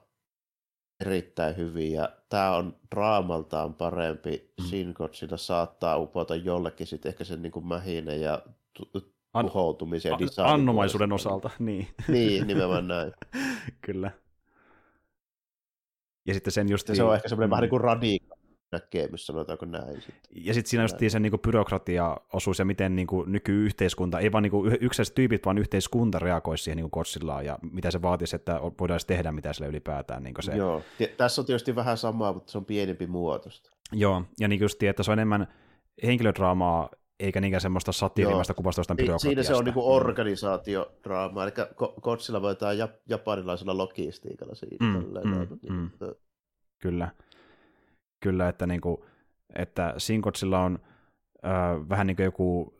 [1.00, 2.08] erittäin hyviä.
[2.28, 4.52] Tämä on draamaltaan parempi.
[4.61, 4.64] Mm.
[4.64, 8.42] Sin Godzilla saattaa upota jollekin sitten ehkä sen niin kuin mähinen ja
[9.42, 11.88] tuhoutumisen ja Annomaisuuden osalta, niin.
[12.08, 13.12] Niin, nimenomaan näin.
[13.86, 14.11] Kyllä.
[16.31, 16.91] Ja sitten sen just...
[16.93, 17.51] Se on ehkä semmoinen mm.
[17.51, 18.41] vähän niin kuin radikaali
[18.72, 20.01] näkemys, sanotaanko näin.
[20.01, 20.31] Sitten.
[20.31, 24.51] Ja sitten siinä just sen niin byrokratia-osuus ja miten niin kuin nykyyhteiskunta, ei vaan niin
[24.51, 29.01] kuin yksittäiset tyypit, vaan yhteiskunta reagoisi siihen niin Godzillaan ja mitä se vaatisi, että voidaan
[29.07, 30.22] tehdä mitä sille ylipäätään.
[30.22, 30.57] Niin se...
[30.57, 30.83] Joo,
[31.16, 33.70] tässä on tietysti vähän samaa, mutta se on pienempi muotoista.
[33.93, 35.47] Joo, ja niin just, että se on enemmän
[36.05, 39.28] henkilödraamaa eikä niinkään semmoista satiirimaista kuvasta jostain byrokratiasta.
[39.28, 39.86] Siinä se on niinku mm.
[39.86, 41.52] organisaatiodraama, eli
[42.02, 42.76] Godzilla voitetaan
[43.08, 44.84] japanilaisella logistiikalla siitä.
[44.84, 45.90] Mm, mm, mm.
[46.78, 47.08] Kyllä.
[48.20, 49.06] Kyllä, että, niinku,
[49.54, 50.78] että Sinkotsilla on
[51.44, 52.74] äh, vähän niin kuin joku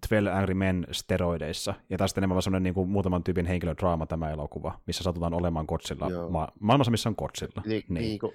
[0.00, 4.80] 12 Angry Men steroideissa, ja tästä enemmän semmoinen niin kuin muutaman tyypin henkilödraama tämä elokuva,
[4.86, 7.62] missä satutaan olemaan Godzilla, ma- maailmassa missä on Godzilla.
[7.66, 8.02] Niin, niin.
[8.02, 8.32] niin kuin,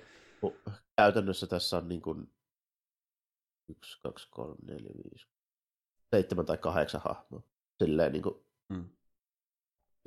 [0.97, 2.29] käytännössä tässä on niin kuin
[3.69, 5.27] 1, 2, 3, 4, 5,
[6.11, 7.41] seitsemän tai kahdeksan hahmoa.
[7.83, 8.35] Silleen niin kuin,
[8.69, 8.85] mm.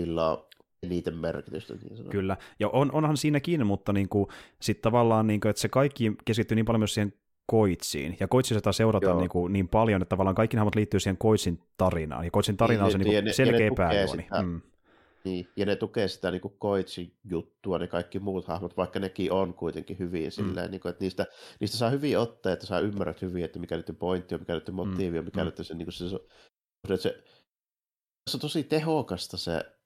[0.00, 0.46] sillä on
[0.82, 1.74] eniten merkitystä.
[1.74, 4.26] Niin Kyllä, ja on, onhan siinä kiinni, mutta niin kuin,
[4.62, 7.12] sit tavallaan, niin kuin, että se kaikki keskittyy niin paljon myös siihen
[7.46, 11.62] koitsiin, ja koitsissa seurataan niin, kuin, niin paljon, että tavallaan kaikki hahmot liittyy siihen koitsin
[11.76, 14.26] tarinaan, ja koitsin tarina niin, on se niin, niin selkeä pääjuoni.
[14.42, 14.60] Mm.
[15.24, 19.54] Niin, ja ne tukee sitä niin koitsin juttua, ne kaikki muut hahmot, vaikka nekin on
[19.54, 20.30] kuitenkin hyvin mm.
[20.30, 21.26] silleen, niin kuin, että niistä,
[21.60, 24.70] niistä saa hyvin ottaa, että saa ymmärrät hyvin, että mikä nyt pointti on, mikä nyt
[24.70, 25.44] motiivi on, mikä mm.
[25.44, 26.18] nyt se, niin kuin se, se,
[26.88, 27.24] se, se,
[28.30, 29.78] se on tosi tehokasta se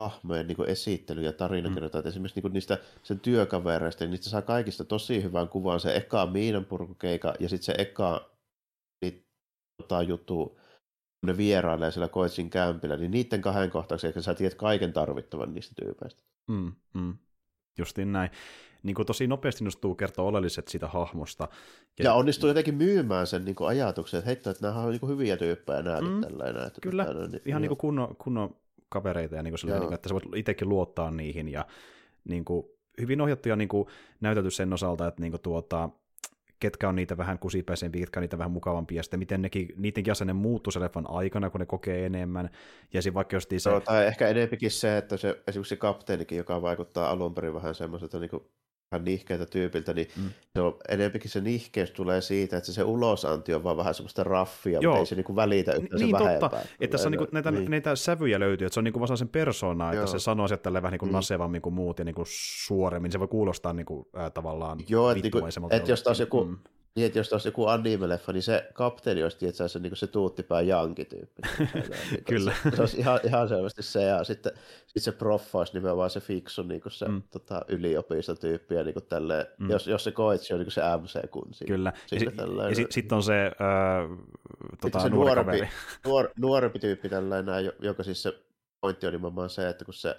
[0.00, 2.08] hahmojen niin esittely ja tarinakirjoita, mm.
[2.08, 7.34] esimerkiksi niin niistä sen työkavereista, niin niistä saa kaikista tosi hyvän kuvan, se eka miinanpurkukeika
[7.40, 8.30] ja sitten se eka
[9.04, 9.26] niin,
[9.82, 10.58] tota, juttu,
[11.26, 16.22] ne vierailee siellä Koitsin kämpillä, niin niiden kahden kohtauksen sä tiedät kaiken tarvittavan niistä tyypeistä.
[16.46, 17.14] Mm, mm.
[17.78, 18.30] Justiin näin.
[18.82, 21.48] Niin kuin tosi nopeasti onnistuu kertoa oleelliset siitä hahmosta.
[21.98, 25.00] Ja, ja onnistuu jotenkin myymään sen niin kuin ajatuksen, että heittää, että nämä on niin
[25.00, 28.56] kuin hyviä tyyppejä näet mm, tällä Että Kyllä, tällä, niin, ihan niin kuin kunnon, kunnon
[28.88, 31.66] kavereita, ja niin kuin sellainen, niin kuin, että sä voit itsekin luottaa niihin, ja
[32.24, 32.66] niin kuin,
[33.00, 33.88] hyvin ohjattu ja niin kuin,
[34.20, 35.90] näytelty sen osalta, että niin kuin, tuota,
[36.60, 40.12] ketkä on niitä vähän kusipäisempiä, ketkä on niitä vähän mukavampia, ja sitten miten nekin, niidenkin
[40.12, 42.50] asenne muuttuu se leffan aikana, kun ne kokee enemmän,
[42.92, 43.70] ja sitten vaikka just se...
[43.70, 47.74] No, tai ehkä enempikin se, että se, esimerkiksi se kapteenikin, joka vaikuttaa alun perin vähän
[47.74, 48.30] semmoiselta niin
[48.92, 50.30] vähän nihkeitä tyypiltä, niin mm.
[50.56, 54.80] se on, enempikin se nihkeys tulee siitä, että se, ulosanti on vaan vähän semmoista raffia,
[54.82, 54.92] Joo.
[54.92, 57.70] mutta ei se niinku välitä yhtään niin, totta, että tässä on niinku näitä, niin.
[57.70, 60.92] näitä sävyjä löytyy, että se on niinku vaan sen persoonaa, että se sanoo sieltä vähän
[60.92, 61.12] niinku mm.
[61.12, 65.66] nasevammin kuin muut ja niinku suoremmin, se voi kuulostaa niinku, äh, tavallaan Joo, että, niinku,
[65.70, 66.58] että jos taas joku, mm
[66.96, 70.60] niin, että jos olisi joku anime-leffa, niin se kapteeni olisi tietysti se, niin se tuuttipää
[70.60, 71.42] janki-tyyppi.
[72.10, 72.52] Niin Kyllä.
[72.62, 74.52] Se, se olisi ihan, ihan selvästi se, ja sitten,
[74.86, 77.22] sitten se proffa olisi nimenomaan se fiksu niin kuin se mm.
[77.30, 79.70] tota, yliopistotyyppi, ja niin kuin tälleen, mm.
[79.70, 81.50] jos, jos se koitsi on niin kuin se MC-kun.
[81.66, 82.24] Kyllä, ja, si-
[82.68, 84.18] ja sitten sit on se, äh,
[84.80, 85.68] tota, se nuorempi,
[86.06, 88.38] nuor, nuorempi tyyppi tällainen, joka siis se
[88.80, 90.16] pointti on nimenomaan se, että kun se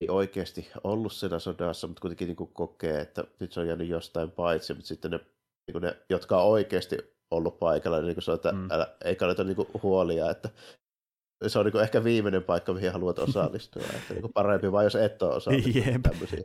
[0.00, 3.88] ei oikeasti ollut siinä sodassa, mutta kuitenkin niin kuin kokee, että nyt se on jäänyt
[3.88, 5.20] jostain paitsi, mutta sitten ne
[5.72, 6.98] niin ne, jotka on oikeasti
[7.30, 8.68] ollut paikalla, niin kuin se on, että mm.
[8.70, 10.48] älä, ei kannata niin huolia, että
[11.46, 13.82] se on niin ehkä viimeinen paikka, mihin haluat osallistua.
[13.82, 16.02] että niin parempi vaan, jos et ole osallistunut Jep.
[16.02, 16.42] tämmöisiin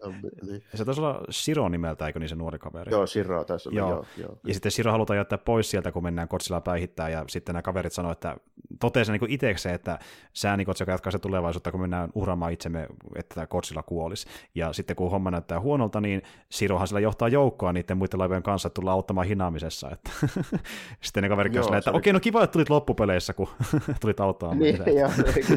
[0.48, 0.64] Niin.
[0.76, 2.91] Se taisi olla Siro nimeltä, eikö niin se nuori kaveri?
[2.91, 3.89] Joo, Siro tässä oli, Joo.
[3.89, 4.06] joo.
[4.18, 4.38] joo.
[4.48, 7.93] Ja sitten Siro halutaan jättää pois sieltä, kun mennään Kotsilla päihittää, ja sitten nämä kaverit
[7.93, 8.38] sanoo, että
[8.80, 10.00] toteaa niin itsekseen, että
[10.34, 14.28] sä niin joka jatkaa se tulevaisuutta, kun mennään uhraamaan itsemme, että tämä Kotsilla kuolisi.
[14.56, 18.68] Ja sitten kun homma näyttää huonolta, niin Sirohan sillä johtaa joukkoa niiden muiden laivojen kanssa,
[18.68, 19.91] että tullaan auttamaan hinaamisessa.
[19.91, 20.12] Että
[21.06, 23.48] sitten ne kaverit Joo, sanoo, että okei, no kiva, että tulit loppupeleissä, kun
[24.02, 24.85] tulit auttamaan Niin.
[24.92, 25.10] Joo,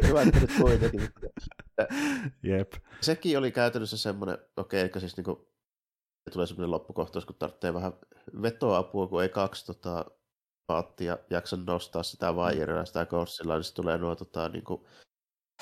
[0.09, 1.09] hyvä, että nyt kuitenkin.
[2.43, 2.73] Jep.
[3.01, 5.48] Sekin oli käytännössä semmoinen, okei, eli siis niinku,
[6.32, 7.93] tulee semmoinen loppukohtaus, kun tarvitsee vähän
[8.43, 10.05] vetoapua, kun ei kaksi tota,
[10.66, 14.86] paattia jaksa nostaa sitä vaijeria sitä korssilla, niin sitten tulee nuo tota, niinku,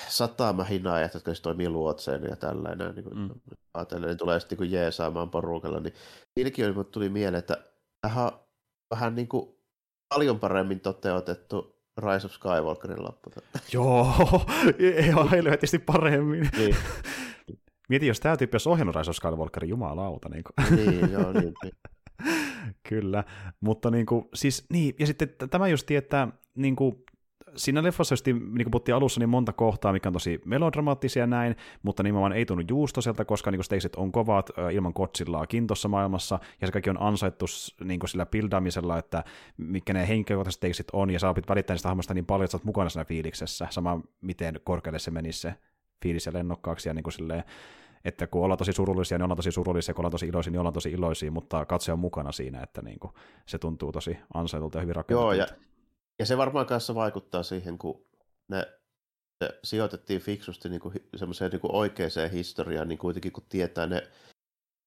[0.07, 3.29] satamahinaajat, jotka siis toimii luotseina ja tällainen, niin kuin Mm.
[3.73, 5.93] ajatellen, niin tulee sitten niin jeesaamaan porukalla, niin
[6.33, 7.63] siinäkin oli, tuli mieleen, että
[8.01, 8.31] tähän
[8.91, 9.57] vähän niin kuin
[10.15, 13.31] paljon paremmin toteutettu Rise of Skywalkerin loppu.
[13.73, 14.11] Joo,
[15.05, 16.49] ihan helvetisti paremmin.
[16.57, 16.75] Niin,
[17.89, 20.29] Mieti, jos tämä tyyppi olisi ohjannut Rise of Skywalkerin jumalauta.
[20.29, 20.85] Niin kuin.
[20.85, 21.73] niin, joo, niin, niin.
[22.89, 23.23] Kyllä,
[23.61, 27.03] mutta niin kuin, siis niin, ja sitten tämä just että niin kuin,
[27.55, 31.55] siinä leffassa just, niin kuin puhuttiin alussa, niin monta kohtaa, mikä on tosi melodramaattisia näin,
[31.83, 36.67] mutta nimenomaan ei tunnu juustoselta, koska niin stakesit on kovat ilman kotsillaakin tuossa maailmassa, ja
[36.67, 37.45] se kaikki on ansaittu
[37.83, 39.23] niin kuin sillä buildaamisella, että
[39.57, 42.57] mitkä ne henkilökohtaiset stakesit on, ja sä opit välittää niistä hahmosta niin paljon, että sä
[42.57, 45.53] oot mukana siinä fiiliksessä, sama miten korkealle se menisi se
[46.03, 47.43] fiilis ja lennokkaaksi, ja niin kuin silleen,
[48.05, 50.73] että kun ollaan tosi surullisia, niin ollaan tosi surullisia, kun ollaan tosi iloisia, niin ollaan
[50.73, 53.13] tosi iloisia, mutta katsoja on mukana siinä, että niin kuin,
[53.45, 55.35] se tuntuu tosi ansaitulta ja hyvin rakennetulta.
[55.35, 55.47] Joo, ja,
[56.19, 58.05] ja se varmaan kanssa vaikuttaa siihen, kun
[58.47, 58.67] ne,
[59.41, 64.07] ne sijoitettiin fiksusti niin kuin, semmoiseen niin kuin oikeaan historiaan, niin kuitenkin kun tietää ne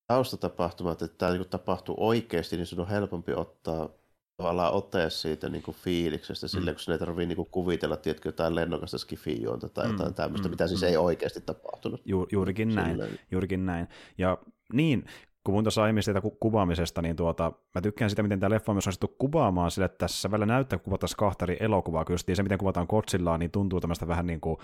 [0.07, 3.89] taustatapahtumat, että tämä niin kuin tapahtuu oikeasti, niin sun on helpompi ottaa
[4.37, 6.49] tavallaan ote siitä niin kuin fiiliksestä, mm.
[6.49, 10.15] silleen, kun sun ei tarvitse niin kuin kuvitella, tiedätkö, jotain lennokasta skifijuonta tai Mm, jotain
[10.15, 10.89] tämmöistä, mm, mitä siis mm.
[10.89, 12.01] ei oikeasti tapahtunut.
[12.05, 13.89] Ju, juurikin näin, juurikin näin.
[14.19, 14.39] Ja
[14.73, 15.05] niin,
[15.51, 18.73] kun mun tuossa aiemmin siitä ku- kuvaamisesta, niin tuota, mä tykkään sitä, miten tämä leffa
[18.73, 22.19] on myös onnistuttu kuvaamaan sille, että tässä välillä näyttää, kun kuvataan kahta eri elokuvaa, kyllä
[22.35, 24.57] se, miten kuvataan Kotsillaan, niin tuntuu tämmöistä vähän niin kuin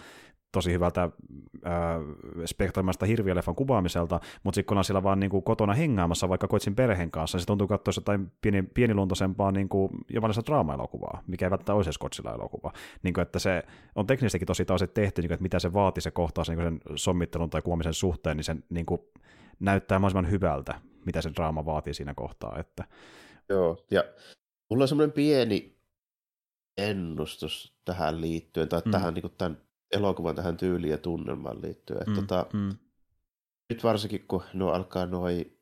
[0.53, 1.73] tosi hyvältä äh,
[2.45, 6.75] spektroimasta hirviöleffan kuvaamiselta, mutta sitten kun ollaan siellä vaan niin kuin kotona hengaamassa vaikka Kotsin
[6.75, 11.51] perheen kanssa, niin se tuntuu katsoa jotain pieni, pieniluontoisempaa niin kuin jopa draama-elokuvaa, mikä ei
[11.51, 12.73] välttämättä olisi Kotsilla elokuva.
[13.03, 13.63] Niin kuin, että se
[13.95, 16.81] on teknisestikin tosi taas tehty, niin kuin, että mitä se vaatii se kohtaus niin sen
[16.95, 19.01] sommittelun tai kuvaamisen suhteen, niin sen niin kuin,
[19.61, 22.59] näyttää mahdollisimman hyvältä, mitä se draama vaatii siinä kohtaa.
[22.59, 22.85] Että,
[23.49, 24.05] Joo, ja
[24.71, 25.79] mulla on semmoinen pieni
[26.79, 28.91] ennustus tähän liittyen, tai Mm.
[28.91, 29.61] tähän niin kuin tämän
[29.93, 32.01] elokuvan tähän tyyliin ja tunnelmaan liittyen.
[32.01, 32.17] Että mm.
[32.17, 32.77] tota, mm,
[33.71, 35.57] nyt varsinkin, kun nuo alkaa noi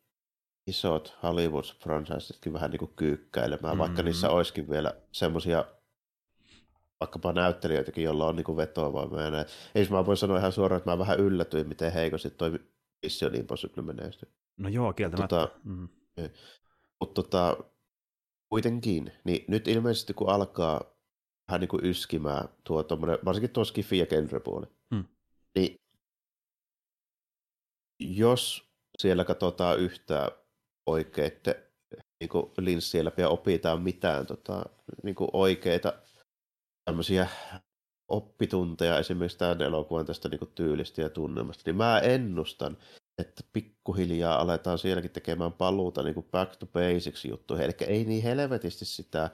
[0.66, 3.78] isot Hollywood-franchisetkin vähän niin kuin kyykkäilemään, mm.
[3.78, 5.64] vaikka niissä olisikin vielä semmoisia
[7.00, 9.46] vaikkapa näyttelijöitäkin, joilla on niin vetovoimaa ja näin.
[9.74, 12.60] Ei mä voin sanoa ihan suoraan, että mä vähän yllätyin, miten heikosti toi
[13.04, 14.28] Mission Impossible menestyi.
[14.56, 15.44] no joo, kieltämättä.
[15.44, 15.88] Tota- mm,
[17.00, 17.56] Mutta tota,
[18.48, 20.80] kuitenkin, niin nyt ilmeisesti kun alkaa
[21.48, 25.04] vähän niin kuin yskimään tuo tommonen, varsinkin tuo skifi ja genrepuoli, Hmm.
[25.54, 25.76] niin
[28.00, 30.30] jos siellä katsotaan yhtään
[30.86, 31.54] oikeitten
[32.20, 34.64] niin kuin linssien läpi ja opitaan mitään tota,
[35.02, 35.92] niin kuin oikeita
[36.84, 37.28] tämmöisiä
[38.08, 42.76] oppitunteja esimerkiksi tämän elokuvan tästä niin tyylistä ja tunnelmasta, niin mä ennustan,
[43.18, 47.64] että pikkuhiljaa aletaan sielläkin tekemään paluuta niin kuin back to basics juttuihin.
[47.64, 49.30] Eli ei niin helvetisti sitä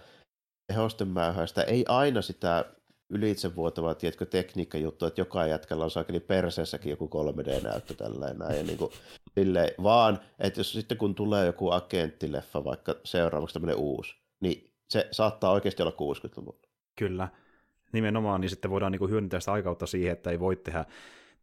[0.67, 2.65] tehosten mäyhäistä, ei aina sitä
[3.11, 8.79] ylitsevuotavaa, tiedätkö, tekniikkajuttua, että joka jätkällä on saakeli perseessäkin joku 3D-näyttö tällainen näin, ja niin
[8.79, 8.93] kuin,
[9.35, 15.09] silleen, vaan, että jos sitten kun tulee joku agenttileffa, vaikka seuraavaksi tämmöinen uusi, niin se
[15.11, 16.69] saattaa oikeasti olla 60-luvulla.
[16.99, 17.29] Kyllä,
[17.93, 20.85] nimenomaan, niin sitten voidaan niin kuin hyödyntää sitä aikautta siihen, että ei voi tehdä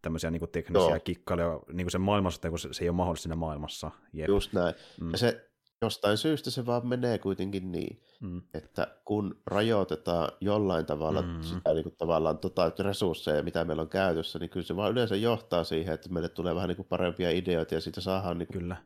[0.02, 1.00] tämmöisiä niin kuin teknisiä Joo.
[1.00, 3.92] kikkailuja niin kuin sen maailmassa, kun se, se ei ole mahdollista siinä maailmassa.
[4.14, 4.28] Jep.
[4.30, 4.76] Just näin.
[5.02, 5.50] Mm, Ja se
[5.82, 11.28] jostain syystä se vaan menee kuitenkin niin, mm, että kun rajoitetaan jollain tavalla Mm.
[11.28, 11.42] mm.
[11.42, 15.16] sitä niin kuin tavallaan tota, resursseja, mitä meillä on käytössä, niin kyllä se vaan yleensä
[15.16, 18.60] johtaa siihen, että meille tulee vähän niin kuin parempia ideoita ja siitä saadaan niin kuin,
[18.60, 18.78] kyllä.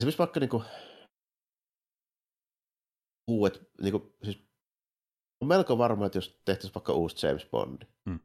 [0.00, 0.64] esimerkiksi vaikka niin kuin,
[3.28, 4.47] uudet, niin kuin, siis
[5.40, 8.18] on melko varma, että jos tehtäisiin vaikka uusi James Bond, Mm.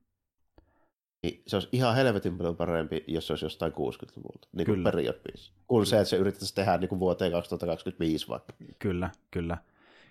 [1.23, 4.91] niin se olisi ihan helvetin paljon parempi, jos se olisi jostain 60-luvulta, niin kuin Kyllä.
[4.91, 5.53] periaatteessa.
[5.67, 8.53] Kun se, että se yritettäisiin tehdä niin kuin vuoteen 2025 vaikka.
[8.79, 9.57] Kyllä, kyllä.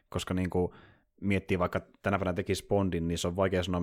[0.08, 0.72] Koska niin kuin
[1.20, 3.82] miettii vaikka tänä päivänä tekisi Bondin, niin se on vaikea sanoa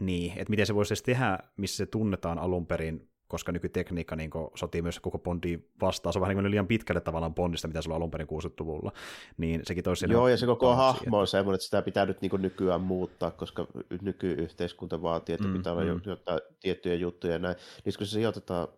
[0.00, 4.30] niin, että miten se voisi edes tehdä, missä se tunnetaan alun perin koska nykytekniikka niin
[4.54, 7.96] sotii myös koko Bondi vastaan, se on vähän niin liian pitkälle tavallaan Bondista, mitä sulla
[7.96, 8.92] alun perin 60-luvulla,
[9.36, 12.32] niin sekin toisi Joo, ja se koko hahmo on semmoinen, että sitä pitää nyt niin
[12.38, 13.66] nykyään muuttaa, koska
[14.02, 16.00] nykyyhteiskunta vaatii, että mm, pitää olla mm.
[16.04, 17.56] jotain tiettyjä juttuja ja näin.
[17.84, 18.68] Niin kun se sijoitetaan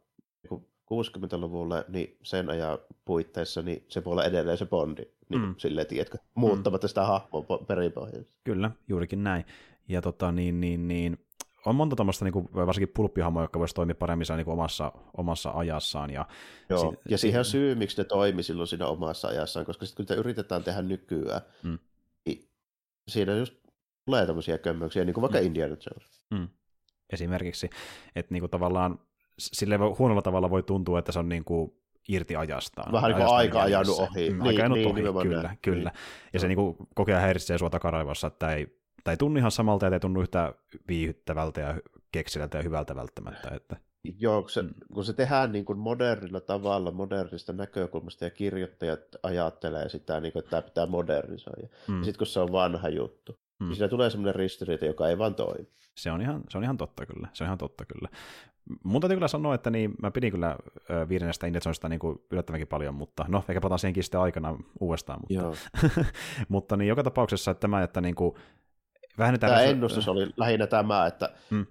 [0.92, 5.54] 60-luvulle, niinku niin sen ajan puitteissa, niin se voi olla edelleen se Bondi, niin mm.
[5.58, 6.88] silleen, tiedätkö, muuttamatta mm.
[6.88, 8.32] sitä hahmoa perinpohjaisesti.
[8.44, 9.44] Kyllä, juurikin näin.
[9.88, 11.18] Ja tota, niin, niin, niin,
[11.66, 16.10] on monta tuommoista niin varsinkin pulppihahmoja, jotka voisi toimia paremmin niin kuin omassa, omassa ajassaan.
[16.10, 16.26] Ja,
[16.68, 20.06] Joo, si- ja siihen on syy, miksi ne toimi silloin siinä omassa ajassaan, koska sitten
[20.06, 21.78] kun te yritetään tehdä nykyään, mm.
[22.26, 22.48] niin
[23.08, 23.54] siinä just
[24.04, 25.46] tulee tämmöisiä kömmöksiä, niin kuin vaikka mm.
[25.46, 26.26] Indiana Jones.
[26.30, 26.48] Mm.
[27.12, 27.70] Esimerkiksi,
[28.16, 28.98] että niin kuin tavallaan
[29.38, 31.72] sille huonolla tavalla voi tuntua, että se on niin kuin
[32.08, 32.92] irti ajastaan.
[32.92, 34.30] Vähän niin kuin aika ajanut ohi.
[34.30, 35.58] Mm, niin, aika ajanut niin, ohi, kyllä, näin.
[35.62, 35.90] kyllä.
[35.90, 36.28] Niin.
[36.32, 39.92] Ja se niin kuin kokea häiritsee sua takaraivossa, että ei, tai tunnu ihan samalta ja
[39.92, 40.54] ei tunnu yhtä
[40.88, 41.80] viihyttävältä ja
[42.12, 43.50] keksilältä ja hyvältä välttämättä.
[43.54, 43.76] Että...
[44.18, 44.74] Joo, kun se, mm.
[44.94, 50.40] kun se tehdään niin kuin modernilla tavalla, modernista näkökulmasta ja kirjoittajat ajattelee sitä, niin kuin,
[50.40, 51.68] että tämä pitää modernisoida.
[51.88, 51.98] Mm.
[51.98, 53.66] Ja sitten kun se on vanha juttu, mm.
[53.66, 55.68] niin siinä tulee sellainen ristiriita, joka ei vaan toimi.
[55.94, 57.28] Se on ihan, se on ihan totta kyllä.
[57.32, 58.08] Se on ihan totta kyllä.
[58.84, 60.56] Mun täytyy kyllä sanoa, että niin, mä pidin kyllä
[61.08, 65.20] viidennestä Indiana niin kuin yllättävänkin paljon, mutta no, ehkä palataan siihenkin sitten aikana uudestaan.
[65.20, 65.58] Mutta,
[66.48, 68.34] mutta niin, joka tapauksessa että tämä, että niin kuin,
[69.18, 69.52] vähennetään...
[69.52, 71.66] Tämä ennustus oli lähinnä tämä, että mm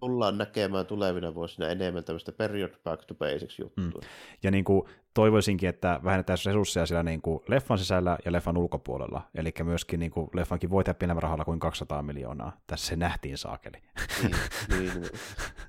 [0.00, 4.00] tullaan näkemään tulevina vuosina enemmän tämmöistä period back to basics juttua.
[4.00, 4.08] Mm.
[4.42, 4.88] Ja niin kuin
[5.18, 9.22] toivoisinkin, että vähennetään resursseja siellä niin kuin leffan sisällä ja leffan ulkopuolella.
[9.34, 12.52] Eli myöskin niin kuin leffankin voi tehdä pienellä rahalla kuin 200 miljoonaa.
[12.66, 13.76] Tässä se nähtiin saakeli.
[14.22, 14.36] Niin,
[14.68, 15.00] niin.
[15.00, 15.10] niin.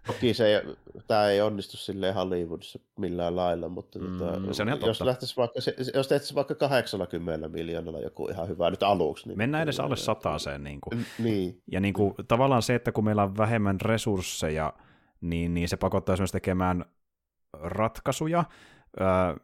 [0.08, 0.64] Toki se,
[1.08, 5.38] tämä ei onnistu silleen Hollywoodissa millään lailla, mutta mm, tota, se on ihan jos, lähtisi
[5.38, 5.60] vaikka,
[5.94, 9.28] jos tehtäisiin vaikka 80 miljoonalla joku ihan hyvä nyt aluksi.
[9.28, 10.64] Niin Mennään edes alle sataaseen.
[10.64, 11.06] Niin kuin.
[11.20, 11.62] Niin.
[11.72, 14.74] Ja niin kuin, tavallaan se, että kun meillä on vähemmän resursseja,
[15.22, 16.86] niin, niin se pakottaa myös tekemään
[17.54, 18.44] ratkaisuja,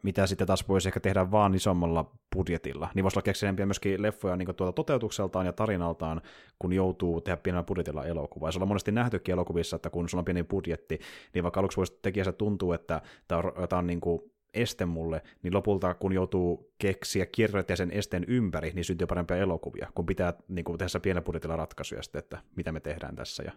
[0.02, 2.88] mitä sitten taas voisi ehkä tehdä vaan isommalla budjetilla.
[2.94, 6.20] Niin voisi olla keksinempiä myöskin leffoja niin tuolta toteutukseltaan ja tarinaltaan,
[6.58, 8.48] kun joutuu tehdä pienellä budjetilla elokuvaa.
[8.48, 11.00] Ja se on monesti nähtykin elokuvissa, että kun sulla on pieni budjetti,
[11.34, 14.20] niin vaikka aluksi voisi tekijässä tuntuu, että tämä on, on niin kuin
[14.54, 19.88] este mulle, niin lopulta kun joutuu keksiä kierrättää sen esteen ympäri, niin syntyy parempia elokuvia,
[19.94, 23.52] kun pitää niin kuin, tehdä pienellä budjetilla ratkaisuja sitten, että mitä me tehdään tässä ja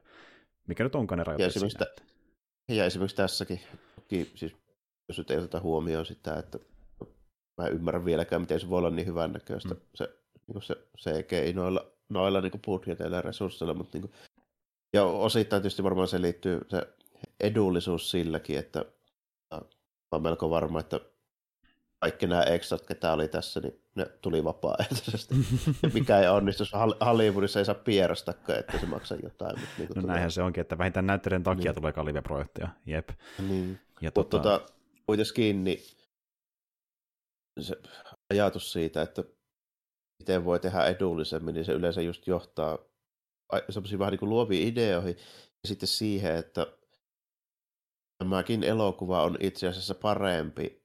[0.67, 2.03] mikä nyt onkaan ne rajoitteet ja esimerkiksi,
[2.67, 3.59] ja esimerkiksi tässäkin,
[4.35, 4.55] siis
[5.09, 6.59] jos nyt ei oteta huomioon sitä, että
[7.57, 9.81] mä en ymmärrä vieläkään, miten se voi olla niin hyvän näköistä, mm.
[9.95, 10.09] se,
[10.47, 14.13] niin se CGI noilla, noilla niin budjeteilla ja resursseilla, mutta niin kuin,
[14.93, 16.87] ja osittain tietysti varmaan se liittyy se
[17.39, 18.85] edullisuus silläkin, että
[19.51, 19.59] mä
[20.11, 20.99] olen melko varma, että
[21.99, 25.35] kaikki nämä extrat, ketä oli tässä, niin ne tuli vapaaehtoisesti.
[25.93, 26.63] Mikä ei onnistu,
[27.05, 29.59] Hollywoodissa ei saa pierastakaan, että se maksaa jotain.
[29.59, 31.75] Mutta niin no näinhän se onkin, että vähintään näyttelijän takia niin.
[31.75, 32.69] tulee kalliimpia projekteja.
[32.85, 33.09] Jep.
[33.49, 33.79] Niin.
[34.01, 34.59] Ja mutta tota...
[34.59, 34.78] tota,
[35.09, 35.79] kuitenkin niin
[37.59, 37.75] se
[38.29, 39.23] ajatus siitä, että
[40.19, 42.77] miten voi tehdä edullisemmin, niin se yleensä just johtaa
[43.69, 45.15] semmoisiin vähän niin kuin luoviin ideoihin
[45.63, 46.67] ja sitten siihen, että
[48.17, 50.83] tämäkin elokuva on itse asiassa parempi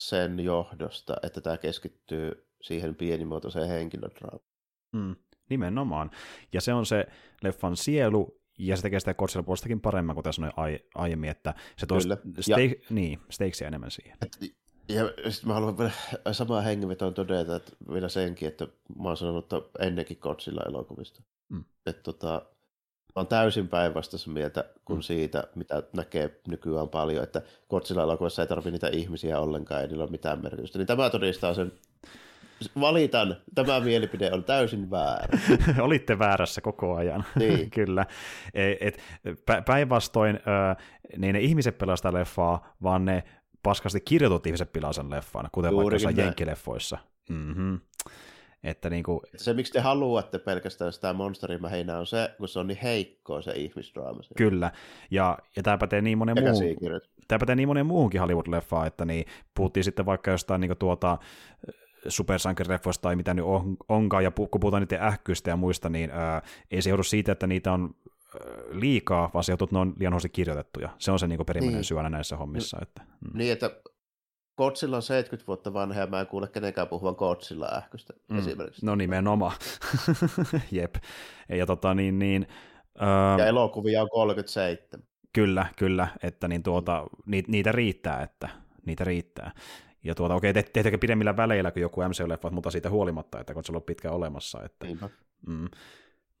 [0.00, 4.44] sen johdosta, että tämä keskittyy siihen pienimuotoiseen henkilödraamaan.
[4.92, 5.16] Mm,
[5.50, 6.10] nimenomaan.
[6.52, 7.06] Ja se on se
[7.42, 10.52] leffan sielu, ja se tekee sitä Godzilla puolestakin paremmin, kuten sanoin
[10.94, 11.98] aiemmin, että se tuo
[12.40, 14.18] steak, niin, steaksia enemmän siihen.
[14.22, 14.54] Et,
[14.88, 15.90] ja sitten mä haluan vielä
[16.32, 18.66] samaa hengenvetoon todeta, että vielä senkin, että
[18.98, 19.46] mä oon sanonut
[19.78, 21.22] ennenkin Godzilla-elokuvista.
[21.48, 21.64] Mm.
[21.86, 22.42] Että tota,
[23.16, 25.02] mä oon täysin päinvastaisessa mieltä kuin mm.
[25.02, 30.10] siitä, mitä näkee nykyään paljon, että Godzilla-elokuvassa ei tarvitse niitä ihmisiä ollenkaan, ei niillä ole
[30.10, 30.78] mitään merkitystä.
[30.78, 31.72] Niin tämä todistaa sen
[32.80, 35.38] valitan, tämä mielipide on täysin väärä.
[35.80, 37.70] Olitte väärässä koko ajan, niin.
[37.70, 38.06] kyllä.
[38.54, 38.98] E, et,
[39.66, 40.40] päinvastoin
[41.16, 43.24] niin ne ihmiset pelastaa leffaa, vaan ne
[43.62, 46.98] paskasti kirjoitut ihmiset pilaa sen leffan, kuten Juurikin vaikka jenkkileffoissa.
[47.28, 47.80] Mm-hmm.
[48.62, 49.20] Että niin kuin...
[49.36, 53.52] Se, miksi te haluatte pelkästään sitä monsterimmähinää, on se, kun se on niin heikkoa se
[53.52, 54.20] ihmisdraama.
[54.36, 54.72] Kyllä,
[55.10, 59.24] ja, ja tämä pätee niin monen muuhun, tämä pätee niin monen muuhunkin Hollywood-leffaan, että niin,
[59.54, 61.18] puhuttiin sitten vaikka jostain niin kuin tuota,
[62.08, 66.42] supersankarileffoista tai mitä nyt on, onkaan, ja kun puhutaan niiden ähkyistä ja muista, niin ää,
[66.70, 67.94] ei se joudu siitä, että niitä on
[68.70, 70.88] liikaa, vaan se joutuu, että ne on liian huonosti kirjoitettuja.
[70.98, 71.96] Se on se niin perimmäinen niin.
[71.96, 72.78] aina näissä hommissa.
[72.82, 73.38] Että, mm.
[73.38, 73.70] Niin, että
[74.56, 78.38] Godzilla on 70 vuotta vanha ja mä en kuule kenenkään puhuvan Godzilla ähkystä mm.
[78.38, 78.86] esimerkiksi.
[78.86, 79.56] No nimenomaan.
[80.70, 80.94] Jep.
[81.48, 82.46] Ja, tota, niin, niin,
[83.38, 85.06] ja elokuvia on 37.
[85.32, 88.48] Kyllä, kyllä, että niin tuota, niitä, niitä riittää, että
[88.86, 89.50] niitä riittää.
[90.04, 93.64] Ja tuota, okei, te, tehdäänkö pidemmillä väleillä kuin joku MCU-leffat, mutta siitä huolimatta, että kun
[93.64, 94.62] se on pitkään olemassa.
[94.64, 94.86] Että,
[95.46, 95.68] mm,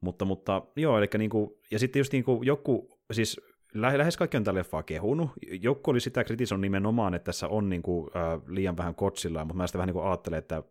[0.00, 3.40] mutta, mutta joo, eli niinku, ja sitten just niinku joku, siis
[3.74, 5.30] lä- lähes kaikki on tätä leffaa kehunut.
[5.60, 9.56] Joku oli sitä kritisoinut nimenomaan, että tässä on niin kuin, äh, liian vähän kotsilla, mutta
[9.56, 10.62] mä sitä vähän niin kuin ajattelen, että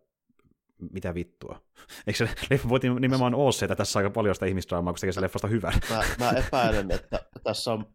[0.92, 1.60] mitä vittua.
[2.06, 4.98] Eikö se leffa voi nimenomaan ole se, että tässä on aika paljon sitä ihmisdraamaa, kun
[4.98, 5.72] se tekee se leffasta hyvän?
[5.90, 7.86] Mä, mä epäilen, että tässä on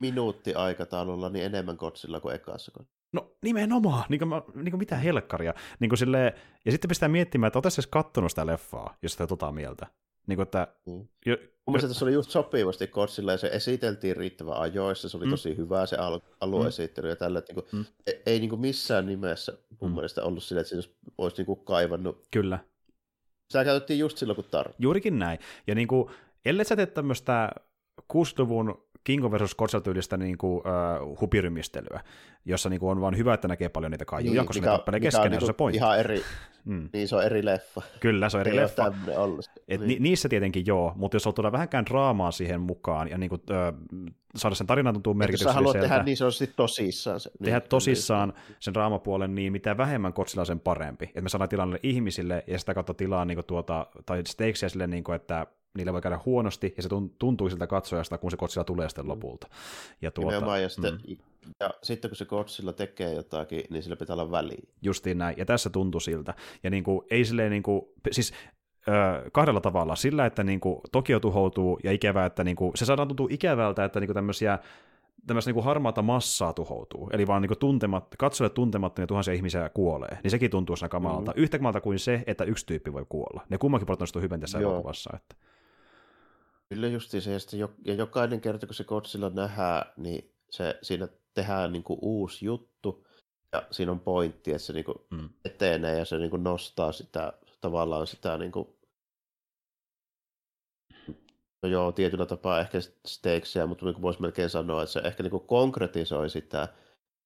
[0.00, 2.84] minuutti aikataululla niin enemmän kotsilla kuin ekassa.
[3.12, 5.54] No nimenomaan, niin kuin, mä, niin kuin mitä helkkaria.
[5.80, 6.32] Niin kuin silleen,
[6.64, 9.86] ja sitten pistää miettimään, että otaisi edes kattonut sitä leffaa, jos sitä tota mieltä.
[10.26, 11.08] Niin kuin, että, mm.
[11.26, 15.24] jo, Mun mielestä tässä oli just sopivasti kotsilla, ja se esiteltiin riittävän ajoissa, se oli
[15.24, 15.30] mm.
[15.30, 17.10] tosi hyvä se al- alueesittely mm.
[17.10, 17.84] ja tällä, että niin kuin, mm.
[18.06, 19.94] ei, ei niin kuin missään nimessä mun mm.
[19.94, 22.26] mielestä ollut sillä, että siinä olisi niin kuin kaivannut.
[22.30, 22.58] Kyllä.
[23.50, 24.82] Sitä käytettiin just silloin, kun tarvittiin.
[24.82, 25.38] Juurikin näin.
[25.66, 26.10] Ja niin kuin,
[26.44, 27.50] ellei sä tee tämmöistä
[28.12, 32.00] 60-luvun Kingo versus Godzilla tyylistä niin kuin, uh, hupirymistelyä,
[32.44, 34.76] jossa niin kuin, on vaan hyvä, että näkee paljon niitä kaijuja, niin, koska mikä, ne
[34.76, 35.76] tappelee keskenään, niin se on se pointti.
[35.76, 36.22] Ihan eri,
[36.64, 36.88] mm.
[36.92, 37.82] niin se on eri leffa.
[38.00, 38.92] Kyllä, se on eri Ei leffa.
[39.68, 39.88] Et niin.
[39.88, 44.08] ni, niissä tietenkin joo, mutta jos tuoda vähänkään draamaa siihen mukaan ja niin kuin, uh,
[44.36, 45.68] saada sen tarinan tuntuu merkitykselliseltä.
[45.68, 47.20] Jos haluat tehdä niin se on sitten tosissaan.
[47.20, 48.56] Se, tehdä niin, tosissaan niin.
[48.60, 51.04] sen draamapuolen, niin mitä vähemmän Godzilla sen parempi.
[51.04, 54.86] Että me saadaan tilanne ihmisille ja sitä kautta tilaa niin kuin, tuota, tai stakesiä sille,
[54.86, 55.46] niin kuin, että
[55.78, 56.88] niillä voi käydä huonosti, ja se
[57.18, 59.10] tuntuu siltä katsojasta, kun se Godzilla tulee sitten mm.
[59.10, 59.48] lopulta.
[60.02, 61.16] Ja, tuota, ja, sitten, mm.
[61.60, 64.62] ja sitten kun se Godzilla tekee jotakin, niin sillä pitää olla väliä.
[64.82, 66.34] Justiin näin, ja tässä tuntuu siltä.
[66.62, 68.32] Ja niin kuin, ei silleen, niin kuin, siis
[69.32, 69.96] kahdella tavalla.
[69.96, 73.84] Sillä, että niin kuin, Tokio tuhoutuu, ja ikävää, että niin kuin, se saadaan tuntua ikävältä,
[73.84, 74.58] että niin kuin tämmöisiä
[75.26, 80.30] tämmöistä niin harmaata massaa tuhoutuu, eli vaan niin tuntemat, katsoille tuntemattomia tuhansia ihmisiä kuolee, niin
[80.30, 81.32] sekin tuntuu siinä kamalta.
[81.36, 81.42] Mm.
[81.42, 83.42] Yhtä kamalta kuin se, että yksi tyyppi voi kuolla.
[83.48, 84.72] Ne kummankin puolet on hyvin tässä Joo.
[84.72, 85.10] elokuvassa.
[85.16, 85.36] Että.
[86.68, 91.72] Kyllä justi se, ja, ja jokainen kerta kun se Godzilla nähdään, niin se, siinä tehdään
[91.72, 93.06] niin kuin uusi juttu,
[93.52, 95.28] ja siinä on pointti, että se niin kuin mm.
[95.44, 98.68] etenee ja se niin kuin nostaa sitä tavallaan sitä niin kuin,
[101.62, 105.22] no joo, tietyllä tapaa ehkä stakesiä, mutta niin kuin voisi melkein sanoa, että se ehkä
[105.22, 106.68] niin kuin konkretisoi sitä,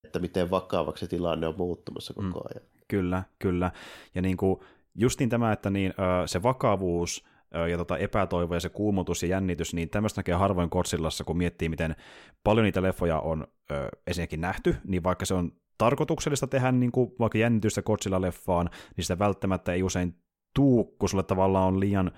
[0.04, 2.46] että miten vakavaksi tilanne on muuttumassa koko mm.
[2.50, 2.70] ajan.
[2.88, 3.70] Kyllä, kyllä.
[4.14, 4.60] Ja niin kuin,
[4.94, 5.94] justiin tämä, että niin,
[6.26, 7.24] se vakavuus
[7.70, 11.68] ja tota epätoivo ja se kuumutus ja jännitys, niin tämmöistä näkee harvoin Godzillassa, kun miettii,
[11.68, 11.96] miten
[12.44, 17.12] paljon niitä leffoja on ö, ensinnäkin nähty, niin vaikka se on tarkoituksellista tehdä niin kuin
[17.18, 20.14] vaikka jännitystä Godzilla-leffaan, niin sitä välttämättä ei usein
[20.54, 22.12] tuu, kun sulle tavallaan on liian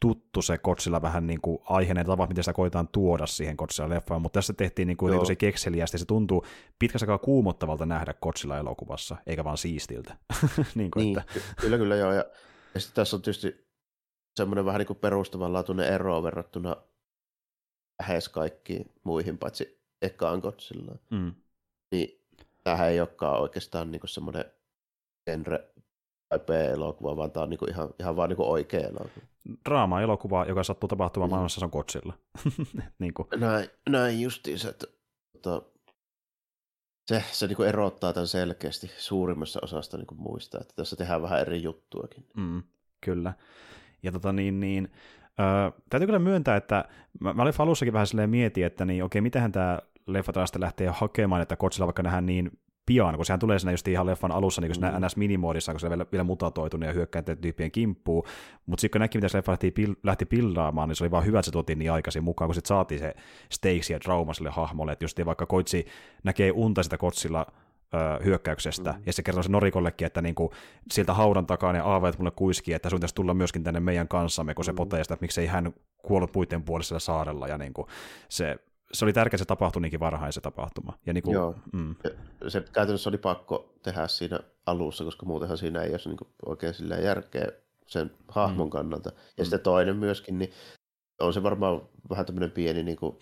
[0.00, 4.38] tuttu se Godzilla vähän niin kuin aiheinen tapa, miten sitä koetaan tuoda siihen Godzilla-leffaan, mutta
[4.38, 6.46] tässä tehtiin niin kuin tosi kekseliästi, se tuntuu
[6.78, 10.16] pitkässä aikaa kuumottavalta nähdä Godzilla-elokuvassa, eikä vaan siistiltä.
[10.74, 11.32] niin, kuin, niin että...
[11.60, 12.24] kyllä, kyllä joo, ja,
[12.74, 13.65] ja sitten tässä on tietysti
[14.36, 16.76] semmoinen vähän niin kuin perustavanlaatuinen ero verrattuna
[18.02, 20.98] lähes kaikkiin muihin, paitsi ekaan Godzillaan.
[21.10, 21.34] Mm.
[21.92, 22.24] Niin
[22.64, 24.44] tämähän ei olekaan oikeastaan niin semmoinen
[25.24, 25.70] genre
[26.28, 29.26] tai B-elokuva, vaan tämä on niin ihan, ihan vaan niin oikea elokuva.
[29.68, 31.30] Draama-elokuva, joka sattuu tapahtumaan mm.
[31.30, 32.12] maailmassa, se on Godzilla.
[32.98, 33.28] niin kuin.
[33.36, 34.86] Näin, näin justiinsa, että
[35.36, 35.62] että
[37.08, 41.62] se, se niin erottaa tämän selkeästi suurimmassa osasta niin muista, että tässä tehdään vähän eri
[41.62, 42.26] juttuakin.
[42.36, 42.62] Mm,
[43.00, 43.32] kyllä.
[44.06, 44.88] Ja tota niin, niin
[45.40, 46.84] öö, täytyy kyllä myöntää, että
[47.20, 50.88] mä, mä olin alussakin vähän silleen mietin, että niin okei, mitähän tämä leffa taas lähtee
[50.88, 52.50] hakemaan, että Godzilla vaikka nähdään niin
[52.86, 55.06] pian, kun sehän tulee siinä just ihan leffan alussa, niin kun mm.
[55.06, 58.24] NS minimoodissa, kun se vielä, vielä mutatoitunut ja hyökkää tyyppien kimppuun,
[58.66, 61.24] mutta sitten kun näki, mitä se leffa lähti, pil, lähti pillaamaan, niin se oli vaan
[61.24, 63.14] hyvä, että se tuotiin niin aikaisin mukaan, kun sitten saatiin se
[63.52, 65.86] stakes ja trauma sille hahmolle, että just vaikka Koitsi
[66.24, 67.46] näkee unta sitä Kotsilla
[67.94, 69.02] ö, hyökkäyksestä, mm.
[69.06, 70.52] ja se kertoo se Norikollekin, että niinku,
[70.92, 74.64] sieltä haudan takaa ne aaveet mulle kuiski, että sun tulla myöskin tänne meidän kanssamme, kun
[74.64, 75.72] se potee sitä, että miksei hän
[76.02, 77.88] kuollut puitten puolisella saarella, ja niinku,
[78.28, 78.56] se,
[78.92, 80.98] se oli tärkeä, se tapahtui niinkin varhain se tapahtuma.
[81.06, 81.94] Ja niinku, Joo, mm.
[82.48, 86.96] se käytännössä oli pakko tehdä siinä alussa, koska muutenhan siinä ei olisi niinku oikein sillä
[86.96, 87.46] järkeä
[87.86, 88.70] sen hahmon mm.
[88.70, 89.08] kannalta.
[89.08, 89.44] Ja mm.
[89.44, 90.52] sitten toinen myöskin, niin
[91.20, 93.18] on se varmaan vähän tämmöinen pieni niin kuin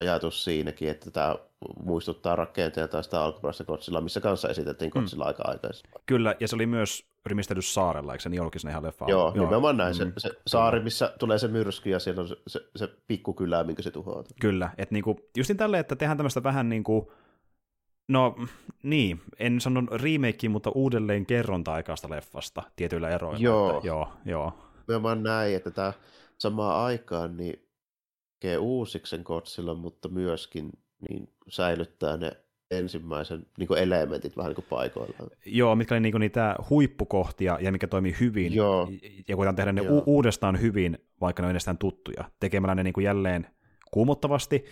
[0.00, 1.36] ajatus siinäkin, että tämä
[1.84, 4.90] muistuttaa rakenteelta sitä alkuperäistä Godzilla, missä kanssa esitettiin.
[4.90, 5.28] Godzilla mm.
[5.28, 6.00] aika aikaisemmin.
[6.06, 9.06] Kyllä, ja se oli myös rymistelyssä saarella, eikö se niin olikin ihan leffa?
[9.08, 9.94] Joo, Joo, nimenomaan näin.
[9.94, 10.12] Se, mm.
[10.18, 13.90] se saari, missä tulee se myrsky ja siellä on se, se, se pikkukylä, minkä se
[13.90, 14.24] tuhoaa.
[14.40, 17.06] Kyllä, että niinku, justin tälle, että tehdään tämmöistä vähän niin kuin,
[18.08, 18.36] no
[18.82, 23.38] niin, en sano remake, mutta uudelleen kerronta aikaista leffasta tietyillä eroilla.
[23.38, 23.76] Joo.
[23.76, 24.52] Että, joo, joo.
[24.88, 25.92] Nimenomaan näin, että tämä
[26.38, 27.68] samaan aikaan niin
[28.44, 30.70] tekee uusiksi sen Godzilla, mutta myöskin
[31.08, 32.32] niin säilyttää ne
[32.70, 35.30] ensimmäisen niin kuin elementit vähän niin kuin paikoillaan.
[35.46, 38.54] Joo, mitkä oli niin kuin niitä huippukohtia ja mikä toimii hyvin.
[38.54, 38.88] Joo.
[39.28, 42.24] Ja koetaan tehdä ne u- uudestaan hyvin, vaikka ne on ennestään tuttuja.
[42.40, 43.46] Tekemällä ne niin kuin jälleen
[43.90, 44.64] kuumottavasti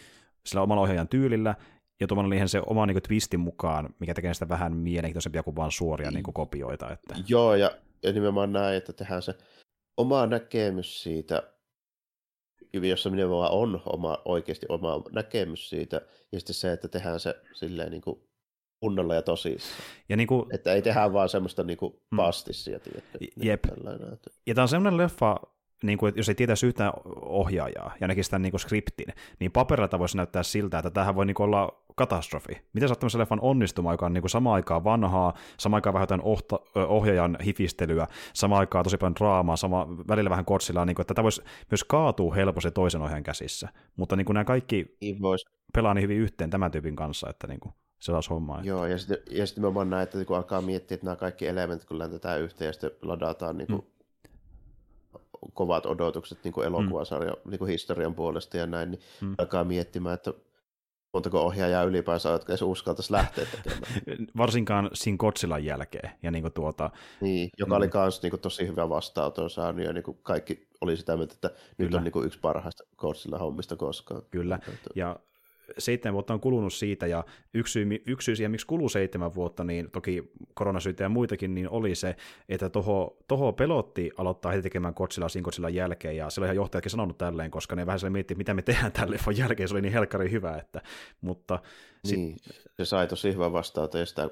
[0.46, 1.54] sillä omalla ohjaajan tyylillä
[2.00, 5.56] ja tuomalla niihin se oma niin kuin, twistin mukaan, mikä tekee sitä vähän mielenkiintoisempia kuin
[5.56, 6.92] vain suoria niin kuin, kopioita.
[6.92, 7.14] Että...
[7.28, 7.70] Joo, ja,
[8.02, 9.34] ja nimenomaan näin, että tehdään se
[9.96, 11.42] oma näkemys siitä
[12.72, 16.00] jossa nimenomaan on oma, oikeasti oma näkemys siitä,
[16.32, 18.20] ja sitten se, että tehdään se silleen niin kuin
[18.80, 19.82] kunnolla ja tosissaan.
[20.08, 23.18] Ja niin kuin, että ei tehdä vaan semmoista niin kuin pastissia, tiedätkö?
[23.36, 23.64] Jep.
[23.64, 24.30] Että...
[24.46, 25.36] Ja tämä on semmoinen leffa,
[25.82, 26.92] niin kuin, että jos ei tietäisi yhtään
[27.22, 31.26] ohjaajaa ja näkisi tämän niin kuin skriptin, niin paperilla voisi näyttää siltä, että tähän voi
[31.26, 32.52] niin kuin olla katastrofi.
[32.72, 36.20] Miten sä oot leffan onnistumaan, joka on niin kuin samaan aikaan vanhaa, samaan aikaan vähän
[36.22, 41.14] ohta, ohjaajan hifistelyä, samaan aikaan tosi paljon draamaa, sama, välillä vähän kotsilaa, niin kuin, että
[41.14, 43.68] tätä voisi myös kaatua helposti toisen ohjaajan käsissä.
[43.96, 45.44] Mutta niin kuin nämä kaikki niin vois.
[45.72, 48.60] pelaa niin hyvin yhteen tämän tyypin kanssa, että niin kuin, se taas hommaa.
[48.62, 51.46] Joo, ja sitten, ja sitten mä vaan näin, että kun alkaa miettiä, että nämä kaikki
[51.46, 53.91] elementit, kun läntetään yhteen ja sitten ladataan niin kuin mm
[55.54, 57.50] kovat odotukset niin kuin elokuvasarjan mm.
[57.50, 59.34] niin kuin historian puolesta ja näin, niin mm.
[59.38, 60.32] alkaa miettimään, että
[61.12, 63.92] montako ohjaajaa ylipäänsä jotka edes uskaltaisi lähteä tekemään.
[64.36, 66.10] Varsinkaan siinä Godzillan jälkeen.
[66.22, 66.90] Ja niin kuin tuota,
[67.20, 70.96] niin, joka oli myös niin kuin, tosi hyvä vastaanoton saanut, ja niin kuin kaikki oli
[70.96, 71.66] sitä mieltä, että Kyllä.
[71.78, 74.22] nyt on niin kuin, yksi parhaista Godzilla hommista koskaan.
[74.30, 74.58] Kyllä,
[74.94, 75.16] ja
[75.78, 77.24] seitsemän vuotta on kulunut siitä, ja
[77.54, 81.68] yksi syy, yksi syy siihen, miksi kuluu seitsemän vuotta, niin toki koronasyitä ja muitakin, niin
[81.68, 82.16] oli se,
[82.48, 87.18] että toho, toho pelotti aloittaa heti tekemään Godzilla Sin jälkeen, ja silloin ihan johtajatkin sanonut
[87.18, 89.92] tälleen, koska ne vähän sille miettii, mitä me tehdään tälle leffan jälkeen, se oli niin
[89.92, 90.82] helkkari hyvä, että,
[91.20, 91.58] mutta...
[92.06, 92.54] Niin, sit...
[92.76, 94.30] se sai tosi hyvän vastaanoton, ja sitä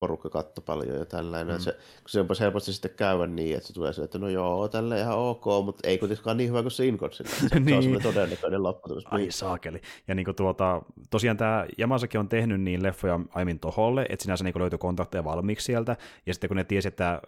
[0.00, 1.56] porukka katto paljon ja tällainen.
[1.56, 1.60] Mm.
[1.60, 4.68] Se, kun se onpa helposti sitten käydä niin, että se tulee se, että no joo,
[4.68, 7.30] tälle ihan ok, mutta ei kuitenkaan niin hyvä kuin se Ingotsilla.
[7.30, 7.82] Se, niin.
[7.82, 9.04] se on todennäköinen lopputulos.
[9.06, 9.80] Ai saakeli.
[10.08, 14.44] Ja niin kuin tuota, tosiaan tämä Jamasaki on tehnyt niin leffoja aiemmin toholle, että sinänsä
[14.44, 15.96] niin löytyi kontakteja valmiiksi sieltä,
[16.26, 17.20] ja sitten kun ne tiesi, että äh,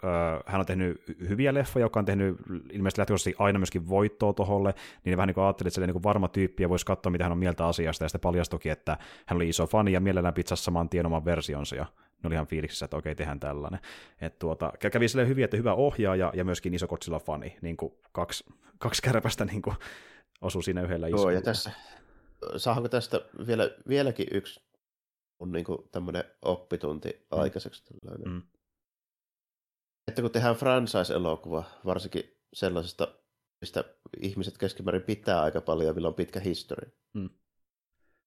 [0.47, 2.36] hän on tehnyt hyviä leffoja, joka on tehnyt
[2.72, 4.74] ilmeisesti lähtökohtaisesti aina myöskin voittoa toholle,
[5.05, 7.24] niin ne vähän niin kuin ajatteli, että se niin varma tyyppi ja voisi katsoa, mitä
[7.24, 10.64] hän on mieltä asiasta, ja sitten paljastukin, että hän oli iso fani ja mielellään pizzassa
[10.64, 11.86] saman tien oman versionsa, ja
[12.22, 13.80] ne oli ihan fiiliksissä, että okei, tehdään tällainen.
[14.20, 16.86] Et tuota, kävi sille hyvin, että hyvä ohjaaja ja myöskin iso
[17.24, 18.44] fani, niin kuin kaksi,
[18.78, 19.76] kaksi kärpästä niin kuin
[20.40, 21.22] osui siinä yhdellä iskulla.
[21.22, 21.70] Joo, ja tässä,
[22.56, 24.60] saanko tästä vielä, vieläkin yksi
[25.38, 27.40] on niin tämmöinen oppitunti mm.
[27.40, 27.82] aikaiseksi.
[28.26, 28.42] Mm.
[30.09, 33.09] Että kun tehdään franchise-elokuva, varsinkin sellaisesta,
[33.60, 33.84] mistä
[34.20, 37.30] ihmiset keskimäärin pitää aika paljon, millä on pitkä historia, mm.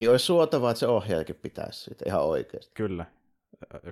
[0.00, 2.72] niin olisi suotavaa, että se ohjaajakin pitäisi siitä ihan oikeasti.
[2.74, 3.06] Kyllä,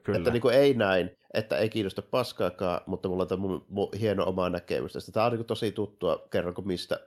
[0.02, 0.18] Kyllä.
[0.18, 3.88] Että niin kuin ei näin, että ei kiinnosta paskaakaan, mutta mulla on tämä mun, mun
[4.00, 5.12] hieno oma näkemys tästä.
[5.12, 7.00] Tämä on niin tosi tuttua, kerronko mistä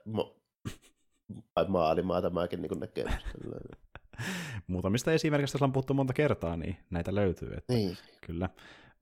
[1.68, 3.14] maalimaa tämäkin niin näkemys.
[4.66, 7.48] Muutamista esimerkistä on puhuttu monta kertaa, niin näitä löytyy.
[7.56, 7.96] Että niin.
[8.26, 8.48] Kyllä.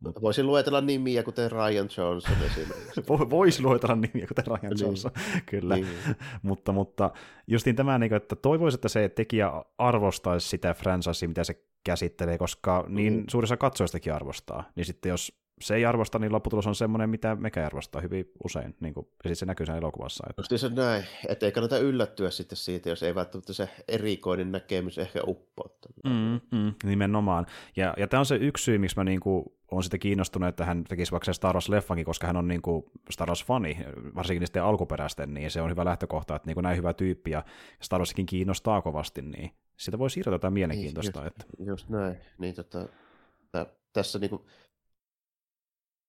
[0.05, 0.23] Mut...
[0.23, 3.03] Voisin luetella nimiä, kuten Ryan Johnson esimerkiksi.
[3.31, 4.81] Voisi luetella nimiä, kuten Ryan niin.
[4.81, 5.11] Johnson,
[5.51, 5.75] kyllä.
[5.75, 5.87] Niin.
[6.43, 7.11] mutta, mutta
[7.47, 12.85] justiin tämä, niin että toivoisi, että se tekijä arvostaisi sitä franchisea, mitä se käsittelee, koska
[12.89, 13.25] niin mm.
[13.31, 14.65] suurissa katsoistakin arvostaa.
[14.77, 18.77] Niin sitten jos se ei arvosta, niin lopputulos on semmoinen, mitä mekä arvostaa hyvin usein,
[18.81, 20.25] niin kuin, ja sitten se näkyy sen elokuvassa.
[20.31, 20.43] Että...
[20.43, 24.99] Just se näin, että ei kannata yllättyä sitten siitä, jos ei välttämättä se erikoinen näkemys
[24.99, 25.93] ehkä uppouttaa.
[26.05, 27.47] Mm, mm, nimenomaan.
[27.77, 30.65] Ja, ja tämä on se yksi syy, miksi mä niin kuin, on sitä kiinnostunut, että
[30.65, 33.79] hän tekisi vaikka Star Wars-leffankin, koska hän on niin kuin Star Wars-fani,
[34.15, 37.45] varsinkin niistä alkuperäisten, niin se on hyvä lähtökohta, että niin kuin näin hyvä tyyppi, ja
[37.83, 41.21] Star Warsikin kiinnostaa kovasti, niin sitä voi siirrota jotain mielenkiintoista.
[41.21, 41.65] Niin, just, että...
[41.65, 42.17] just näin.
[42.39, 42.87] Niin, tota,
[43.93, 44.43] tässä niin kuin,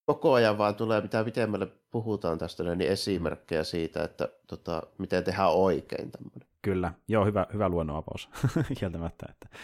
[0.05, 5.51] koko ajan vaan tulee, mitä pitemmälle puhutaan tästä, niin esimerkkejä siitä, että tota, miten tehdään
[5.51, 6.47] oikein tämmöinen.
[6.61, 8.29] Kyllä, joo, hyvä, hyvä luonnonavaus,
[8.79, 9.25] kieltämättä.
[9.29, 9.57] Että.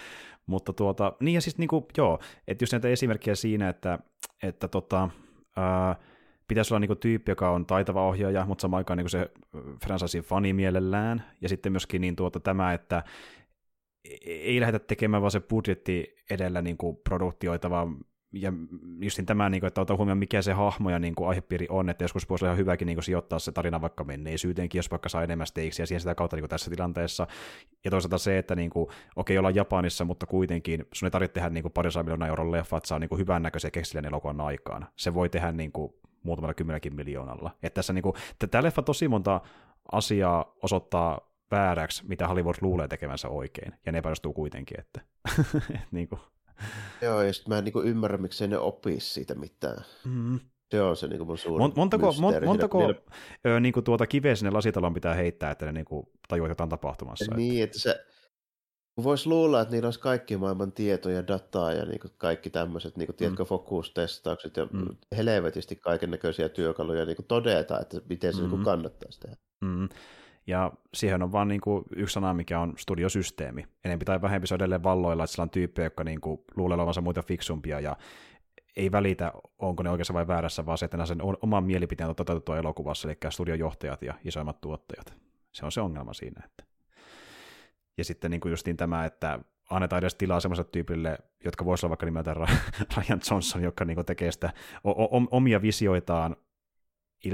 [0.46, 4.00] Mutta tuota, niin ja siis niin kuin, joo, että just näitä esimerkkejä siinä, että,
[4.44, 5.10] että tota,
[5.58, 5.96] ää,
[6.48, 9.32] pitäisi olla niin kuin tyyppi, joka on taitava ohjaaja, mutta samaan aikaan niin kuin se
[9.84, 13.04] franchisein fani mielellään, ja sitten myöskin niin tuota, tämä, että
[14.26, 17.98] ei lähdetä tekemään vaan se budjetti edellä niin kuin produktioita, vaan
[18.34, 18.54] ja
[19.02, 22.04] just tämä, niin että ota huomioon, mikä se hahmo ja niin kuin, aihepiiri on, että
[22.04, 25.24] joskus voisi olla ihan hyväkin niin kuin, sijoittaa se tarina vaikka menneisyyteenkin, jos vaikka saa
[25.24, 27.28] enemmän steiksiä siihen sitä kautta niin kuin, tässä tilanteessa.
[27.84, 31.50] Ja toisaalta se, että niin kuin, okei, ollaan Japanissa, mutta kuitenkin sun ei tarvitse tehdä
[31.50, 34.88] niin kuin, parisadan miljoonaa euron leffa, että saa niin hyvän näköisen keksillän elokuvan aikaan.
[34.96, 35.94] Se voi tehdä niin kuin,
[36.24, 37.52] muutamalla kymmenelläkin miljoonalla.
[37.64, 38.16] Että tässä niin kuin,
[38.52, 39.42] tämä leffa tosi monta
[39.92, 45.02] asiaa osoittaa vääräksi, mitä Hollywood luulee tekevänsä oikein, ja ne epäonnistuu kuitenkin, että
[45.92, 46.22] niin kuin.
[47.02, 49.86] Joo, ja sitten mä en niin ymmärrä, miksei ne opisi siitä mitään.
[50.06, 50.40] Mm.
[50.72, 52.80] Se on se niin mun suuri Mont, Montako, mon, montako
[53.44, 53.60] vielä...
[53.60, 57.36] niin kuin tuota kiveä sinne lasitalon pitää heittää, että ne niin kuin tajuaa jotain tapahtumassa?
[57.36, 58.06] Niin, että, että se,
[59.04, 63.16] Voisi luulla, että niillä olisi kaikki maailman tietoja, dataa ja niin kaikki tämmöiset, niin kuin,
[63.16, 63.48] tiedätkö, mm.
[63.48, 64.88] fokustestaukset ja mm.
[65.18, 68.50] helvetisti kaiken näköisiä työkaluja niin kuin todeta, että miten se mm.
[68.50, 69.38] niin kannattaisi tehdä.
[69.62, 69.90] Mm.
[70.48, 73.66] Ja siihen on vaan niin kuin yksi sana, mikä on studiosysteemi.
[73.86, 76.76] Enempi tai vähempi se on edelleen valloilla, että sillä on tyyppejä, jotka niin kuin luulee
[76.76, 77.96] olevansa muita fiksumpia ja
[78.76, 82.58] ei välitä, onko ne oikeassa vai väärässä, vaan se, että sen oman mielipiteen on toteutettua
[82.58, 85.14] elokuvassa, eli studiojohtajat ja isoimmat tuottajat.
[85.52, 86.42] Se on se ongelma siinä.
[86.46, 86.64] Että.
[87.98, 89.40] Ja sitten niin kuin justiin tämä, että
[89.70, 92.38] annetaan edes tilaa semmoiselle tyypille, jotka voisivat olla vaikka nimeltään
[92.98, 94.54] Ryan Johnson, joka niin tekee sitä
[95.32, 96.36] omia visioitaan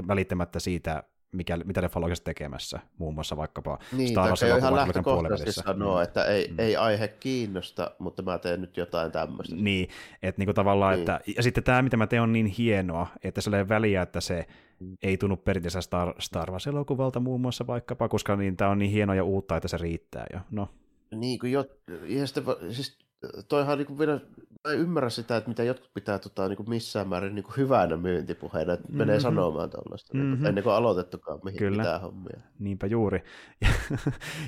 [0.07, 5.51] välittämättä siitä, mikä, mitä leffa on tekemässä, muun muassa vaikkapa niin, Star Wars ihan lähtökohtaisesti
[5.51, 6.03] sanoa, mm.
[6.03, 6.59] että ei, mm.
[6.59, 9.55] ei aihe kiinnosta, mutta mä teen nyt jotain tämmöistä.
[9.55, 9.89] Niin,
[10.23, 10.99] että niinku tavallaan, niin.
[10.99, 14.21] että, ja sitten tämä, mitä mä teen, on niin hienoa, että se ei väliä, että
[14.21, 14.47] se
[14.79, 14.97] mm.
[15.03, 19.15] ei tunnu perinteisessä Star, Star Wars-elokuvalta muun muassa vaikkapa, koska niin, tämä on niin hienoa
[19.15, 20.39] ja uutta, että se riittää jo.
[20.51, 20.69] No.
[21.11, 21.65] Niin kuin jo,
[22.07, 23.06] ja sitten, siis
[23.47, 24.19] toihan niin kuin vielä,
[24.67, 27.57] mä en ymmärrä sitä, että mitä jotkut pitää tota, niin kuin missään määrin niin kuin
[27.57, 28.97] hyvänä myyntipuheena, että mm-hmm.
[28.97, 30.33] menee sanomaan tuollaista, mm-hmm.
[30.33, 31.83] niin ennen kuin aloitettukaan mihin Kyllä.
[31.83, 32.39] mitään hommia.
[32.59, 33.23] Niinpä juuri.
[33.61, 33.69] Ja,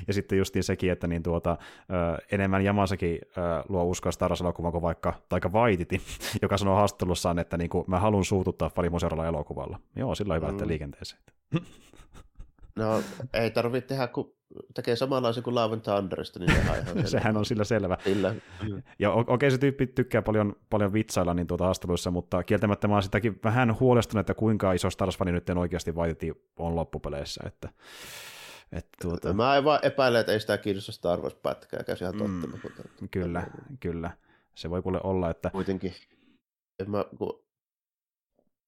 [0.06, 1.58] ja sitten justiin sekin, että niin tuota,
[2.32, 3.18] enemmän Jamasakin
[3.68, 6.02] luo uskoa Star Wars-elokuvan kuin vaikka Taika Waititi,
[6.42, 9.80] joka sanoo haastattelussaan, että niin kuin, mä haluan suututtaa Fari seuraavalla elokuvalla.
[9.96, 10.68] Joo, sillä on hyvä mm.
[10.68, 11.22] liikenteeseen.
[12.80, 13.02] No,
[13.34, 14.34] ei tarvitse tehdä, kun
[14.74, 17.98] tekee samanlaisen kuin Love and Thunderista, niin sehän, ihan sehän on sillä selvä.
[18.04, 18.34] Sillä.
[18.98, 22.94] Ja okei, okay, se tyyppi tykkää paljon, paljon vitsailla niin tuota haastatteluissa, mutta kieltämättä mä
[22.94, 27.40] oon sitäkin vähän huolestunut, että kuinka iso Star Wars-fani nyt oikeasti vaititi on loppupeleissä.
[27.46, 27.68] Että,
[28.72, 29.32] että tuota...
[29.32, 32.46] Mä en vaan epäile, että ei sitä kiinnosta Star Wars-pätkääkään, se ihan totta.
[32.46, 32.82] Mm, mutta...
[33.10, 33.46] Kyllä,
[33.80, 34.10] kyllä.
[34.54, 35.50] Se voi kuule olla, että...
[35.50, 35.92] Kuitenkin,
[36.78, 37.42] en mä, kun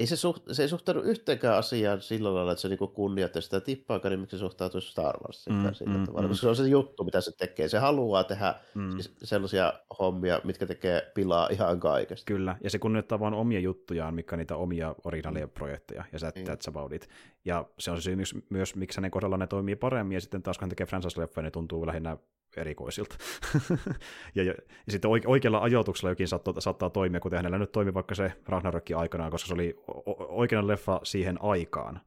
[0.00, 3.60] ei se, suht, se ei suhtaudu yhteenkään asiaan sillä lailla, että se niinku kunnioittaa sitä
[3.60, 6.28] tippaakaan, niin miksi se suhtautuu Star Warsiin mm, sillä mm, tavalla.
[6.28, 6.34] Mm.
[6.34, 7.68] Se on se juttu, mitä se tekee.
[7.68, 8.90] Se haluaa tehdä mm.
[8.90, 12.24] Siis sellaisia hommia, mitkä tekee pilaa ihan kaikesta.
[12.26, 15.52] Kyllä, ja se kunnioittaa vain omia juttujaan, mikä niitä omia originaaleja mm.
[15.52, 16.68] projekteja, ja that, mm.
[16.68, 17.08] about it.
[17.44, 20.58] Ja se on se myös, myös miksi hänen kohdalla ne toimii paremmin, ja sitten taas
[20.58, 22.16] kun hän tekee franchise-leffoja, ne tuntuu lähinnä
[22.56, 23.16] erikoisilta.
[24.34, 24.54] ja, ja,
[24.86, 28.94] ja, sitten oikealla ajoituksella jokin saattaa, saattaa toimia, kuten hänellä nyt toimi vaikka se Ragnarokki
[28.94, 29.82] aikanaan, koska se oli
[30.28, 32.00] oikea leffa siihen aikaan,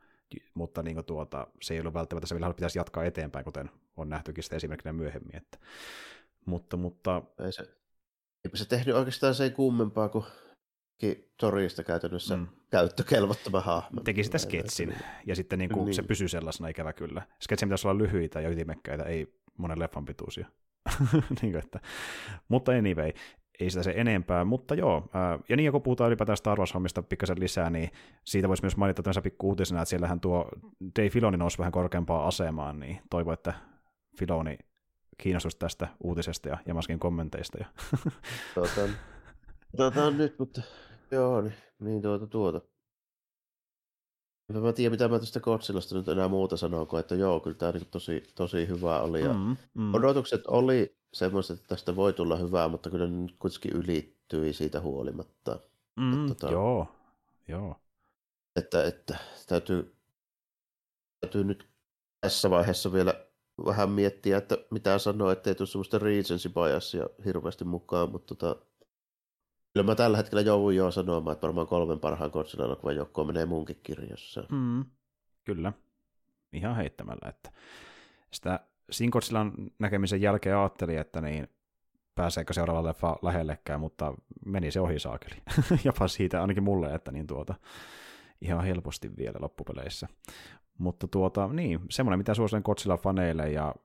[0.54, 4.10] mutta niin kuin tuota, se ei ollut välttämättä se, millä pitäisi jatkaa eteenpäin, kuten on
[4.10, 5.36] nähtykin sitten esimerkkinä myöhemmin.
[5.36, 5.58] Että,
[6.46, 7.22] mutta, mutta...
[7.46, 7.64] Ei se,
[8.46, 10.26] eipä se tehnyt oikeastaan se ei kummempaa kuin
[11.38, 12.48] torista käytännössä mm.
[12.72, 14.02] käyttökelvottava hahmo.
[14.02, 14.96] Teki sitä sketsin,
[15.26, 15.96] ja sitten niin kuin niin.
[15.96, 17.22] se pysyy sellaisena ikävä kyllä.
[17.42, 20.48] Sketsin pitäisi olla lyhyitä ja ytimekkäitä, ei monen leffan pituisia.
[21.42, 21.80] niin kuin, että,
[22.48, 23.12] mutta anyway,
[23.60, 27.40] ei sitä se enempää, mutta joo, ää, ja niin kun puhutaan ylipäätään Star Wars-hommista pikkasen
[27.40, 27.90] lisää, niin
[28.26, 30.50] siitä voisi myös mainita tämmöisen pikku uutisena, että siellähän tuo
[31.00, 33.54] Dave Filoni nousi vähän korkeampaan asemaan, niin toivon, että
[34.20, 34.58] Filoni
[35.18, 37.58] kiinnostus tästä uutisesta ja Jamaskin kommenteista.
[37.58, 37.66] Ja...
[38.54, 38.82] tuota,
[39.78, 40.62] tuota, nyt, mutta
[41.12, 42.62] joo, niin, niin tuota, tuota.
[44.54, 47.72] Mä tiedä, mitä mä tästä Godzillasta nyt enää muuta sanoo, kuin että joo, kyllä tämä
[47.72, 49.22] niin tosi, tosi hyvä oli.
[49.22, 49.94] Ja mm, mm.
[49.94, 54.82] Odotukset oli semmoiset, että tästä voi tulla hyvää, mutta kyllä ne nyt kuitenkin ylittyi siitä
[54.82, 55.60] huolimatta.
[55.96, 56.88] Mm, että, tota, joo,
[57.48, 57.76] joo.
[58.56, 59.18] Että, että
[59.48, 59.96] täytyy,
[61.22, 61.68] täytyy nyt
[62.22, 63.26] tässä vaiheessa vielä
[63.66, 68.66] vähän miettiä, että mitä sanoa, ettei tule semmoista recency biasia hirveästi mukaan, mutta tota,
[69.76, 73.80] Kyllä mä tällä hetkellä joudun jo sanomaan, että varmaan kolmen parhaan Godzilla-elokuvan joukkoon menee munkin
[73.84, 74.44] kirjassa.
[74.52, 74.86] Mm,
[75.44, 75.74] kyllä,
[76.54, 77.30] ihan heittämällä.
[77.30, 77.52] Että
[78.32, 78.60] sitä
[78.92, 81.48] Sin Godzillan näkemisen jälkeen ajattelin, että niin
[82.16, 84.14] pääseekö seuraava leffa lähellekään, mutta
[84.46, 85.36] meni se ohi saakeli.
[85.86, 87.56] Jopa siitä ainakin mulle, että niin tuota,
[88.42, 90.08] ihan helposti vielä loppupeleissä.
[90.78, 93.76] Mutta tuota, niin, semmoinen, mitä suosittelen Godzilla-faneille ja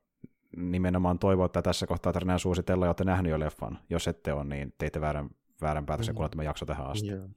[0.57, 3.79] nimenomaan toivon, että tässä kohtaa tarvitsee suositella, ja olette nähnyt jo leffan.
[3.91, 5.31] Jos ette ole, niin teitte väärän
[5.61, 7.07] väärän päätöksen, kun tämä jakso tähän asti.
[7.07, 7.29] Joo.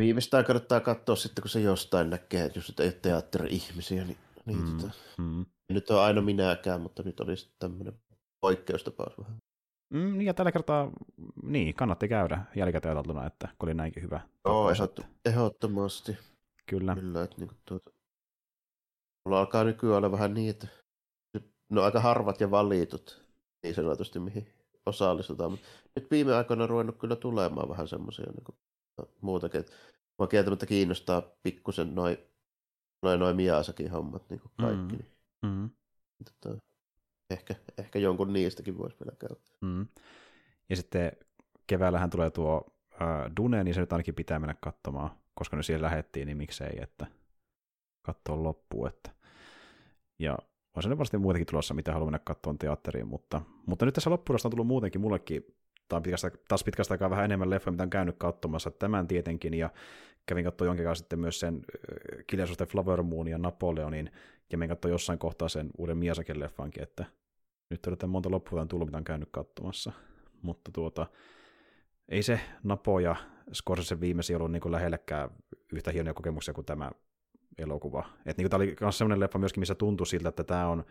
[0.00, 4.58] Viimeistään kannattaa katsoa sitten, kun se jostain näkee, että jos ei ole teatteri-ihmisiä, niin, niin
[4.58, 5.46] mm, tota, mm.
[5.68, 7.92] nyt on aina minäkään, mutta nyt olisi tämmöinen
[8.40, 9.36] poikkeustapaus vähän.
[9.94, 10.90] Mm, niin ja tällä kertaa,
[11.42, 14.20] niin, kannatti käydä jälkikäteen että kun oli näinkin hyvä.
[14.44, 16.18] Joo, ehdott- ehdottomasti.
[16.66, 16.94] Kyllä.
[16.94, 17.90] Kyllä, että niin tuota,
[19.24, 20.66] mulla alkaa nykyään olla vähän niin, että
[21.70, 23.24] no aika harvat ja valitut,
[23.62, 24.59] niin sanotusti, mihin
[24.90, 25.50] osallistutaan.
[25.50, 28.58] Mutta nyt viime aikoina on ruvennut kyllä tulemaan vähän semmoisia niin
[29.20, 29.64] muutakin.
[30.18, 32.18] Mua kieltämättä kiinnostaa pikkusen noin
[33.02, 34.96] noi, noi Miasakin hommat niin kuin kaikki.
[34.96, 34.98] Mm.
[34.98, 35.10] Niin.
[35.42, 35.70] Mm.
[36.24, 36.56] Tota,
[37.30, 39.34] ehkä, ehkä jonkun niistäkin voisi vielä käydä.
[39.60, 39.86] Mm.
[40.70, 41.12] Ja sitten
[41.66, 42.66] keväällähän tulee tuo
[43.02, 46.82] äh, Dune, niin se nyt ainakin pitää mennä katsomaan, koska ne siellä lähettiin, niin miksei,
[46.82, 47.06] että
[48.02, 48.88] katsoa loppuun.
[48.88, 49.10] Että.
[50.18, 50.38] Ja
[50.76, 54.48] on se varmasti muutenkin tulossa, mitä haluan mennä katsomaan teatteriin, mutta, mutta nyt tässä loppuudesta
[54.48, 55.46] on tullut muutenkin mullekin
[55.88, 59.70] tai pitkästä, taas pitkästä aikaa vähän enemmän leffoja, mitä on käynyt katsomassa, tämän tietenkin, ja
[60.26, 61.60] kävin katsoa jonkin kanssa sitten myös sen
[62.26, 64.10] Kiljaisusten Flower Moon ja Napoleonin,
[64.52, 67.04] ja menin katsoa jossain kohtaa sen uuden Miasakin leffankin, että
[67.70, 69.92] nyt on monta loppuun tullut, mitä on käynyt katsomassa,
[70.42, 71.06] mutta tuota,
[72.08, 73.16] ei se Napo ja
[73.54, 75.30] Scorsese viimeisin ollut niin kuin lähellekään
[75.72, 76.90] yhtä hienoja kokemuksia kuin tämä
[77.58, 78.04] elokuva.
[78.26, 80.84] Että niin tämä oli myös sellainen leffa myöskin, missä tuntui siltä, että tämä on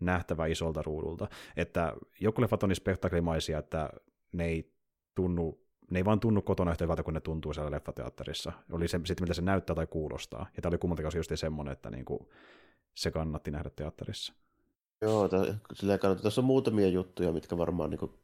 [0.00, 1.28] nähtävä isolta ruudulta.
[1.56, 3.90] Että joku leffat on niin spektaklimaisia, että
[4.32, 4.72] ne ei
[5.14, 8.52] tunnu ne ei vaan tunnu kotona yhtä hyvältä, kun ne tuntuu siellä leffateatterissa.
[8.72, 10.46] Oli se sitten, mitä se näyttää tai kuulostaa.
[10.56, 12.32] Ja tämä oli kummaltakin just semmoinen, että niinku,
[12.94, 14.34] se kannatti nähdä teatterissa.
[15.02, 15.28] Joo,
[15.72, 16.22] sillä kannattaa.
[16.22, 18.18] Tässä on muutamia juttuja, mitkä varmaan niinku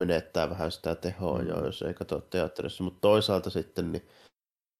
[0.00, 1.48] menettää vähän sitä tehoa mm.
[1.48, 2.84] jo, jos ei katso teatterissa.
[2.84, 4.06] Mutta toisaalta sitten niin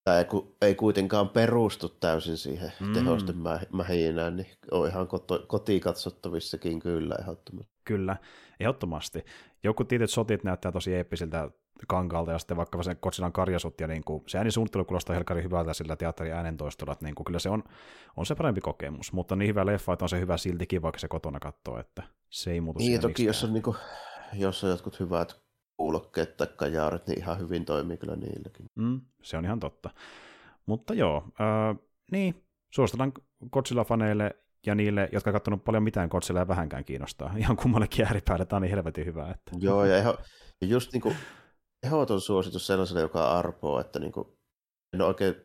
[0.03, 0.25] tämä ei,
[0.61, 2.93] ei kuitenkaan perustu täysin siihen mm.
[2.93, 3.35] tehosten
[3.71, 7.73] mähinään, niin on ihan koto, kotikatsottavissakin kyllä ehdottomasti.
[7.85, 8.17] Kyllä,
[8.59, 9.25] ehdottomasti.
[9.63, 11.51] Joku tietyt sotit näyttää tosi eeppisiltä
[11.87, 15.73] kankaalta, ja sitten vaikka se Kotsilan karjasut, ja niin kuin, se äänisuunnittelu kuulostaa helkari hyvältä
[15.73, 17.63] sillä teatterin äänentoistolla, että niin kuin, kyllä se on,
[18.17, 21.07] on se parempi kokemus, mutta niin hyvä leffa, että on se hyvä siltikin, vaikka se
[21.07, 23.27] kotona katsoo, että se ei muutu Niin, toki mistään.
[23.27, 23.77] jos on, niin kuin,
[24.33, 25.42] jos on jotkut hyvät
[25.77, 28.65] kuulokkeet tai kajaarit, niin ihan hyvin toimii kyllä niilläkin.
[28.75, 29.89] Mm, se on ihan totta.
[30.65, 33.13] Mutta joo, äh, niin, suositellaan
[33.45, 37.33] Godzilla-faneille ja niille, jotka on katsonut paljon mitään Godzilla ja vähänkään kiinnostaa.
[37.37, 39.31] Ihan kummallekin ääripäälle, tämä on niin helvetin hyvä.
[39.31, 39.51] Että...
[39.59, 40.17] Joo, ja ihan,
[40.61, 41.15] just niin kuin,
[41.83, 44.27] ehdoton suositus sellaiselle, joka arpoo, että niin kuin,
[44.93, 45.35] en ole oikein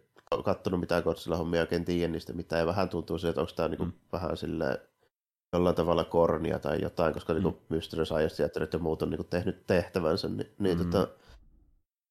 [0.44, 3.78] katsonut mitään Godzilla-hommia, oikein tiedä niistä mitään, ja vähän tuntuu siltä, että onko tämä niin
[3.78, 3.98] kuin, mm.
[4.12, 4.78] vähän silleen,
[5.52, 7.56] jollain tavalla kornia tai jotain, koska niinku mm.
[7.56, 8.42] niin Mystery Science
[8.72, 10.90] ja muut on niin kuin, tehnyt tehtävänsä, niin, niin mm.
[10.90, 11.08] tota,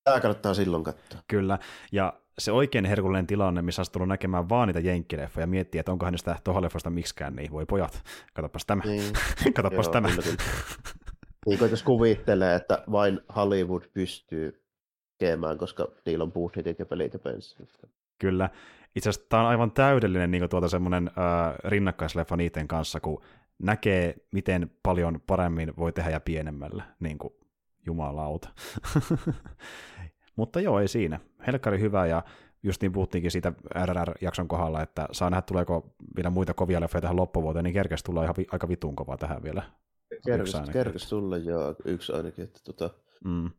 [0.04, 1.20] tämä kannattaa silloin katsoa.
[1.28, 1.60] Kyllä,
[1.92, 5.92] ja se oikein herkullinen tilanne, missä olisi tullut näkemään vaan niitä jenkkileffoja ja miettiä, että
[5.92, 8.04] onkohan niistä tuohon leffasta miksikään, niin voi pojat,
[8.34, 9.14] katsopas tämä, niin.
[9.56, 10.08] katsopas Joo, tämä.
[10.08, 10.38] Kyllä,
[11.46, 14.64] niin kuin jos kuvittelee, että vain Hollywood pystyy
[15.18, 17.70] tekemään, koska niillä on budjetit ja pelit ja penssit.
[18.20, 18.50] Kyllä.
[18.98, 23.22] Itse asiassa tämä on aivan täydellinen niin tuota semmoinen äh, rinnakkaisleffa niiden kanssa, kun
[23.60, 27.34] näkee, miten paljon paremmin voi tehdä ja pienemmällä, niin kuin
[27.86, 28.50] jumalauta.
[30.36, 31.20] Mutta joo, ei siinä.
[31.48, 32.24] Helkkari hyvä ja
[32.64, 33.54] just niin puhuttiinkin siitä
[33.86, 38.24] RRR-jakson kohdalla, että saa nähdä tuleeko vielä muita kovia leffoja tähän loppuvuoteen, niin kerkes tulla
[38.24, 39.64] ihan vi- aika vitun kovaa tähän vielä.
[40.26, 42.44] Kerkes, kerkes tulla joo, yksi ainakin.
[42.44, 42.90] Että tota...
[43.26, 43.52] mm.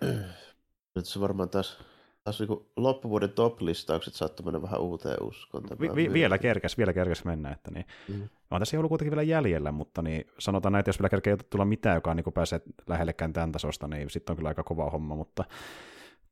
[0.96, 1.78] Nyt se varmaan taas
[2.26, 5.64] taas niin loppuvuoden top-listaukset saattoi mennä vähän uuteen uskoon.
[5.80, 7.52] Vi- vi- vielä kerkäs, vielä kerkäs mennä.
[7.52, 7.86] Että niin.
[8.08, 8.28] Mm.
[8.50, 11.64] On tässä ollut kuitenkin vielä jäljellä, mutta niin sanotaan näin, että jos vielä kerkeä tulla
[11.64, 15.44] mitään, joka niin pääsee lähellekään tämän tasosta, niin sitten on kyllä aika kova homma, mutta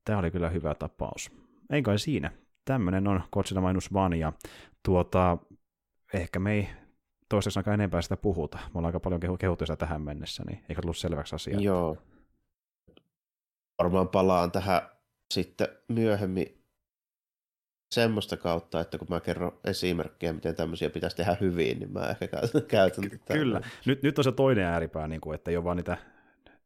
[0.05, 1.31] tämä oli kyllä hyvä tapaus.
[1.71, 2.31] Ei kai siinä.
[2.65, 4.33] Tämmöinen on Godzilla Minus One, ja
[4.83, 5.39] tuota,
[6.15, 6.69] ehkä me ei
[7.29, 8.57] toistaiseksi aika enempää sitä puhuta.
[8.59, 11.61] Me ollaan aika paljon kehuttu sitä tähän mennessä, niin eikä tullut selväksi asiaa.
[11.61, 11.97] Joo.
[13.79, 14.94] Varmaan palaan tähän
[15.35, 16.65] sitten myöhemmin
[17.93, 22.29] semmoista kautta, että kun mä kerron esimerkkejä, miten tämmöisiä pitäisi tehdä hyvin, niin mä ehkä
[22.29, 23.35] käytän, käytän tätä.
[23.35, 23.61] Kyllä.
[23.87, 25.97] Nyt, nyt on se toinen ääripää, niin kuin, että ei ole vaan niitä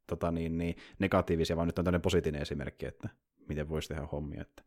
[0.07, 3.09] tota niin, niin, negatiivisia, vaan nyt on tämmöinen positiivinen esimerkki, että
[3.49, 4.41] miten voisi tehdä hommia.
[4.41, 4.63] Että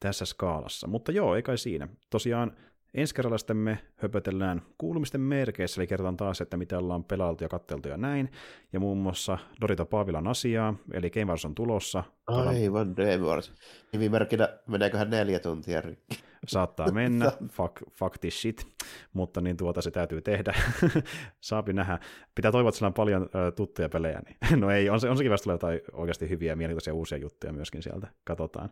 [0.00, 0.86] tässä skaalassa.
[0.86, 1.88] Mutta joo, ei kai siinä.
[2.10, 2.56] Tosiaan
[2.94, 7.48] Ensi kerralla sitten me höpötellään kuulumisten merkeissä, eli kerrotaan taas, että mitä ollaan pelailtu ja
[7.48, 8.30] katteltu ja näin.
[8.72, 12.04] Ja muun muassa Dorita Paavilan asiaa, eli Game Wars on tulossa.
[12.26, 13.52] Aivan, Game Wars.
[13.92, 16.18] Nimimerkkinä meneeköhän neljä tuntia rikki?
[16.46, 18.66] Saattaa mennä, fuck, fuck this shit,
[19.12, 20.54] mutta niin tuota se täytyy tehdä.
[21.40, 21.98] Saapi nähdä.
[22.34, 24.22] Pitää toivoa, että sillä on paljon uh, tuttuja pelejä.
[24.24, 24.60] Niin.
[24.60, 27.82] no ei, on, se, on sekin vasta jotain oikeasti hyviä ja mielenkiintoisia uusia juttuja myöskin
[27.82, 28.70] sieltä, katsotaan.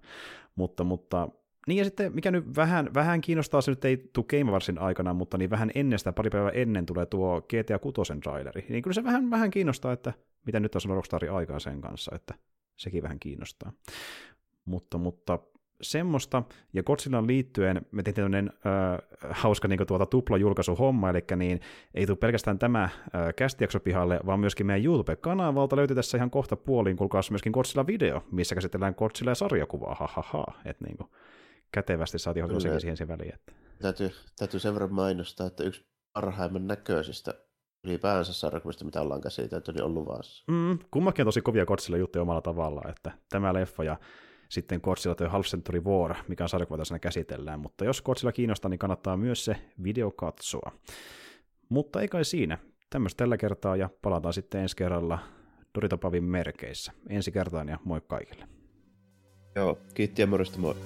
[0.55, 1.29] Mutta, mutta
[1.67, 5.15] niin ja sitten, mikä nyt vähän, vähän kiinnostaa, se nyt ei tule Game Warsin aikana,
[5.15, 8.67] mutta niin vähän ennen sitä, pari päivää ennen tulee tuo GTA 6 traileri.
[8.69, 10.13] Niin kyllä se vähän, vähän kiinnostaa, että
[10.47, 12.35] mitä nyt on Rockstarin aikaa sen kanssa, että
[12.77, 13.73] sekin vähän kiinnostaa.
[14.65, 15.39] Mutta, mutta
[15.83, 21.61] semmoista, ja Godzillaan liittyen me tehtiin tämmöinen äh, hauska niin tuota tupla-julkaisuhomma, eli niin
[21.95, 22.91] ei tule pelkästään tämä äh,
[23.37, 28.55] kästijakso pihalle, vaan myöskin meidän YouTube-kanavalta löytyy tässä ihan kohta puoliin, kuulkaas myöskin Godzilla-video, missä
[28.55, 30.45] käsitellään Godzilla ja sarjakuvaa, ha, ha, ha.
[30.65, 31.11] Et niin kuin,
[31.73, 33.35] kätevästi saatiin hoitua sekin siihen sen väliin.
[33.35, 33.53] Että...
[33.79, 37.35] Täytyy, täytyy sen verran mainostaa, että yksi parhaimman näköisistä
[37.85, 40.45] ylipäänsä sarjakuvista, mitä ollaan käsitelty, niin on luvassa.
[40.53, 43.97] Mm, kummakin on tosi kovia Godzilla juttuja omalla tavallaan, että tämä leffa ja
[44.49, 48.69] sitten Godzilla The Half Century War, mikä on sarjakuva tässä käsitellään, mutta jos Godzilla kiinnostaa,
[48.69, 50.73] niin kannattaa myös se video katsoa.
[51.69, 52.59] Mutta ei kai siinä.
[52.91, 55.19] Tämmöistä tällä kertaa ja palataan sitten ensi kerralla
[55.75, 56.93] Doritopavin merkeissä.
[57.09, 58.49] Ensi kertaan ja moi kaikille.
[59.55, 60.77] Joo, kiitti ja morjesta moi.